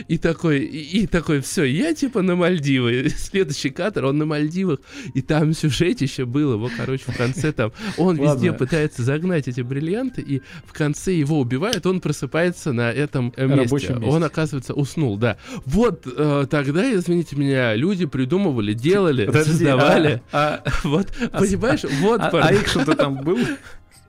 [0.08, 3.08] И такой, и, и такой, все, я типа на Мальдивы.
[3.16, 4.80] Следующий кадр, он на Мальдивах.
[5.14, 6.54] И там сюжетище было.
[6.54, 8.34] Его, короче, в конце там, он Ладно.
[8.34, 13.46] везде пытается загнать эти бриллианты, и в конце его убивают, он просыпается на этом э,
[13.46, 13.74] месте.
[13.74, 13.94] месте.
[13.94, 15.36] Он, оказывается, уснул, да.
[15.64, 20.22] Вот э, тогда, извините меня, люди придумывали, делали, Подожди, создавали.
[20.32, 22.20] А, а, вот, а, понимаешь, вот...
[22.20, 23.38] А, а экшен-то там был?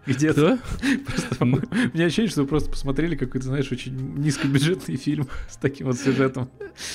[0.05, 0.59] Где-то.
[1.05, 5.87] Просто, у меня ощущение, что вы просто посмотрели какой-то, знаешь, очень низкобюджетный фильм с таким
[5.87, 6.49] вот сюжетом.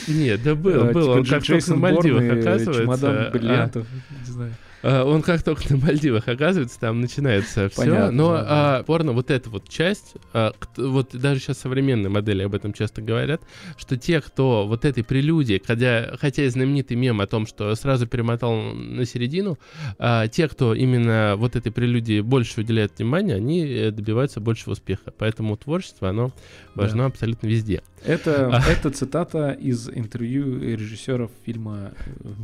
[0.07, 0.89] Нет, да был, был.
[0.89, 2.83] Типа он как только на Мальдивах оказывается.
[2.83, 3.87] Чемодан а, бриллиантов,
[4.27, 4.55] не знаю.
[4.83, 7.83] А, он как только на Мальдивах оказывается, там начинается все.
[7.83, 8.47] Понятно, но да.
[8.79, 13.03] а, порно, вот эта вот часть, а, вот даже сейчас современные модели об этом часто
[13.03, 13.43] говорят,
[13.77, 18.07] что те, кто вот этой прелюдии, хотя, хотя и знаменитый мем о том, что сразу
[18.07, 19.59] перемотал на середину,
[19.99, 25.13] а, те, кто именно вот этой прелюдии больше уделяет внимания, они э, добиваются большего успеха.
[25.17, 26.33] Поэтому творчество, оно
[26.75, 27.07] важно да.
[27.07, 27.83] абсолютно везде.
[28.05, 28.63] Это, а.
[28.71, 31.93] это цитата из интервью режиссеров фильма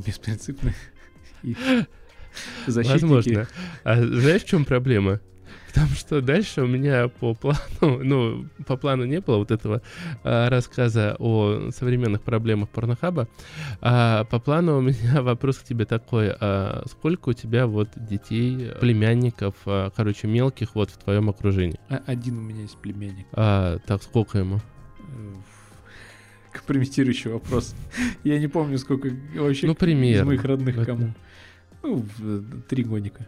[0.07, 0.75] «Беспринципный».
[2.67, 3.03] Защитники.
[3.03, 3.49] Возможно.
[3.85, 5.21] А знаешь, в чем проблема?
[5.77, 9.83] Потому что дальше у меня по плану, ну, по плану не было вот этого
[10.25, 13.29] а, рассказа о современных проблемах порнохаба.
[13.83, 16.31] А по плану у меня вопрос к тебе такой.
[16.41, 21.79] А сколько у тебя вот детей, племянников, а, короче, мелких вот в твоем окружении?
[21.91, 23.27] А, один у меня есть племянник.
[23.33, 24.63] А, так, сколько ему?
[26.53, 27.75] Компрометирующий вопрос.
[28.25, 31.13] Я не помню, сколько вообще ну, из моих родных кому.
[31.87, 32.05] Ну,
[32.69, 33.27] три годика.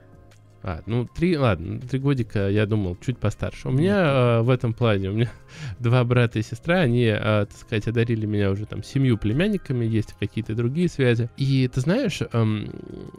[0.60, 3.68] А, ну, три, ладно, три годика, я думал, чуть постарше.
[3.68, 5.30] У меня э, в этом плане, у меня
[5.78, 10.14] два брата и сестра, они, э, так сказать, одарили меня уже там семью племянниками, есть
[10.18, 11.30] какие-то другие связи.
[11.36, 12.66] И ты знаешь, э,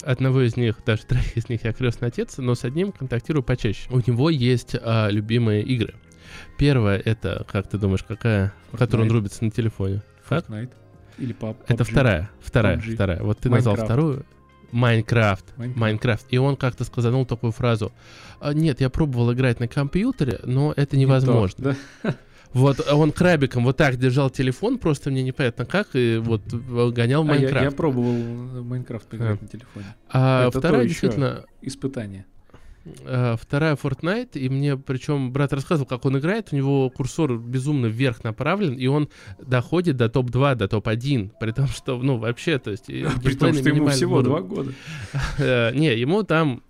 [0.04, 3.90] одного из них, даже троих из них я крестный отец, но с одним контактирую почаще.
[3.90, 5.94] У него есть э, любимые игры.
[6.58, 8.78] Первая это, как ты думаешь, какая, Fortnite.
[8.78, 10.02] которую он рубится на телефоне?
[10.30, 10.72] Fortnite.
[11.18, 11.56] Или PUBG.
[11.68, 12.96] Это вторая, вторая, PUBG.
[12.96, 13.24] вторая.
[13.24, 13.52] Вот ты Minecraft.
[13.54, 14.26] назвал вторую.
[14.72, 15.46] Майнкрафт.
[15.58, 16.26] Майнкрафт.
[16.30, 17.92] И он как-то сказал такую фразу.
[18.40, 21.70] «А, нет, я пробовал играть на компьютере, но это невозможно.
[21.70, 22.16] Не то, да?
[22.52, 27.58] Вот он крабиком вот так держал телефон, просто мне непонятно как, и вот гонял Майнкрафт.
[27.58, 28.14] А я, я пробовал
[28.64, 29.44] Майнкрафт играть а.
[29.44, 29.86] на телефоне.
[30.10, 31.46] А это вторая действительно...
[31.62, 32.26] Испытание.
[32.86, 37.88] Uh, вторая Fortnite, и мне, причем, брат рассказывал, как он играет, у него курсор безумно
[37.88, 42.72] вверх направлен, и он доходит до топ-2, до топ-1, при том, что, ну, вообще, то
[42.72, 42.86] есть...
[43.24, 44.74] При том, что ему всего два года.
[45.38, 46.64] Uh, не, ему там...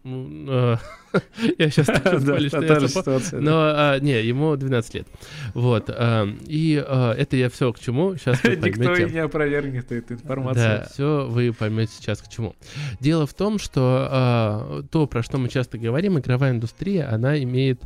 [1.57, 1.87] Я сейчас
[2.49, 5.07] что Но, а, не, ему 12 лет.
[5.53, 5.89] Вот.
[5.89, 8.15] А, и а, это я все к чему.
[8.15, 10.63] Сейчас Никто и не опровергнет эту информацию.
[10.63, 12.55] Да, все вы поймете сейчас к чему.
[12.99, 17.81] Дело в том, что то, про что мы часто говорим, игровая индустрия, она имеет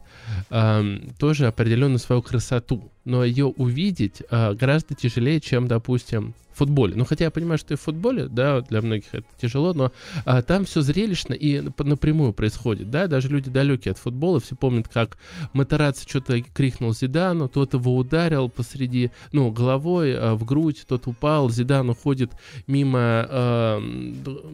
[1.19, 6.93] тоже определенную свою красоту но ее увидеть а, гораздо тяжелее, чем, допустим, в футболе.
[6.95, 9.91] Ну, хотя я понимаю, что и в футболе, да, для многих это тяжело, но
[10.25, 14.87] а, там все зрелищно и напрямую происходит, да, даже люди далекие от футбола, все помнят,
[14.87, 15.17] как
[15.53, 21.49] Матараци что-то крикнул Зидану, тот его ударил посреди, ну, головой а, в грудь, тот упал,
[21.49, 22.31] Зидан уходит
[22.67, 23.81] мимо а,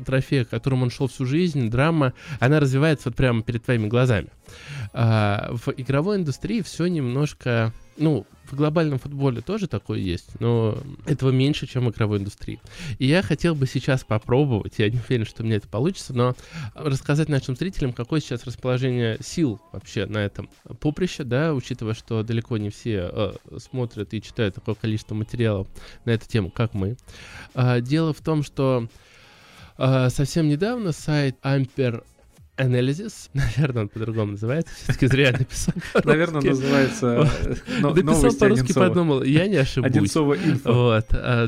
[0.05, 4.29] трофея, к которому он шел всю жизнь, драма, она развивается вот прямо перед твоими глазами.
[4.93, 11.29] А, в игровой индустрии все немножко ну, в глобальном футболе тоже такое есть, но этого
[11.29, 12.59] меньше, чем в игровой индустрии.
[12.97, 16.35] И я хотел бы сейчас попробовать, я не уверен, что мне это получится, но
[16.73, 20.49] рассказать нашим зрителям, какое сейчас расположение сил вообще на этом
[20.79, 25.67] поприще, да, учитывая, что далеко не все э, смотрят и читают такое количество материалов
[26.05, 26.97] на эту тему, как мы.
[27.53, 28.87] Э, дело в том, что
[29.77, 32.03] э, совсем недавно сайт Amper
[32.59, 35.73] Analysis, наверное, он по-другому называется, все-таки зря написал
[36.03, 37.29] Наверное, называется
[37.81, 39.89] Написал по-русски, подумал, я не ошибусь.
[39.89, 40.73] Одинцова инфо.
[40.73, 41.47] Вот, а,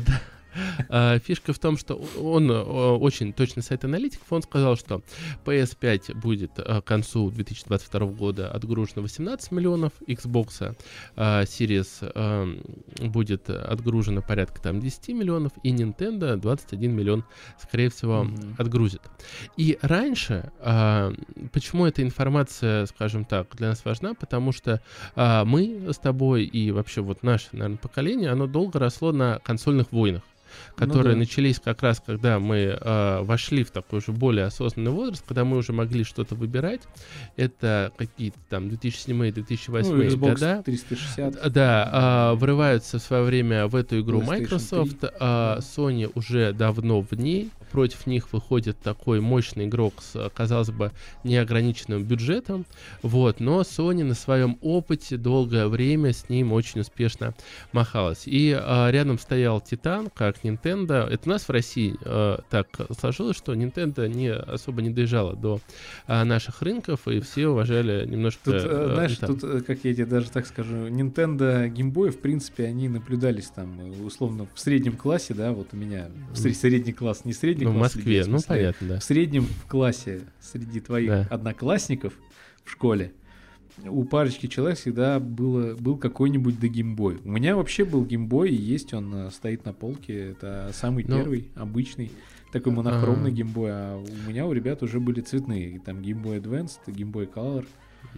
[1.24, 5.02] фишка в том, что он очень точный сайт-аналитик, он сказал, что
[5.44, 10.76] PS5 будет к концу 2022 года отгружено 18 миллионов, Xbox
[11.16, 17.24] Series будет отгружено порядка там 10 миллионов, и Nintendo 21 миллион,
[17.60, 18.54] скорее всего, mm-hmm.
[18.58, 19.02] отгрузит.
[19.56, 20.52] И раньше,
[21.52, 24.80] почему эта информация, скажем так, для нас важна, потому что
[25.16, 30.22] мы с тобой и вообще вот наше, наверное, поколение, оно долго росло на консольных войнах
[30.76, 31.26] которые ну, да.
[31.26, 35.56] начались как раз, когда мы э, вошли в такой уже более осознанный возраст, когда мы
[35.56, 36.82] уже могли что-то выбирать.
[37.36, 40.62] Это какие-то там 2007-2008 ну, Xbox года.
[40.64, 41.52] 360.
[41.52, 45.08] Да, э, врываются в свое время в эту игру Microsoft, э,
[45.58, 47.50] Sony уже давно в ней.
[47.70, 50.92] Против них выходит такой мощный игрок с, казалось бы,
[51.24, 52.66] неограниченным бюджетом.
[53.02, 57.34] Вот, но Sony на своем опыте долгое время с ним очень успешно
[57.72, 58.22] махалась.
[58.26, 61.06] И э, рядом стоял Титан, как Nintendo.
[61.08, 65.60] Это у нас в России э, так сложилось, что Nintendo не особо не доезжала до
[66.06, 68.44] э, наших рынков, и все уважали немножко...
[68.44, 69.26] Тут, э, знаешь, Nintendo.
[69.26, 73.48] тут, э, как я тебе даже так скажу, Nintendo Game Boy, в принципе, они наблюдались
[73.48, 77.92] там, условно, в среднем классе, да, вот у меня средний класс, не средний ну, класс.
[77.92, 79.00] В Москве, ну, понятно, да.
[79.00, 81.26] В среднем классе среди твоих да.
[81.30, 82.14] одноклассников
[82.64, 83.12] в школе
[83.84, 87.18] у парочки человек всегда было, был какой-нибудь да геймбой.
[87.24, 90.30] У меня вообще был геймбой, и есть он э, стоит на полке.
[90.30, 91.16] Это самый Но...
[91.16, 92.12] Ну, первый, обычный,
[92.52, 93.32] такой монохромный а...
[93.32, 93.70] геймбой.
[93.72, 95.80] А у меня у ребят уже были цветные.
[95.80, 97.66] Там геймбой Advanced, геймбой Color.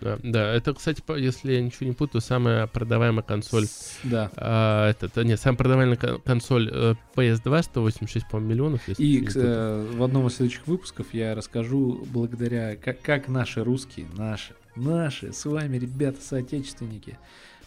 [0.00, 3.66] Да, да, это, кстати, если я ничего не путаю, самая продаваемая консоль.
[4.02, 4.30] Да.
[4.36, 8.88] А, это, нет, самая продаваемая консоль э, PS2 186, по миллионов.
[8.98, 14.54] И э, в одном из следующих выпусков я расскажу, благодаря как, как наши русские, наши
[14.76, 17.18] наши с вами ребята, соотечественники,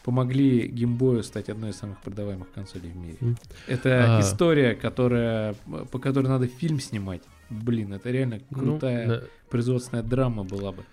[0.03, 3.17] помогли геймбою стать одной из самых продаваемых консолей в мире.
[3.67, 4.21] Это а...
[4.21, 5.55] история, которая,
[5.91, 7.21] по которой надо фильм снимать.
[7.49, 9.21] Блин, это реально ну, крутая ну, да.
[9.49, 10.83] производственная драма была бы.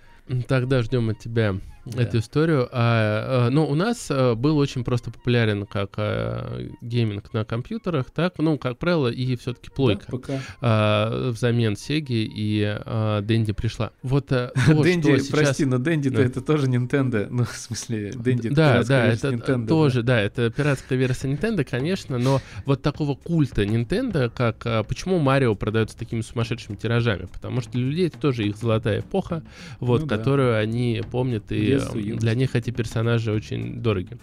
[0.48, 2.02] Тогда ждем от тебя да.
[2.02, 2.68] эту историю.
[2.72, 8.10] А, а, ну, у нас а, был очень просто популярен как а, гейминг на компьютерах,
[8.10, 10.06] так, ну, как правило, и все-таки плойка.
[10.10, 13.90] Да, а, взамен Сеги и а, Дэнди пришла.
[14.02, 15.28] Вот а, то, Дэнди, сейчас...
[15.28, 16.22] прости, но Дэнди-то да.
[16.22, 17.26] это тоже Nintendo.
[17.30, 20.14] Ну, в смысле, Дэнди да, да, это Nintendo, тоже, да.
[20.14, 25.54] да, это пиратская версия Nintendo, конечно, но вот такого культа Nintendo, как а, почему Марио
[25.54, 27.26] продается такими сумасшедшими тиражами?
[27.26, 29.42] Потому что для людей это тоже их золотая эпоха,
[29.80, 30.58] вот, ну, которую да.
[30.58, 31.73] они помнят, и
[32.16, 34.18] Для них эти персонажи очень дороги.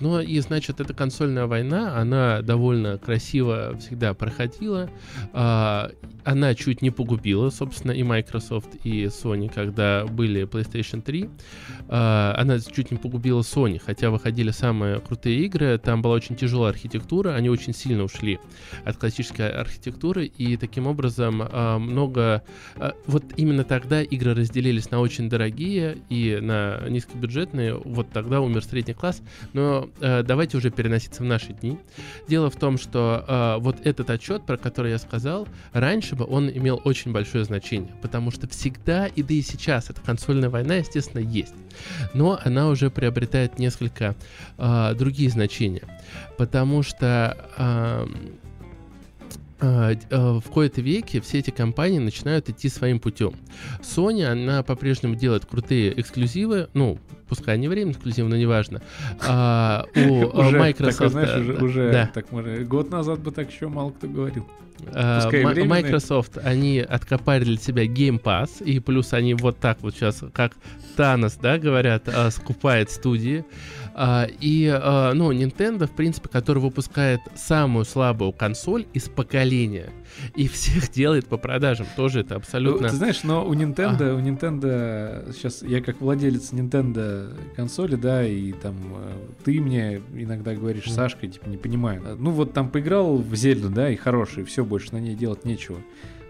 [0.00, 4.90] Ну и, значит, эта консольная война, она довольно красиво всегда проходила.
[5.32, 5.90] А,
[6.24, 11.28] она чуть не погубила, собственно, и Microsoft, и Sony, когда были PlayStation 3.
[11.88, 15.78] А, она чуть не погубила Sony, хотя выходили самые крутые игры.
[15.78, 18.38] Там была очень тяжелая архитектура, они очень сильно ушли
[18.84, 22.42] от классической архитектуры, и таким образом а, много...
[23.06, 28.94] Вот именно тогда игры разделились на очень дорогие и на низкобюджетные, вот тогда умер средний
[28.94, 29.22] класс.
[29.52, 31.78] Но э, давайте уже переноситься в наши дни.
[32.28, 36.48] Дело в том, что э, вот этот отчет, про который я сказал, раньше бы он
[36.50, 41.20] имел очень большое значение, потому что всегда, и да и сейчас, эта консольная война, естественно,
[41.20, 41.54] есть.
[42.12, 44.14] Но она уже приобретает несколько
[44.58, 45.82] э, другие значения,
[46.36, 47.36] потому что...
[47.56, 48.06] Э,
[50.10, 53.34] в кои-то веке все эти компании начинают идти своим путем.
[53.80, 58.82] Sony, она по-прежнему делает крутые эксклюзивы, ну, пускай не время эксклюзивы, но неважно.
[59.26, 60.98] А, у уже, Microsoft...
[60.98, 62.10] Такой, знаешь, уже, уже да.
[62.12, 64.46] так, может, год назад бы так еще мало кто говорил.
[64.86, 70.22] Uh, Microsoft, они откопали для себя Game Pass, и плюс они вот так вот сейчас,
[70.32, 70.52] как
[70.96, 73.44] Танос, да, говорят, скупает студии.
[73.94, 79.90] Uh, и, uh, ну, Nintendo, в принципе, который выпускает самую слабую консоль из поколения,
[80.34, 82.88] и всех делает по продажам, тоже это абсолютно...
[82.88, 84.16] Ну, ты знаешь, но у Nintendo, uh.
[84.16, 88.74] у Nintendo, сейчас я как владелец Nintendo консоли, да, и там
[89.44, 92.16] ты мне иногда говоришь, Сашка, типа, не понимаю.
[92.18, 95.78] Ну, вот там поиграл в Зельду, да, и хороший, все, больше на ней делать нечего.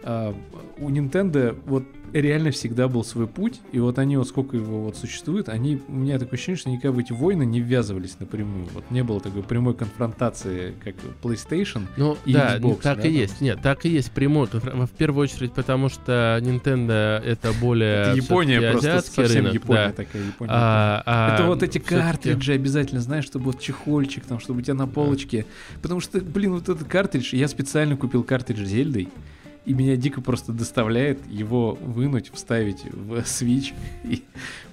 [0.06, 0.34] А,
[0.78, 4.96] у Nintendo вот реально всегда был свой путь, и вот они вот сколько его вот
[4.96, 8.66] существует, они, у меня такое ощущение, что никогда в эти войны не ввязывались напрямую.
[8.74, 12.82] Вот не было такой прямой конфронтации, как PlayStation ну, и да, Xbox.
[12.82, 13.40] так да, и есть.
[13.40, 14.46] Нет, так и есть прямой.
[14.46, 19.92] В первую очередь, потому что Nintendo это более это Япония просто совсем рынок, Япония да.
[19.92, 20.22] такая.
[20.22, 24.62] Япония а, а, это вот эти картриджи обязательно, знаешь, чтобы вот чехольчик там, чтобы у
[24.62, 25.46] тебя на полочке.
[25.82, 29.08] Потому что, блин, вот этот картридж, я специально купил картридж Зельдой.
[29.64, 33.72] И меня дико просто доставляет его вынуть, вставить в Switch
[34.04, 34.22] и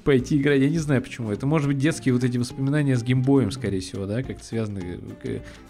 [0.03, 0.61] пойти играть.
[0.61, 1.31] Я не знаю почему.
[1.31, 4.99] Это может быть детские вот эти воспоминания с геймбоем, скорее всего, да, как-то связаны.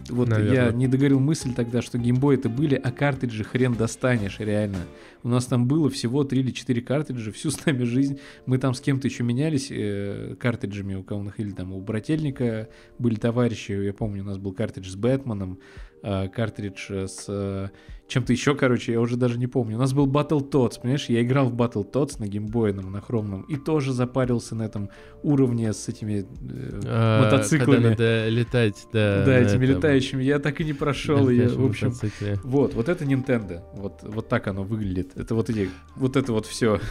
[0.10, 0.66] Вот Наверное.
[0.68, 4.80] я не договорил мысль тогда, что геймбой это были, а картриджи хрен достанешь, реально.
[5.24, 8.20] У нас там было всего 3 или 4 картриджа всю с нами жизнь.
[8.46, 13.16] Мы там с кем-то еще менялись э, картриджами у кого-то, или там у брательника были
[13.16, 13.72] товарищи.
[13.72, 15.60] Я помню, у нас был картридж с Бэтменом,
[16.04, 17.70] э, картридж с э,
[18.12, 19.78] чем-то еще, короче, я уже даже не помню.
[19.78, 23.44] У нас был Battle Tots, понимаешь, я играл в Battle Tots на геймбое, на монохромном,
[23.44, 24.90] и тоже запарился на этом
[25.24, 27.76] уровне с этими э, а, мотоциклами.
[27.76, 29.24] Когда надо летать, да.
[29.26, 29.78] Да, этими этом...
[29.78, 30.24] летающими.
[30.24, 31.30] Я так и не прошел.
[31.30, 32.38] Я, в общем, мотоцикле.
[32.44, 33.62] вот, вот это Nintendo.
[33.74, 35.12] Вот, вот так оно выглядит.
[35.16, 36.82] Это вот эти, вот это вот все.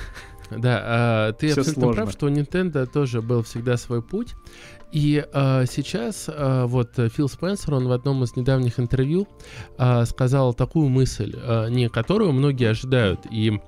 [0.50, 2.02] Да, а, ты Все абсолютно сложно.
[2.02, 4.34] прав, что у Nintendo тоже был всегда свой путь.
[4.92, 9.28] И э, сейчас э, вот Фил Спенсер, он в одном из недавних интервью
[9.78, 13.60] э, сказал такую мысль, э, не которую многие ожидают, и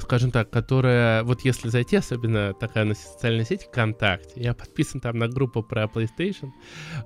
[0.00, 5.18] скажем так, которая, вот если зайти, особенно такая на социальной сети ВКонтакте, я подписан там
[5.18, 6.50] на группу про PlayStation,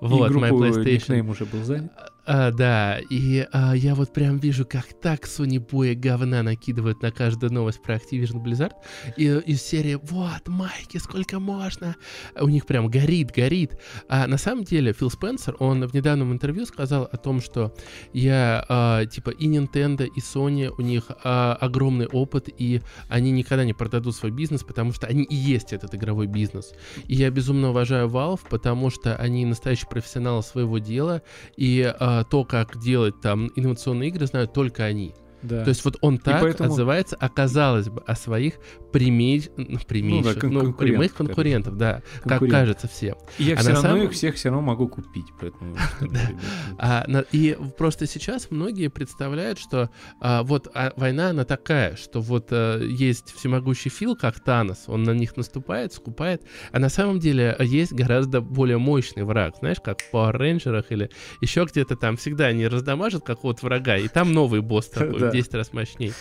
[0.00, 1.28] вот, и группу PlayStation.
[1.28, 1.92] уже был занят.
[2.26, 7.10] А, да, и а, я вот прям вижу, как так Sony Boy говна накидывают на
[7.10, 8.72] каждую новость про Activision Blizzard.
[9.16, 11.96] И из серии «Вот, майки, сколько можно!»
[12.38, 13.78] У них прям горит, горит.
[14.08, 17.74] А на самом деле Фил Спенсер, он в недавнем интервью сказал о том, что
[18.12, 23.64] я, а, типа, и Nintendo, и Sony, у них а, огромный опыт, и они никогда
[23.64, 26.72] не продадут свой бизнес, потому что они и есть этот игровой бизнес.
[27.06, 31.22] И я безумно уважаю Valve, потому что они настоящие профессионалы своего дела,
[31.56, 35.14] и а, то, как делать там инновационные игры, знают только они.
[35.42, 35.64] Да.
[35.64, 36.70] То есть вот он так поэтому...
[36.70, 38.54] отзывается, оказалось бы, о своих
[38.92, 43.16] прямей, ну, прямейших, ну, да, кон- ну, прямых конкурентов, да, как кажется всем.
[43.38, 44.02] И я а все равно самом...
[44.04, 45.76] их всех все равно могу купить, поэтому...
[46.78, 49.90] а, и просто сейчас многие представляют, что
[50.20, 55.04] а, вот а, война, она такая, что вот а, есть всемогущий Фил, как Танос, он
[55.04, 56.42] на них наступает, скупает,
[56.72, 61.10] а на самом деле есть гораздо более мощный враг, знаешь, как в Power Rangers или
[61.40, 65.54] еще где-то там всегда они раздамажат какого-то врага, и там новый босс такой, в 10
[65.54, 66.12] раз мощнее.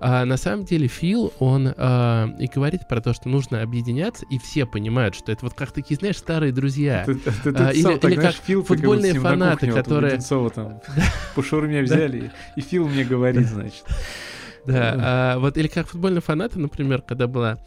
[0.00, 4.38] А, на самом деле Фил, он а, и говорит про то, что нужно объединяться, и
[4.38, 7.04] все понимают, что это вот как такие, знаешь, старые друзья.
[7.04, 10.20] Ты, ты, ты, а, или, сам, так, или знаешь, как Фил, футбольные фанаты, кухне, которые...
[10.30, 10.80] Вот, там,
[11.36, 13.84] взяли, и Фил мне говорит, значит.
[14.66, 17.58] Да, а, вот или как футбольные фанаты, например, когда была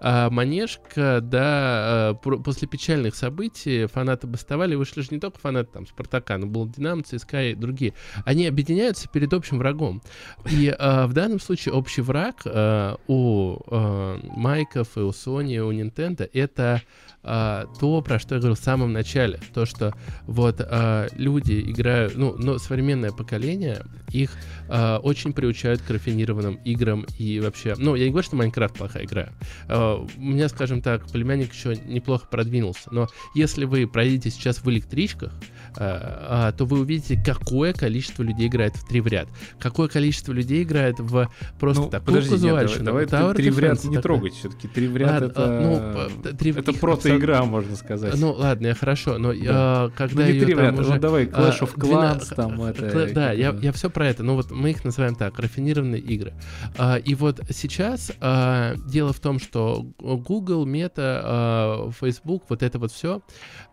[0.00, 5.86] а, манежка, да, а, после печальных событий фанаты бастовали, вышли же не только фанаты там
[5.86, 7.94] Спартака, но был Динамо, ЦСКА и другие.
[8.24, 10.02] Они объединяются перед общим врагом.
[10.50, 15.60] И а, в данном случае общий враг а, у а, Майков и у Sony, и
[15.60, 16.82] у Nintendo это
[17.24, 19.94] а, то, про что я говорил в самом начале, то, что
[20.26, 24.32] вот а, люди играют, ну, но современное поколение, их
[24.68, 29.04] а, очень приучают к рафинированным играм и вообще, ну, я не говорю, что Майнкрафт плохая
[29.04, 29.28] игра.
[29.68, 34.70] А, у меня, скажем так, племянник еще неплохо продвинулся, но если вы проедете сейчас в
[34.70, 35.32] электричках,
[35.74, 39.28] то вы увидите, какое количество людей играет в три в ряд.
[39.58, 42.84] Какое количество людей играет в просто ну, такую подожди, казуальщину.
[42.84, 44.68] Давай, давай три в ряд не трогать все-таки.
[44.68, 48.14] Три в ряд это, а, ну, три, это прото-игра, можно сказать.
[48.18, 49.40] Ну ладно, я хорошо, но да.
[49.48, 50.94] а, когда ну, не три в ряд, уже...
[50.94, 52.36] ну давай, Clash of Clans 12...
[52.36, 53.12] там это...
[53.12, 56.34] Да, я, я все про это, но вот мы их называем так, рафинированные игры.
[56.76, 62.78] А, и вот сейчас а, дело в том, что Google, Meta, а, Facebook, вот это
[62.78, 63.22] вот все,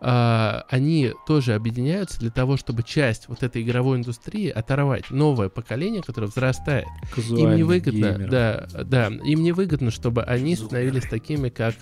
[0.02, 6.02] а, они тоже объединяются для того, чтобы часть вот этой игровой индустрии оторвать новое поколение,
[6.02, 6.86] которое взрастает.
[7.16, 11.74] Им не выгодно, да, да, им не выгодно, чтобы они становились такими, как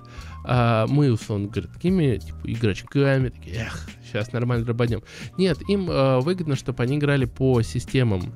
[0.44, 5.02] а, мы, условно говоря, такими типа, игрочками, такие, эх, сейчас нормально дробанем.
[5.36, 8.34] Нет, им а, выгодно, чтобы они играли по системам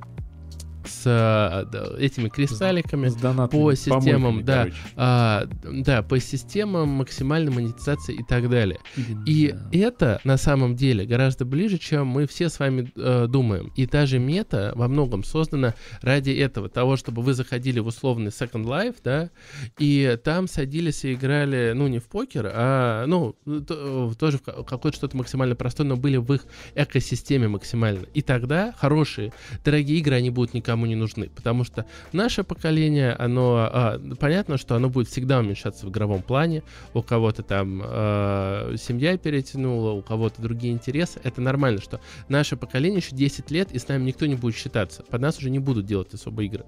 [0.87, 8.25] с э, этими кристалликами с по системам, да, а, да, по системам максимальной монетизации и
[8.25, 8.79] так далее.
[9.27, 9.69] И да.
[9.73, 13.73] это на самом деле гораздо ближе, чем мы все с вами э, думаем.
[13.77, 18.31] И та же мета во многом создана ради этого, того, чтобы вы заходили в условный
[18.31, 19.31] Second Life, да,
[19.79, 24.97] и там садились и играли, ну, не в покер, а, ну, то, тоже в какое-то
[24.97, 26.45] что-то максимально простое, но были в их
[26.75, 28.07] экосистеме максимально.
[28.15, 29.33] И тогда хорошие,
[29.65, 34.57] дорогие игры, они будут никому никому не нужны, потому что наше поколение, оно, а, понятно,
[34.57, 36.63] что оно будет всегда уменьшаться в игровом плане,
[36.95, 42.99] у кого-то там а, семья перетянула, у кого-то другие интересы, это нормально, что наше поколение
[42.99, 45.85] еще 10 лет, и с нами никто не будет считаться, под нас уже не будут
[45.85, 46.65] делать особо игры.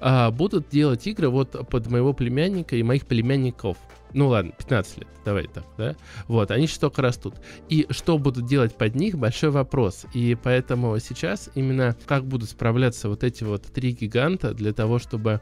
[0.00, 3.78] А, будут делать игры вот под моего племянника и моих племянников,
[4.12, 7.34] ну ладно, 15 лет, давай так, да, вот, они сейчас только растут.
[7.68, 10.06] И что будут делать под них, большой вопрос.
[10.14, 15.40] И поэтому сейчас именно как будут справляться вот эти вот три гиганта для того, чтобы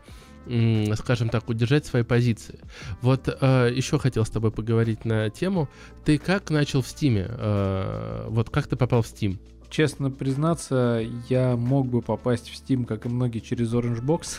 [0.94, 2.60] скажем так, удержать свои позиции.
[3.00, 5.68] Вот э, еще хотел с тобой поговорить на тему.
[6.04, 7.26] Ты как начал в Стиме?
[7.28, 9.38] Э, вот как ты попал в Steam?
[9.68, 14.38] Честно признаться, я мог бы попасть в Steam, как и многие, через Orange Box.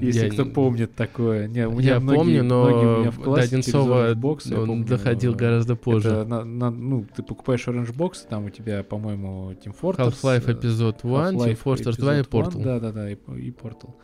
[0.00, 1.46] Если я, кто помнит такое.
[1.46, 4.46] Не, у меня я многие, помню, но многие у меня в классе до Одинцова бокс,
[4.46, 6.08] он помню, доходил гораздо позже.
[6.08, 10.12] Это на, на, ну, ты покупаешь Orange Box, там у тебя, по-моему, Team Fortress.
[10.22, 12.62] Half-Life эпизод 1, Team Fortress 2 и Portal.
[12.62, 13.94] Да-да-да, и, и Portal.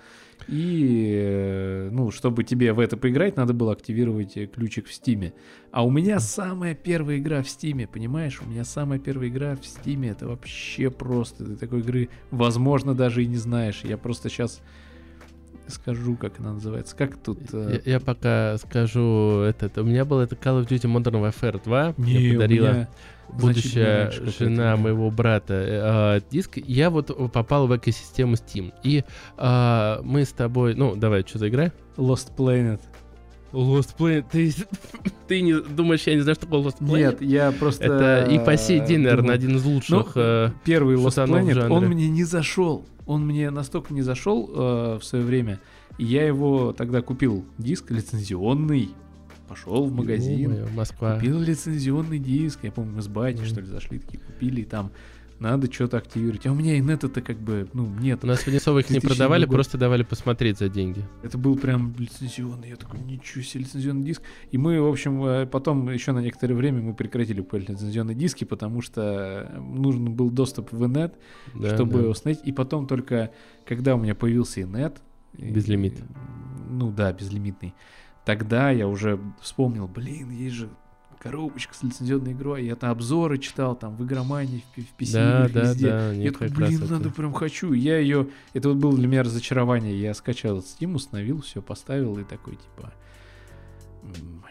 [0.49, 5.35] И, э, ну, чтобы тебе в это поиграть, надо было активировать э, ключик в Стиме.
[5.71, 8.41] А у меня самая первая игра в Стиме, понимаешь?
[8.45, 11.45] У меня самая первая игра в Стиме, это вообще просто.
[11.45, 13.83] Ты такой игры, возможно, даже и не знаешь.
[13.85, 14.61] Я просто сейчас
[15.69, 16.97] скажу, как она называется.
[16.97, 17.39] Как тут...
[17.53, 17.81] Э...
[17.85, 19.79] Я, я пока скажу этот.
[19.79, 21.95] У меня был это Call of Duty Modern Warfare 2.
[21.99, 22.89] Не, мне подарила меня...
[23.33, 26.57] будущая жена моего брата э, э, диск.
[26.57, 28.73] Я вот попал в экосистему Steam.
[28.83, 29.05] И
[29.39, 30.75] э, мы с тобой...
[30.75, 31.73] Ну, давай, что за игра?
[31.97, 32.81] Lost Planet.
[33.53, 34.53] Lost Planet, ты,
[35.29, 36.99] ты не думаешь, я не знаю, что такое Lost Planet?
[36.99, 37.85] Нет, я просто...
[37.85, 41.87] Это и по сей день, наверное, один из лучших ну, э, Первый Lost Planet, он
[41.87, 42.87] мне не зашел.
[43.05, 45.61] Он мне настолько не зашел э, в свое время,
[45.99, 47.45] я его тогда купил.
[47.59, 48.91] Диск лицензионный,
[49.49, 51.17] пошел в магазин, Ё-моё, Москва.
[51.17, 53.49] купил лицензионный диск, я помню, мы с батей, mm-hmm.
[53.49, 54.93] что ли, зашли, такие купили, и там
[55.43, 56.47] надо что-то активировать.
[56.47, 58.23] А у меня инета-то как бы, ну, нет.
[58.25, 61.05] У нас в их не продавали, просто давали посмотреть за деньги.
[61.23, 64.23] Это был прям лицензионный, я такой, ничего себе, лицензионный диск.
[64.51, 68.45] И мы, в общем, э, потом еще на некоторое время мы прекратили покупать лицензионные диски,
[68.45, 71.15] потому что нужен был доступ в инет,
[71.55, 72.09] да, чтобы да.
[72.09, 72.43] установить.
[72.45, 73.33] И потом только,
[73.67, 75.03] когда у меня появился инет...
[75.37, 75.95] Безлимит.
[76.69, 77.75] Ну да, безлимитный.
[78.25, 80.69] Тогда я уже вспомнил, блин, есть же
[81.23, 85.49] коробочка с лицензионной игрой, я там обзоры читал, там в игромании, в, в PC да,
[85.49, 85.89] да, везде.
[85.89, 86.95] Да, я такой, блин, красота.
[86.95, 87.73] надо прям хочу.
[87.73, 92.25] Я ее, это вот было для меня разочарование, я скачал Steam, установил, все, поставил и
[92.25, 92.93] такой, типа,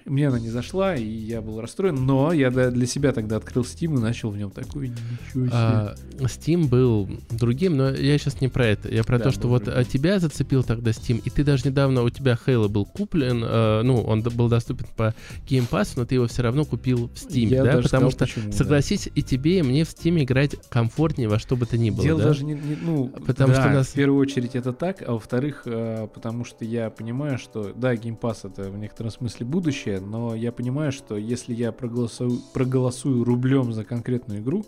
[0.06, 3.98] мне она не зашла, и я был расстроен, но я для себя тогда открыл Steam
[3.98, 5.50] и начал в нем такой, ничего себе.
[5.54, 8.90] А, Steam был другим, но я сейчас не про это.
[8.90, 9.86] Я про да, то, что вот другим.
[9.86, 14.02] тебя зацепил тогда Steam, и ты даже недавно, у тебя Halo был куплен, э, ну,
[14.02, 15.16] он был доступен по
[15.48, 17.78] Game Pass, но ты его все равно купил в Steam, я да?
[17.78, 19.12] Потому сказал, что, почему, согласись, да.
[19.16, 22.20] и тебе, и мне в Steam играть комфортнее во что бы то ни было, Дело
[22.20, 22.28] да?
[22.28, 23.88] даже не, не ну, потому да, что нас...
[23.88, 28.20] в первую очередь это так, а во-вторых, э, потому что я понимаю, что, да, Game
[28.20, 33.74] Pass это в некотором смысле будущее, но я понимаю, что если я проголосую, проголосую рублем
[33.74, 34.66] за конкретную игру,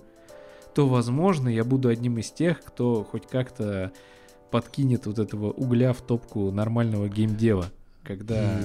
[0.74, 3.92] то, возможно, я буду одним из тех, кто хоть как-то
[4.52, 7.68] подкинет вот этого угля в топку нормального геймдева,
[8.04, 8.60] когда...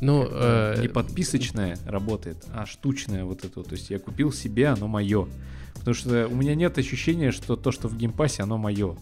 [0.00, 0.80] Ну, э...
[0.82, 3.62] не подписочная работает, а штучная вот это.
[3.62, 5.26] То есть я купил себе, оно мое.
[5.74, 8.96] Потому что у меня нет ощущения, что то, что в геймпассе, оно мое.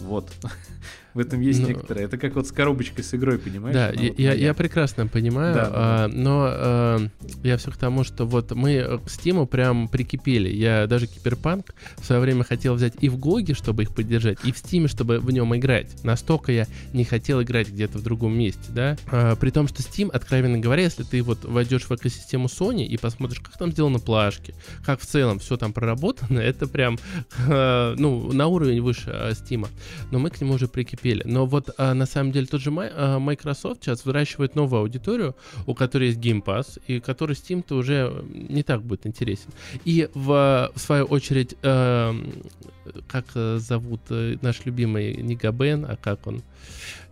[0.00, 0.32] Вот.
[1.14, 1.66] В этом есть но...
[1.66, 2.04] Ну, некоторое.
[2.06, 3.74] Это как вот с коробочкой с игрой, понимаешь?
[3.74, 6.14] Да, я, вот я, я прекрасно понимаю, да, а, да.
[6.14, 6.98] но а,
[7.42, 10.48] я все к тому, что вот мы к Steam прям прикипели.
[10.48, 14.38] Я даже Киберпанк в свое время хотел взять и в GOG е, чтобы их поддержать,
[14.44, 16.02] и в Steam, чтобы в нем играть.
[16.02, 18.96] Настолько я не хотел играть где-то в другом месте, да.
[19.10, 22.96] А, при том, что Steam, откровенно говоря, если ты вот войдешь в экосистему Sony и
[22.96, 26.98] посмотришь, как там сделаны плашки, как в целом все там проработано, это прям,
[27.46, 29.68] а, ну, на уровень выше Steam.
[30.10, 31.22] Но мы к нему уже прикипели успели.
[31.24, 35.34] Но вот а, на самом деле тот же а, Microsoft сейчас выращивает новую аудиторию,
[35.66, 39.50] у которой есть Game Pass, и который Steam-то уже не так будет интересен.
[39.84, 42.14] И в, в свою очередь, э,
[43.08, 43.26] как
[43.58, 46.42] зовут э, наш любимый не Габен, а как он?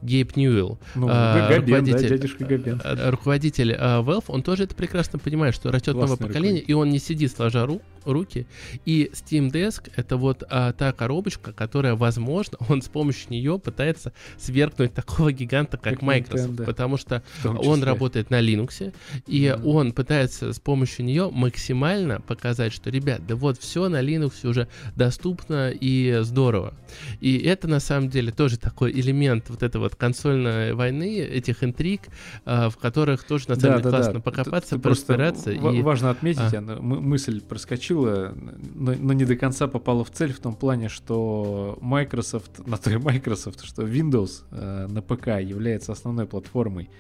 [0.02, 2.80] Гейб Ньюэлл, ну, а, руководитель, да, Габен.
[2.82, 6.90] А, руководитель а, Valve, он тоже это прекрасно понимает, что растет новое поколение, и он
[6.90, 8.46] не сидит сложа ру, руки.
[8.86, 14.12] И Steam Desk это вот а, та коробочка, которая, возможно, он с помощью нее пытается
[14.38, 16.64] свергнуть такого гиганта, как, как Microsoft, Nintendo.
[16.64, 18.94] потому что он работает на Linux,
[19.26, 19.66] и mm-hmm.
[19.66, 24.68] он пытается с помощью нее максимально показать, что, ребят, да вот все на Linux уже
[24.96, 26.74] доступно и здорово.
[27.20, 32.02] И это на самом деле тоже такой элемент вот этого вот консольной войны, этих интриг,
[32.44, 34.20] а, в которых тоже на самом деле да, классно да.
[34.20, 35.50] покопаться, разбираться.
[35.50, 35.82] И...
[35.82, 36.60] Важно отметить, а.
[36.60, 38.34] мысль проскочила,
[38.74, 42.90] но, но не до конца попала в цель в том плане, что Microsoft, на то
[42.90, 46.90] и Microsoft, что Windows э, на ПК является основной платформой.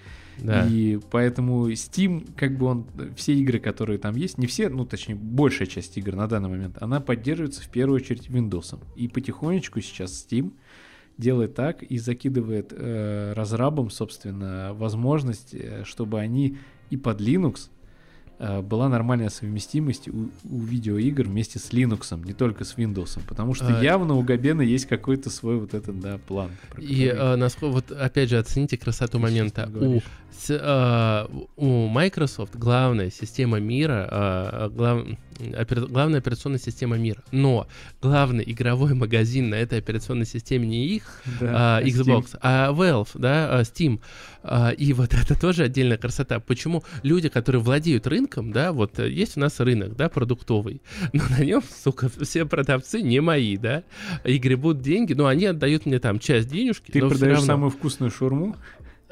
[0.42, 0.66] Да.
[0.66, 2.86] И поэтому Steam, как бы он,
[3.16, 6.78] все игры, которые там есть, не все, ну точнее, большая часть игр на данный момент,
[6.80, 8.78] она поддерживается в первую очередь Windows.
[8.96, 10.52] И потихонечку сейчас Steam
[11.20, 16.58] делает так и закидывает э, разрабам, собственно, возможность, э, чтобы они
[16.90, 17.68] и под Linux
[18.38, 23.54] э, была нормальная совместимость у, у видеоигр вместе с Linux, не только с Windows, потому
[23.54, 23.82] что а...
[23.82, 26.50] явно у Габена есть какой-то свой вот этот, да, план.
[26.78, 29.70] И э, насколько, вот опять же, оцените красоту Ты момента.
[29.72, 30.00] У,
[30.36, 35.06] с, э, у Microsoft главная система мира, э, глав
[35.56, 35.86] опер...
[35.86, 37.22] главная операционная система мира.
[37.30, 37.66] Но
[38.00, 42.38] главный игровой магазин на этой операционной системе не их, да, а, Xbox, Steam.
[42.42, 44.00] а Valve, да, а, Steam.
[44.42, 46.40] А, и вот это тоже отдельная красота.
[46.40, 51.22] Почему люди, которые владеют рынком, да, вот э, есть у нас рынок, да, продуктовый, но
[51.30, 53.84] на нем, сука, все продавцы не мои, да,
[54.24, 56.90] и гребут деньги, но они отдают мне там часть денежки.
[56.90, 57.46] Ты продаешь равно...
[57.46, 58.56] самую вкусную шурму?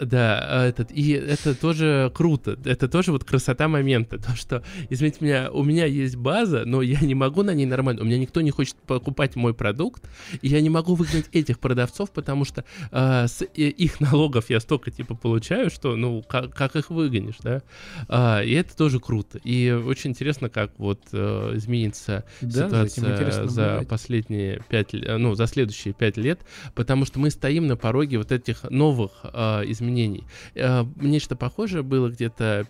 [0.00, 5.18] Да, а, этот, и это тоже круто, это тоже вот красота момента, то, что, извините
[5.20, 8.40] меня, у меня есть база, но я не могу на ней нормально, у меня никто
[8.40, 10.08] не хочет покупать мой продукт,
[10.40, 14.90] и я не могу выгнать этих продавцов, потому что э, с их налогов я столько,
[14.90, 17.62] типа, получаю, что, ну, как, как их выгонишь, да,
[18.08, 23.84] а, и это тоже круто, и очень интересно, как вот э, изменится да, ситуация за
[23.88, 26.40] последние пять, ну, за следующие пять лет,
[26.74, 30.24] потому что мы стоим на пороге вот этих новых э, изменений изменений.
[30.54, 32.66] Э, нечто похожее было где-то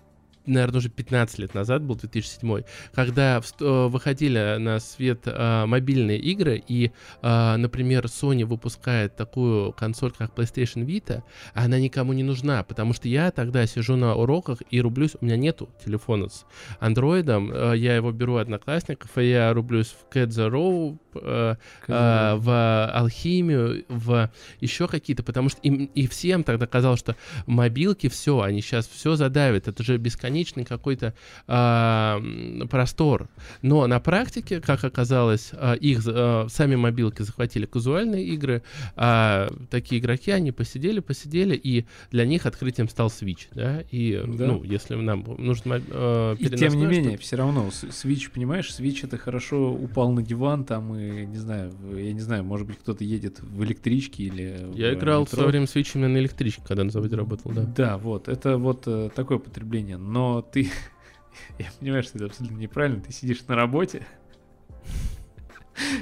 [0.48, 2.62] наверное, уже 15 лет назад, был 2007,
[2.94, 6.90] когда э, выходили на свет э, мобильные игры, и,
[7.22, 11.22] э, например, Sony выпускает такую консоль, как PlayStation Vita,
[11.54, 15.36] она никому не нужна, потому что я тогда сижу на уроках и рублюсь, у меня
[15.36, 16.44] нету телефона с
[16.80, 21.56] андроидом, я его беру одноклассников, и я рублюсь в Cat the Row, э,
[21.86, 24.30] э, в алхимию, в
[24.60, 27.16] еще какие-то, потому что им, и всем тогда казалось, что
[27.46, 31.14] мобилки все, они сейчас все задавят, это же бесконечно бесконечный какой-то
[31.46, 33.28] э, простор.
[33.62, 38.62] Но на практике, как оказалось, э, их э, сами мобилки захватили казуальные игры,
[38.96, 44.46] а такие игроки, они посидели, посидели, и для них открытием стал Switch, да, и, да.
[44.46, 49.18] ну, если нам нужно э, И тем не менее, все равно, Switch, понимаешь, Switch это
[49.18, 53.40] хорошо упал на диван, там, и, не знаю, я не знаю, может быть, кто-то едет
[53.40, 55.32] в электричке или Я играл метро.
[55.32, 57.62] в свое время Switch именно на электричке, когда на заводе работал, да.
[57.76, 60.70] Да, вот, это вот э, такое потребление, но ты...
[61.58, 63.00] Я понимаю, что это абсолютно неправильно.
[63.00, 64.06] Ты сидишь на работе.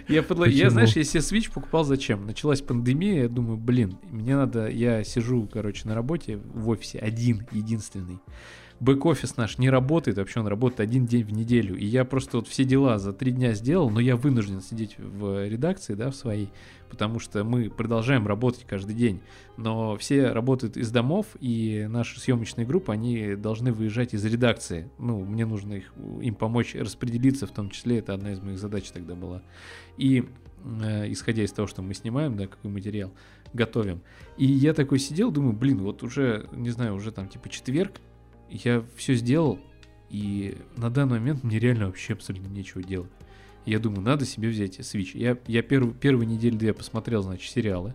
[0.09, 0.45] Я, подло...
[0.45, 2.25] я, знаешь, я себе Switch покупал зачем?
[2.27, 4.69] Началась пандемия, я думаю, блин, мне надо...
[4.69, 8.21] Я сижу, короче, на работе в офисе один, единственный
[8.81, 11.77] бэк-офис наш не работает, вообще он работает один день в неделю.
[11.77, 15.49] И я просто вот все дела за три дня сделал, но я вынужден сидеть в
[15.49, 16.51] редакции, да, в своей,
[16.91, 19.21] потому что мы продолжаем работать каждый день.
[19.57, 24.91] Но все работают из домов, и наши съемочные группы, они должны выезжать из редакции.
[24.99, 28.91] Ну, мне нужно их, им помочь распределиться, в том числе, это одна из моих задач
[28.91, 29.43] тогда была.
[29.97, 30.29] И
[30.83, 33.13] э, исходя из того, что мы снимаем, да, какой материал,
[33.55, 34.03] готовим.
[34.37, 38.01] И я такой сидел, думаю, блин, вот уже, не знаю, уже там типа четверг,
[38.51, 39.59] я все сделал,
[40.11, 43.11] и на данный момент мне реально вообще абсолютно нечего делать.
[43.65, 45.11] Я думаю, надо себе взять Switch.
[45.15, 47.95] Я, я перв, первые недели две посмотрел, значит, сериалы.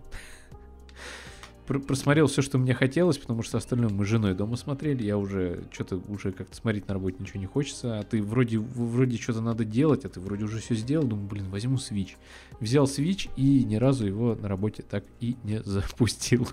[1.64, 5.04] Просмотрел все, что мне хотелось, потому что остальное мы с женой дома смотрели.
[5.04, 8.00] Я уже что-то уже как-то смотреть на работе ничего не хочется.
[8.00, 11.06] А ты вроде, вроде что-то надо делать, а ты вроде уже все сделал.
[11.06, 12.16] Думаю, блин, возьму Switch.
[12.60, 16.46] Взял Switch и ни разу его на работе так и не запустил.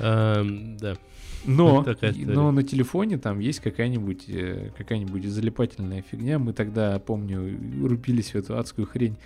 [0.00, 0.96] Эм, да.
[1.44, 1.86] Но,
[2.26, 6.38] но на телефоне там есть какая-нибудь э, какая-нибудь залипательная фигня.
[6.38, 9.16] Мы тогда, помню, рубились в эту адскую хрень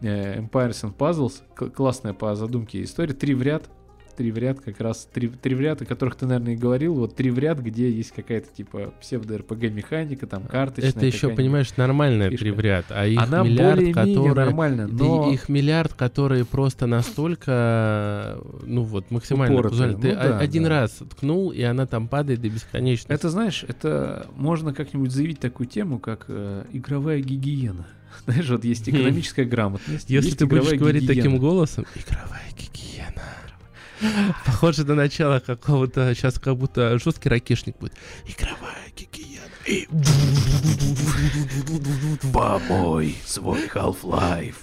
[0.00, 1.42] э, Empires and Puzzles.
[1.72, 3.14] Классная по задумке история.
[3.14, 3.68] Три в ряд
[4.16, 6.94] три в ряд, как раз три, три в ряд, о которых ты, наверное, и говорил,
[6.94, 10.90] вот три в ряд, где есть какая-то типа псевдо-РПГ механика, там карточная.
[10.90, 14.34] Это еще, понимаешь, нормальная три в ряд, а их Она миллиард, которые...
[14.34, 15.30] нормально, но...
[15.32, 19.96] Их миллиард, которые просто настолько, ну вот, максимально Упоротые.
[19.96, 20.68] Ты ну, да, один да.
[20.68, 23.12] раз ткнул, и она там падает до бесконечности.
[23.12, 27.86] Это, знаешь, это можно как-нибудь заявить такую тему, как э, игровая гигиена.
[28.24, 30.08] Знаешь, вот есть экономическая грамотность.
[30.10, 32.95] Если ты будешь говорить таким голосом, игровая гигиена.
[34.44, 37.94] Похоже на начало какого-то, сейчас как будто жесткий ракешник будет.
[38.26, 39.46] Игровая гигиена.
[39.66, 39.88] И...
[42.32, 44.54] Помой свой Half-Life.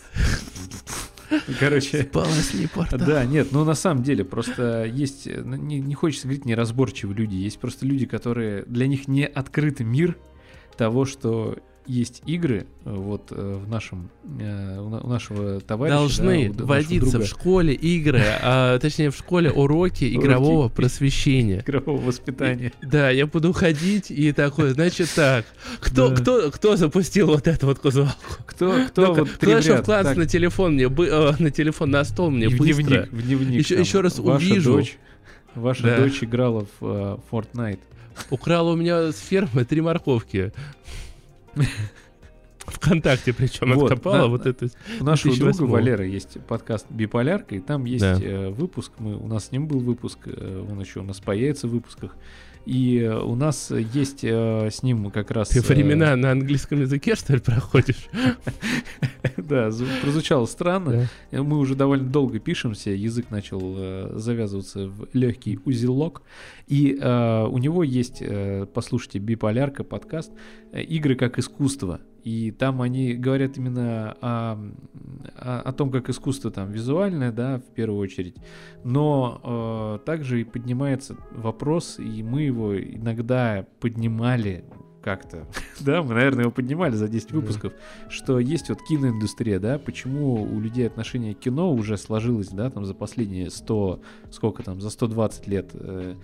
[1.59, 2.99] Короче, портал.
[2.99, 7.35] Да, нет, ну на самом деле просто есть, ну, не, не хочется говорить неразборчивые люди,
[7.35, 10.17] есть просто люди, которые, для них не открытый мир
[10.77, 16.63] того, что есть игры э, вот э, в нашем э, у нашего товарища должны да,
[16.65, 17.19] друга.
[17.19, 21.59] в школе игры, а, точнее в школе уроки игрового просвещения.
[21.59, 22.71] игрового воспитания.
[22.81, 25.45] Да, я буду ходить и такой, значит так,
[25.79, 26.15] кто Да.
[26.15, 28.17] кто кто запустил вот эту вот кузовалку?
[28.45, 29.63] Кто кто вот кто требят?
[29.63, 32.83] вкладывается Так, на телефон мне бы- на телефон на стол мне и в быстро.
[32.83, 33.59] дневник, в дневник.
[33.59, 34.73] Еще- там, еще раз ваша увижу.
[34.73, 34.97] Дочь,
[35.55, 35.97] ваша Да.
[35.97, 37.79] дочь играла в э, Fortnite.
[38.29, 40.53] Украла у меня с фермы три морковки.
[42.65, 44.69] Вконтакте причем Вот, откопала на- вот это.
[44.99, 45.67] У нашего друга 2008.
[45.71, 48.17] Валера есть подкаст Биполярка, и там есть Да.
[48.21, 48.93] э, выпуск.
[48.99, 52.15] Мы, у нас с ним был выпуск, э, он еще у нас появится в выпусках.
[52.65, 55.49] И э, у нас есть э, с ним как раз...
[55.49, 58.07] Ты э, времена на английском языке, что ли, проходишь?
[59.37, 61.09] Да, зв- прозвучало странно.
[61.31, 66.21] Э, Мы уже довольно долго пишемся, язык начал э, завязываться в легкий узелок.
[66.67, 70.31] И э, у него есть, э, послушайте, биполярка подкаст
[70.71, 71.99] э, «Игры как искусство».
[72.23, 74.57] И там они говорят именно о,
[75.35, 78.35] о, о том, как искусство там визуальное, да, в первую очередь.
[78.83, 84.63] Но э, также и поднимается вопрос, и мы его иногда поднимали
[85.03, 85.45] как-то.
[85.81, 87.35] да, мы, наверное, его поднимали за 10 Да.
[87.35, 87.73] выпусков,
[88.09, 92.85] что есть вот киноиндустрия, да, почему у людей отношение к кино уже сложилось, да, там
[92.85, 94.01] за последние 100,
[94.31, 96.15] сколько там, за 120 лет э,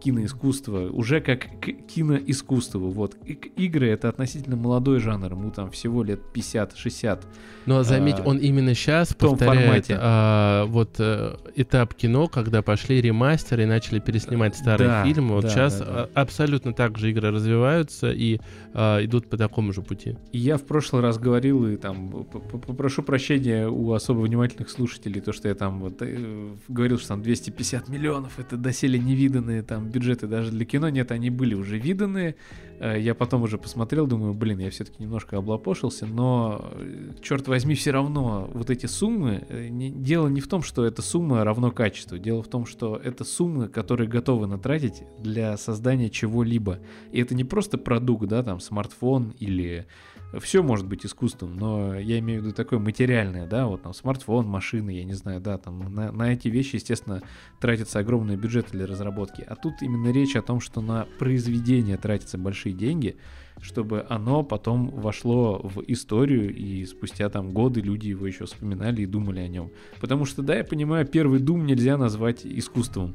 [0.00, 3.16] киноискусство, уже как к киноискусству, вот.
[3.24, 7.24] И игры это относительно молодой жанр, ему там всего лет 50-60.
[7.66, 9.96] Но заметь, А, он именно сейчас в том формате.
[10.00, 15.34] а, вот э, этап кино, когда пошли ремастеры и начали переснимать старые Да, фильмы.
[15.34, 15.92] Вот да, сейчас да, да.
[16.14, 18.38] а, абсолютно так же игры развиваются и
[18.72, 20.16] а, идут по такому же пути.
[20.32, 25.32] И я в прошлый раз говорил, и там попрошу прощения у особо внимательных слушателей, то,
[25.32, 30.26] что я там вот э, говорил, что там 250 миллионов, это доселе невиданные там бюджеты
[30.26, 30.88] даже для кино.
[30.88, 32.34] Нет, они были уже виданные.
[32.78, 37.74] Э, Я потом уже посмотрел, думаю, блин, я все-таки немножко облапошился, но, э, черт возьми,
[37.74, 41.70] все равно вот эти суммы, э, не- дело не в том, что эта сумма равно
[41.70, 46.78] качеству, дело в том, что это суммы, которые готовы натратить для создания чего-либо.
[47.12, 49.86] И это не просто продукт, да, там смартфон или
[50.40, 54.46] все может быть искусством, но я имею в виду такое материальное, да, вот там смартфон,
[54.46, 57.22] машины, я не знаю, да, там на, на эти вещи, естественно,
[57.60, 59.44] тратятся огромные бюджеты для разработки.
[59.46, 63.16] А тут именно речь о том, что на произведение тратятся большие деньги,
[63.60, 69.06] чтобы оно потом вошло в историю, и спустя там годы люди его еще вспоминали и
[69.06, 69.70] думали о нем.
[70.00, 73.14] Потому что, да, я понимаю, первый Дум нельзя назвать искусством.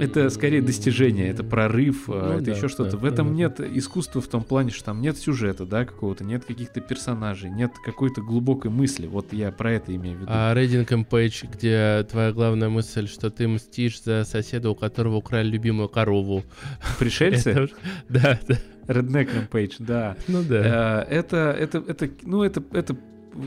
[0.00, 2.92] Это скорее достижение, это прорыв, а, Ну это да, еще что-то.
[2.92, 3.36] да, В этом ага.
[3.36, 7.72] нет искусства в том плане, что там нет сюжета, да, какого-то, нет каких-то персонажей, нет
[7.84, 9.06] какой-то глубокой мысли.
[9.06, 10.30] Вот я про это имею в виду.
[10.32, 15.48] А Reading Page, где твоя главная мысль, что ты мстишь за соседа, у которого украли
[15.48, 16.42] любимую корову.
[16.98, 17.68] Пришельцы?
[18.08, 18.58] Да, да.
[18.88, 20.16] Redneck Rampage, да.
[20.26, 21.06] Ну да.
[21.08, 22.96] Э, Это, это, это, ну, это, это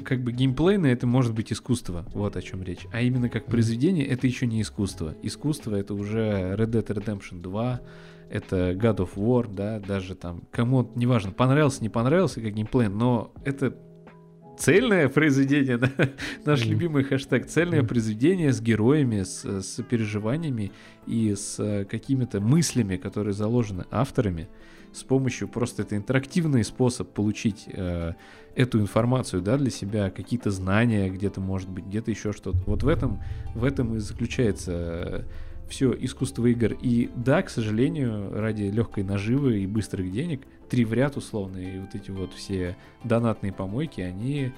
[0.04, 2.88] как бы геймплейно, это может быть искусство, вот о чем речь.
[2.92, 5.16] А именно как произведение, это еще не искусство.
[5.22, 7.82] Искусство это уже Red Dead Redemption 2,
[8.30, 13.32] это God of War, да, даже там, кому неважно, понравился, не понравился как геймплей, но
[13.44, 13.78] это
[14.58, 15.92] цельное произведение, да?
[16.46, 16.72] наш Мгм.
[16.72, 17.88] любимый хэштег, цельное Мгм.
[17.88, 20.72] произведение с героями, с, с переживаниями
[21.06, 24.48] и с э, какими-то мыслями, которые заложены авторами,
[24.96, 28.14] с помощью просто это интерактивный способ получить э,
[28.56, 32.58] эту информацию, да, для себя, какие-то знания где-то, может быть, где-то еще что-то.
[32.66, 33.22] Вот в этом,
[33.54, 35.26] в этом и заключается
[35.68, 36.74] все искусство игр.
[36.82, 41.80] И да, к сожалению, ради легкой наживы и быстрых денег, три в ряд условно, и
[41.80, 44.52] вот эти вот все донатные помойки, они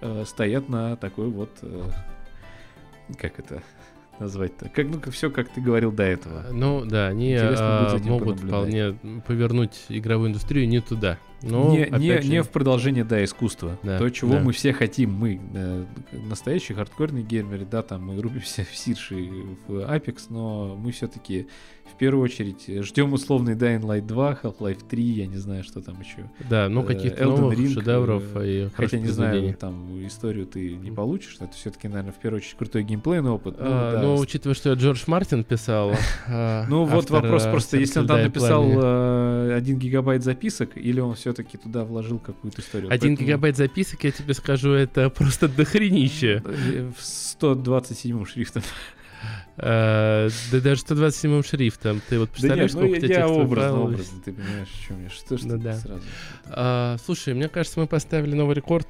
[0.00, 1.90] э, стоят на такой вот, э,
[3.18, 3.62] как это
[4.18, 6.46] назвать-то, как, ну, все, как ты говорил до этого.
[6.52, 11.18] Ну да, они а, могут вполне повернуть игровую индустрию не туда.
[11.42, 13.78] Но, не, опять не, же, не в продолжение, да, искусства.
[13.82, 14.40] Да, То, чего да.
[14.40, 19.30] мы все хотим, мы, э, настоящие хардкорные геймеры, да, там мы рубимся в Сирше и
[19.68, 21.46] в Apex, но мы все-таки
[21.92, 26.00] в первую очередь ждем условный Dying Light 2, Half-Life 3, я не знаю, что там
[26.00, 26.28] еще.
[26.50, 30.46] Да, ну э, каких-то Elden новых Ring, шедевров э, и Хотя не знаю, там историю
[30.46, 33.56] ты не получишь, это все-таки, наверное, в первую очередь крутой геймплейный опыт.
[33.58, 35.94] Ну, А, да, ну, учитывая, что Джордж Мартин писал.
[36.28, 39.52] а, ну, вот вопрос а, просто, если он «Сердца там написал пламени».
[39.52, 42.88] э, 1 гигабайт записок, или он все-таки туда вложил какую-то историю.
[42.92, 46.40] Один Поэтому- гигабайт записок, я тебе скажу, это просто дохренище.
[46.44, 48.62] Э, В 127 шрифтом.
[49.56, 52.00] А, Да даже 127 шрифтом.
[52.08, 54.32] Ты вот Да представляешь, нет, ну сколько я, у тебя я текстовых образно, образно, ты
[54.32, 55.10] понимаешь, о чем я.
[55.10, 55.74] Что ж Ну да.
[55.74, 56.02] сразу?
[56.46, 58.86] А, Слушай, мне кажется, мы поставили новый рекорд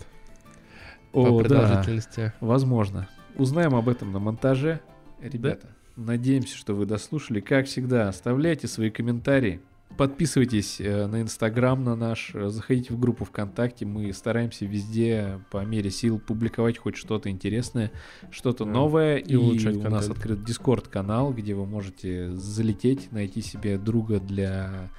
[1.13, 2.33] по О, да, продолжительности.
[2.41, 3.09] возможно.
[3.37, 4.81] Узнаем об этом на монтаже.
[5.23, 7.41] Ребята, надеемся, что вы дослушали.
[7.41, 9.61] Как всегда, оставляйте свои комментарии.
[9.97, 13.87] Подписывайтесь э, на Инстаграм на наш, э, заходите в группу ВКонтакте.
[13.87, 17.91] Мы стараемся везде по мере сил публиковать хоть что-то интересное,
[18.31, 18.71] что-то Да.
[18.73, 19.17] новое.
[19.17, 19.63] И И, у нас
[20.07, 20.11] контент.
[20.11, 24.91] открыт Дискорд канал, где вы можете залететь, найти себе друга для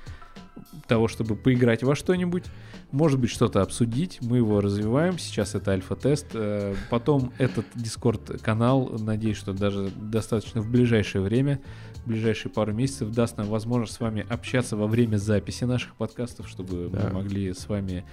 [0.87, 2.45] того, чтобы поиграть во что-нибудь.
[2.91, 4.19] Может быть, что-то обсудить.
[4.21, 5.19] Мы его развиваем.
[5.19, 6.27] Сейчас это альфа-тест.
[6.33, 11.59] Э, Потом этот Дискорд-канал, надеюсь, что даже достаточно в ближайшее время,
[12.07, 16.47] в ближайшие пару месяцев, даст нам возможность с вами общаться во время записи наших подкастов,
[16.47, 17.09] чтобы Да.
[17.09, 18.05] мы могли с вами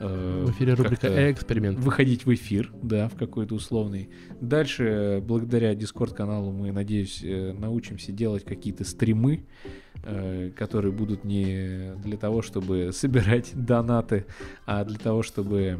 [0.00, 1.78] э, В эфире рубрика как-то «Эксперимент».
[1.78, 4.10] выходить в эфир, да, в какой-то условный.
[4.40, 9.46] Дальше, э, благодаря Дискорд-каналу, мы, надеюсь, э, научимся делать какие-то стримы,
[10.02, 14.26] э, которые будут не для того, чтобы собирать донаты,
[14.66, 15.78] а для того, чтобы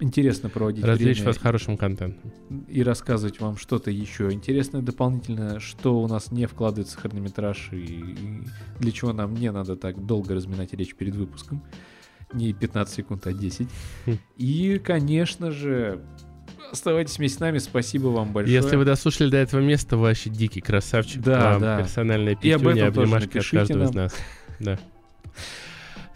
[0.00, 2.32] интересно проводить Развлечь время вас хорошим контентом.
[2.68, 7.76] и рассказывать вам что-то еще интересное дополнительно, что у нас не вкладывается в хронометраж и,
[7.76, 8.42] и
[8.78, 11.62] для чего нам не надо так долго разминать речь перед выпуском.
[12.32, 13.68] Не 15 секунд, а 10.
[14.06, 14.18] Хм.
[14.36, 16.00] И, конечно же,
[16.70, 17.58] оставайтесь вместе с нами.
[17.58, 18.54] Спасибо вам большое.
[18.54, 21.20] Если вы дослушали до этого места, вы вообще дикий красавчик.
[21.22, 21.78] Да, Вам да.
[21.78, 24.04] персональная пятюня, обнимашки от каждого из нам.
[24.04, 24.16] нас.
[24.60, 24.78] Да.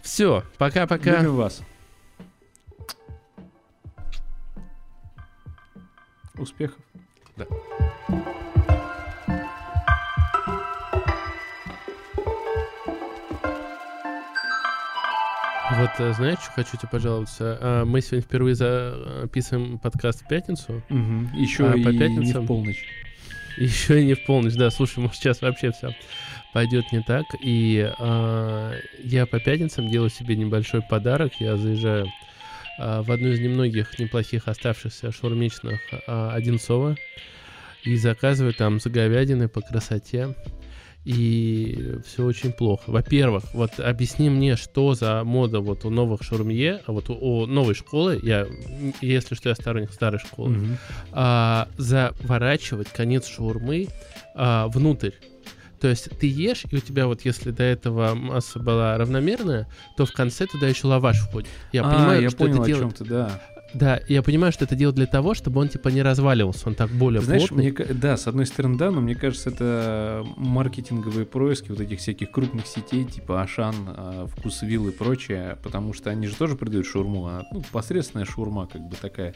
[0.01, 1.17] Все, пока-пока.
[1.19, 1.61] Любим вас.
[6.37, 6.77] Успехов.
[15.77, 17.57] Вот, э, знаешь, что хочу тебе пожаловаться?
[17.59, 20.81] А, Мы сегодня впервые записываем подкаст в пятницу.
[21.35, 22.43] Еще А по и не пятницам?
[22.43, 22.83] в полночь.
[23.57, 24.69] Еще и не в полночь, да.
[24.69, 25.95] Слушай, может, сейчас вообще все
[26.53, 27.25] пойдет не так.
[27.41, 31.33] И а, я по пятницам делаю себе небольшой подарок.
[31.39, 32.07] Я заезжаю
[32.77, 36.97] в одну из немногих неплохих оставшихся шаурмичных а, Одинцова
[37.83, 40.35] и заказываю там с говядиной по красоте.
[41.03, 42.85] И все очень плохо.
[42.87, 47.45] Во-первых, вот объясни мне, что за мода вот у новых шаурмье, а вот у, у
[47.45, 48.47] новой школы, я,
[49.01, 50.77] если что, я сторонник старой школы, Мгм.
[51.11, 53.87] а, заворачивать конец шаурмы
[54.33, 55.11] а, внутрь.
[55.85, 60.07] То есть ты ешь, и у тебя вот если до этого масса была равномерная, то
[60.07, 61.47] в конце туда еще лаваш входит.
[61.73, 62.97] Я А, понимаю, я что понял, это о делает.
[62.97, 63.41] чем ты, да.
[63.75, 66.89] Да, я понимаю, что это делают для того, чтобы он типа не разваливался, он так
[66.89, 67.71] более Ты Знаешь, плотный.
[67.71, 72.31] мне, да, с одной стороны, да, но мне кажется, это маркетинговые происки вот этих всяких
[72.31, 77.27] крупных сетей, типа Ашан, а, Вкусвилл и прочее, потому что они же тоже продают шаурму,
[77.27, 79.35] а, ну, посредственная шаурма, как бы такая,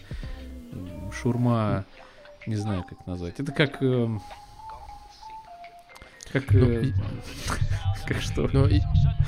[0.71, 1.85] м, шаурма,
[2.47, 3.35] не знаю, как назвать.
[3.37, 3.83] Это как...
[6.33, 6.51] Как...
[6.51, 6.83] Ну, э,
[8.07, 8.49] Как что?
[8.51, 8.81] Но и-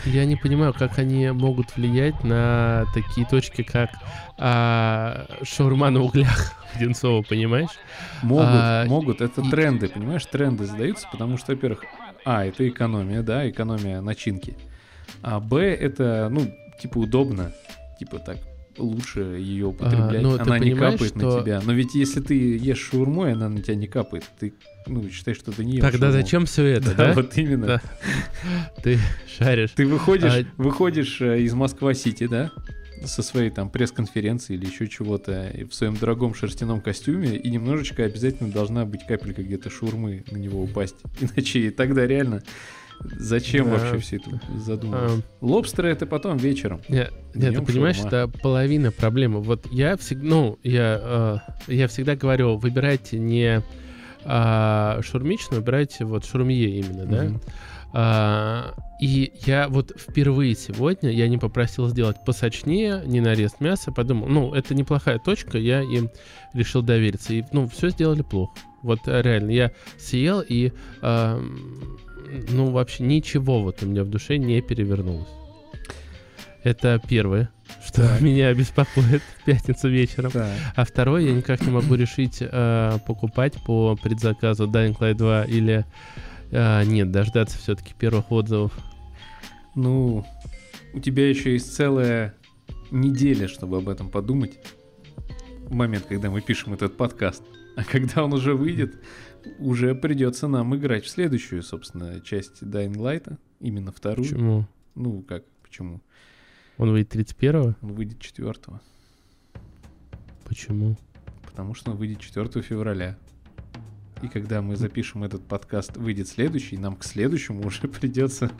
[0.05, 3.91] я не понимаю, как они могут влиять на такие точки, как
[4.39, 7.69] а, шаурма на углях Одинцова, понимаешь?
[8.23, 9.21] Могут, А, могут.
[9.21, 10.25] Это и- тренды, понимаешь?
[10.25, 11.83] Тренды задаются, потому что, во-первых,
[12.25, 14.55] а, это экономия, да, экономия начинки.
[15.21, 16.51] А б, это, ну,
[16.81, 17.51] типа, удобно.
[17.99, 18.37] Типа так,
[18.77, 20.21] лучше ее употреблять.
[20.21, 21.61] ну, ты она не капает на что- тебя.
[21.63, 24.53] Но ведь если ты ешь шаурму, и она на тебя не капает, ты,
[24.87, 26.21] ну, считаешь, что ты не ешь Тогда шаурму.
[26.21, 27.13] зачем все это, Да, да?
[27.13, 27.65] вот именно.
[27.67, 27.81] Да.
[28.83, 28.97] Ты
[29.37, 29.71] шаришь.
[29.71, 32.51] Ты выходишь, А- выходишь э, из Москва-Сити, да?
[33.03, 38.51] Со своей там пресс-конференции или еще чего-то в своем дорогом шерстяном костюме, и немножечко обязательно
[38.51, 40.97] должна быть капелька где-то шаурмы на него упасть.
[41.19, 42.43] Иначе тогда реально
[43.17, 43.71] зачем Да.
[43.71, 45.23] вообще все это задумывать?
[45.41, 46.81] А, Лобстеры это потом вечером.
[46.89, 49.41] Нет, нет, ты понимаешь, это половина проблемы.
[49.41, 53.61] Вот я всегда, ну, я, э, я всегда говорю, выбирайте не
[54.23, 57.23] а, шаурмичную, выбирайте вот шаурмье именно, да.
[57.23, 57.41] Мгм.
[57.93, 64.27] А, и я вот впервые сегодня, я не попросил сделать посочнее, не нарез мяса, подумал,
[64.27, 66.09] ну, это неплохая точка, я им
[66.53, 67.33] решил довериться.
[67.33, 68.53] И, ну, все сделали плохо.
[68.83, 70.71] Вот э, реально, я съел и,
[71.01, 71.97] ам,
[72.49, 75.27] ну, вообще ничего вот у меня в душе не перевернулось.
[76.63, 77.49] Это первое,
[77.83, 78.21] что Так.
[78.21, 80.31] меня беспокоит в пятницу вечером.
[80.31, 80.51] Так.
[80.75, 85.85] А второе, я никак не могу решить, э, покупать по предзаказу Dying Light 2 или
[86.51, 88.73] э, нет, дождаться все-таки первых отзывов.
[89.73, 90.23] Ну,
[90.93, 92.35] у тебя еще есть целая
[92.91, 94.59] неделя, чтобы об этом подумать.
[95.63, 97.41] В момент, когда мы пишем этот подкаст.
[97.77, 99.01] А когда он уже выйдет,
[99.59, 104.27] уже придется нам играть в следующую, собственно, часть Dying Light, именно вторую.
[104.27, 104.67] Почему?
[104.95, 106.01] Ну, как, почему?
[106.77, 107.75] Он выйдет 31-го?
[107.81, 108.53] Он выйдет 4
[110.45, 110.97] Почему?
[111.51, 113.17] потому что он выйдет 4 февраля.
[114.21, 118.51] И когда мы запишем этот подкаст, выйдет следующий, нам к следующему уже придется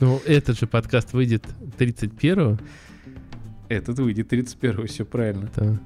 [0.00, 1.44] Ну, этот же подкаст выйдет
[1.78, 2.58] 31-го.
[3.68, 5.48] этот выйдет 31 все правильно.
[5.56, 5.78] Да.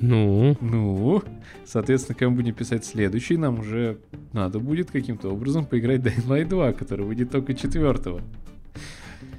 [0.00, 1.22] Ну, Ну,
[1.66, 3.98] соответственно, когда мы будем писать следующий, нам уже
[4.32, 8.20] надо будет каким-то образом поиграть Dying Light 2, который выйдет только четвертого.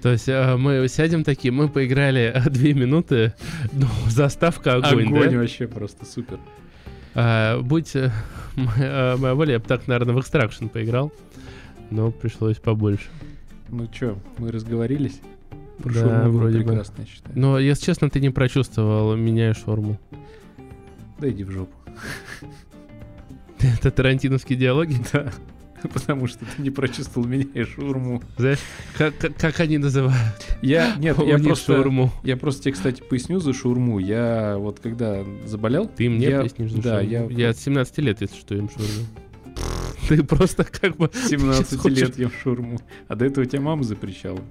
[0.02, 3.34] то есть э, мы сядем такие, мы поиграли э, две минуты,
[3.72, 5.38] ну, заставка огонь, Огонь да?
[5.38, 6.40] вообще просто супер.
[7.16, 7.94] А, будь
[8.56, 11.12] моя, моя воля, я бы так, наверное, в Extraction поиграл,
[11.90, 13.08] но пришлось побольше.
[13.70, 15.22] Ну чё, мы разговорились?
[15.82, 16.64] Про Да, шаурму вроде бы.
[16.66, 17.40] прекрасно, я считаю.
[17.40, 19.98] Но, если честно, ты не прочувствовал меня и шорму.
[21.20, 21.76] Да иди в жопу.
[23.60, 24.96] Это тарантиновские диалоги.
[25.14, 25.32] Да.
[25.94, 28.22] Потому что ты не прочувствовал меня и шаурму.
[28.38, 28.60] Знаешь,
[28.98, 30.18] как, как- как они называют?
[30.62, 32.12] Я, нет, я просто, шаурму.
[32.22, 33.98] я просто тебе, кстати, поясню за шаурму.
[34.00, 37.30] Я вот когда заболел, Ты мне я- пояснишь за да, шаурму?
[37.30, 37.54] я- я...
[37.54, 39.06] с 17 лет, если что, им шаурму.
[40.10, 41.10] Ты просто как бы...
[41.14, 42.78] 17 Сейчас хочешь- лет ем шаурму.
[43.08, 44.42] А до этого тебя мама запрещала.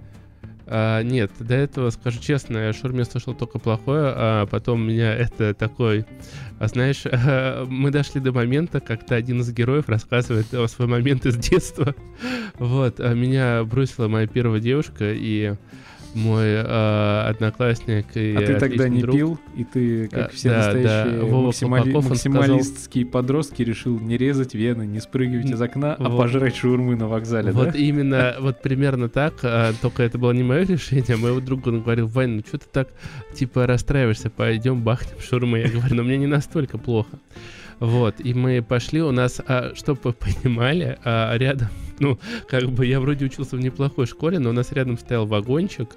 [0.70, 5.14] А, нет, до этого, скажу честно, я о шаурме слышал только плохое, а потом меня
[5.14, 6.04] это такой...
[6.58, 7.04] А знаешь,
[7.68, 11.94] мы дошли до момента, когда один из героев рассказывает о свой момент из детства.
[12.58, 15.54] Вот, а меня бросила моя первая девушка, и
[16.14, 20.48] мой а, одноклассник и А ты тогда не друг- пил, и ты, как Да, все
[20.50, 21.24] да, настоящие да.
[21.26, 26.18] Вова максимали- максималистские подростки, решил не резать вены, не спрыгивать из окна, а Вот.
[26.18, 27.78] пожрать шаурмы на вокзале, Вот да?
[27.78, 31.82] именно, вот примерно так, а, только это было не мое решение, а моего друга он
[31.82, 32.88] говорил, Вань, ну что ты так,
[33.34, 35.58] типа, расстраиваешься, пойдем бахнем шаурмы.
[35.60, 37.18] Я говорю, ну мне не настолько плохо.
[37.80, 40.12] Вот, и мы пошли, у нас, а, чтобы вы
[40.42, 41.68] понимали, а, рядом,
[42.00, 42.18] ну,
[42.48, 45.90] как бы я вроде учился в неплохой школе, но у нас рядом стоял вагончик,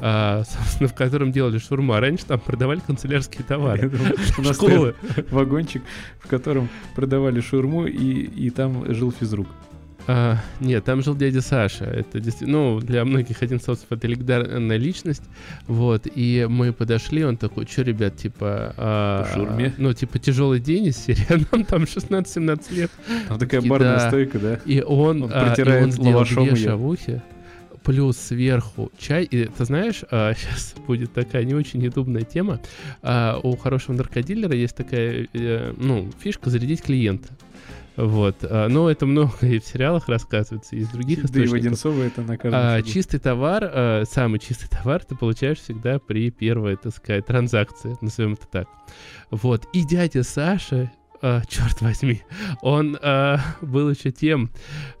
[0.00, 3.90] а, собственно, в котором делали шаурму, а раньше там продавали канцелярские товары.
[4.38, 4.58] У нас
[5.30, 5.82] вагончик,
[6.20, 9.48] в котором продавали шаурму, и, и там жил физрук.
[10.10, 11.84] А, нет, там жил дядя Саша.
[11.84, 15.22] Это действительно, ну, для многих один Солнцев это легендарная личность.
[15.66, 18.74] Вот, и мы подошли, он такой, что, ребят, типа...
[18.78, 19.74] а, По шаурме?
[19.76, 22.90] Ну, типа, тяжелый день из серии, а нам там 16-17 лет.
[23.28, 24.08] Там такая Такие, барная да.
[24.08, 24.54] стойка, да?
[24.64, 26.56] И он, Он а, и он сделал две её.
[26.56, 27.22] шавухи,
[27.84, 29.24] плюс сверху чай.
[29.24, 32.60] И ты знаешь, сейчас будет такая не очень удобная тема.
[33.02, 37.28] А, у хорошего наркодилера есть такая, э, ну, фишка зарядить клиента.
[37.98, 38.36] Вот.
[38.42, 41.52] а, Но это много и в сериалах рассказывается, и из других Да и источников.
[41.52, 42.88] Воденцова это на каждом А, шагу.
[42.88, 48.34] чистый товар, а, самый чистый товар ты получаешь всегда при первой, так сказать, транзакции, назовем
[48.34, 48.68] это так.
[49.32, 49.66] Вот.
[49.72, 52.22] И дядя Саша, а, черт возьми,
[52.62, 54.50] он а, был еще тем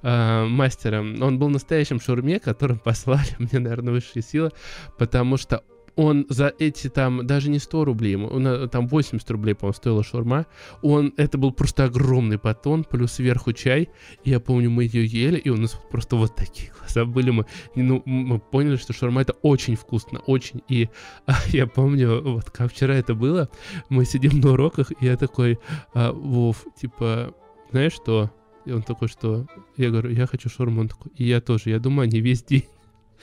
[0.02, 4.50] а, мастером, он был настоящим шаурме, которым послали мне, наверное, высшие силы,
[4.98, 5.62] потому что
[5.98, 10.46] он за эти там даже не 100 рублей, он, там 80 рублей, по-моему, стоила шаурма.
[10.80, 13.88] Он, это был просто огромный батон, плюс сверху чай.
[14.24, 17.30] Я помню, мы ее ели, и у нас просто вот такие глаза были.
[17.30, 20.62] Мы, ну, мы поняли, что шаурма это очень вкусно, очень.
[20.68, 20.88] И
[21.26, 23.48] а, я помню, вот как вчера это было,
[23.88, 25.58] мы сидим на уроках, и я такой,
[25.94, 27.34] а, Вов, типа,
[27.72, 28.30] знаешь что?
[28.66, 29.48] И он такой, что?
[29.76, 30.82] Я говорю, я хочу шаурму.
[30.82, 31.70] Он такой, и я тоже.
[31.70, 32.66] Я думаю, они весь день.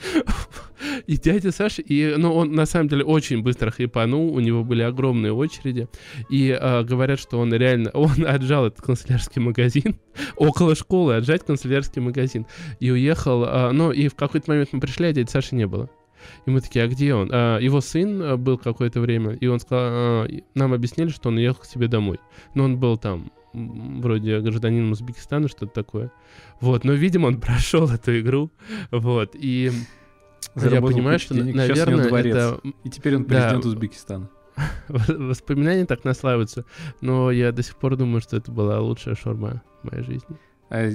[1.06, 4.82] И дядя Саша, и, ну, он на самом деле очень быстро хрипанул, у него были
[4.82, 5.88] огромные очереди,
[6.28, 9.98] и а, говорят, что он реально, он отжал этот канцелярский магазин,
[10.36, 12.46] около школы отжать канцелярский магазин,
[12.78, 15.90] и уехал, а, ну, и в какой-то момент мы пришли, а дяди Саши не было.
[16.44, 17.30] И мы такие, а где он?
[17.32, 21.36] А, его сын а, был какое-то время, и он сказал, а, нам объяснили, что он
[21.36, 22.18] уехал к себе домой.
[22.54, 26.12] Но он был там, вроде гражданином Узбекистана, что-то такое.
[26.60, 28.50] Вот, но, видимо, он прошел эту игру,
[28.90, 29.72] вот, и
[30.54, 33.28] я понимаю, что, денег, наверное, это И теперь он Да.
[33.28, 34.30] президент Узбекистана.
[34.88, 36.64] воспоминания так наслаиваются,
[37.00, 40.36] но я до сих пор думаю, что это была лучшая шаурма в моей жизни.
[40.68, 40.90] А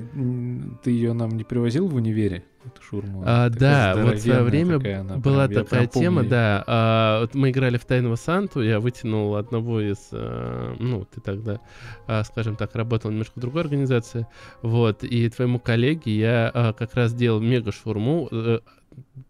[0.83, 2.43] ты ее нам не привозил в универе?
[2.63, 3.23] Эту шурму?
[3.25, 6.29] А, да, вот в свое время такая она, Была прям, такая тема, помню.
[6.29, 6.63] да.
[6.67, 11.59] а, вот мы играли в Тайного Санту, я вытянул одного из, а, ну, ты тогда,
[12.05, 14.27] а, скажем так, работал немножко в другой организации,
[14.61, 18.59] вот, и твоему коллеге я а, как раз делал мега-шурму, э,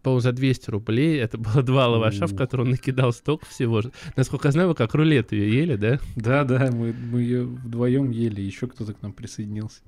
[0.02, 3.80] по-моему, за 200 рублей, это было два лаваша, в которые он накидал столько всего.
[4.16, 5.98] Насколько я знаю, вы как рулет ее ели, да?
[6.16, 9.80] Да, да, мы, мы ее вдвоем ели, еще кто-то к нам присоединился.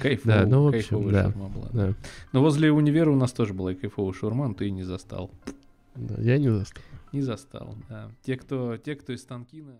[0.00, 1.22] Кайфово, Да, ну, в общем, кайфовая да.
[1.22, 1.68] шаурма была.
[1.72, 1.94] Да.
[2.32, 5.30] Но возле универа у нас тоже была и кайфовая шаурма, но ты не застал.
[5.94, 6.82] Да, я не застал.
[7.12, 8.10] Не застал, да.
[8.22, 9.76] Те, кто, те, кто из Станкина...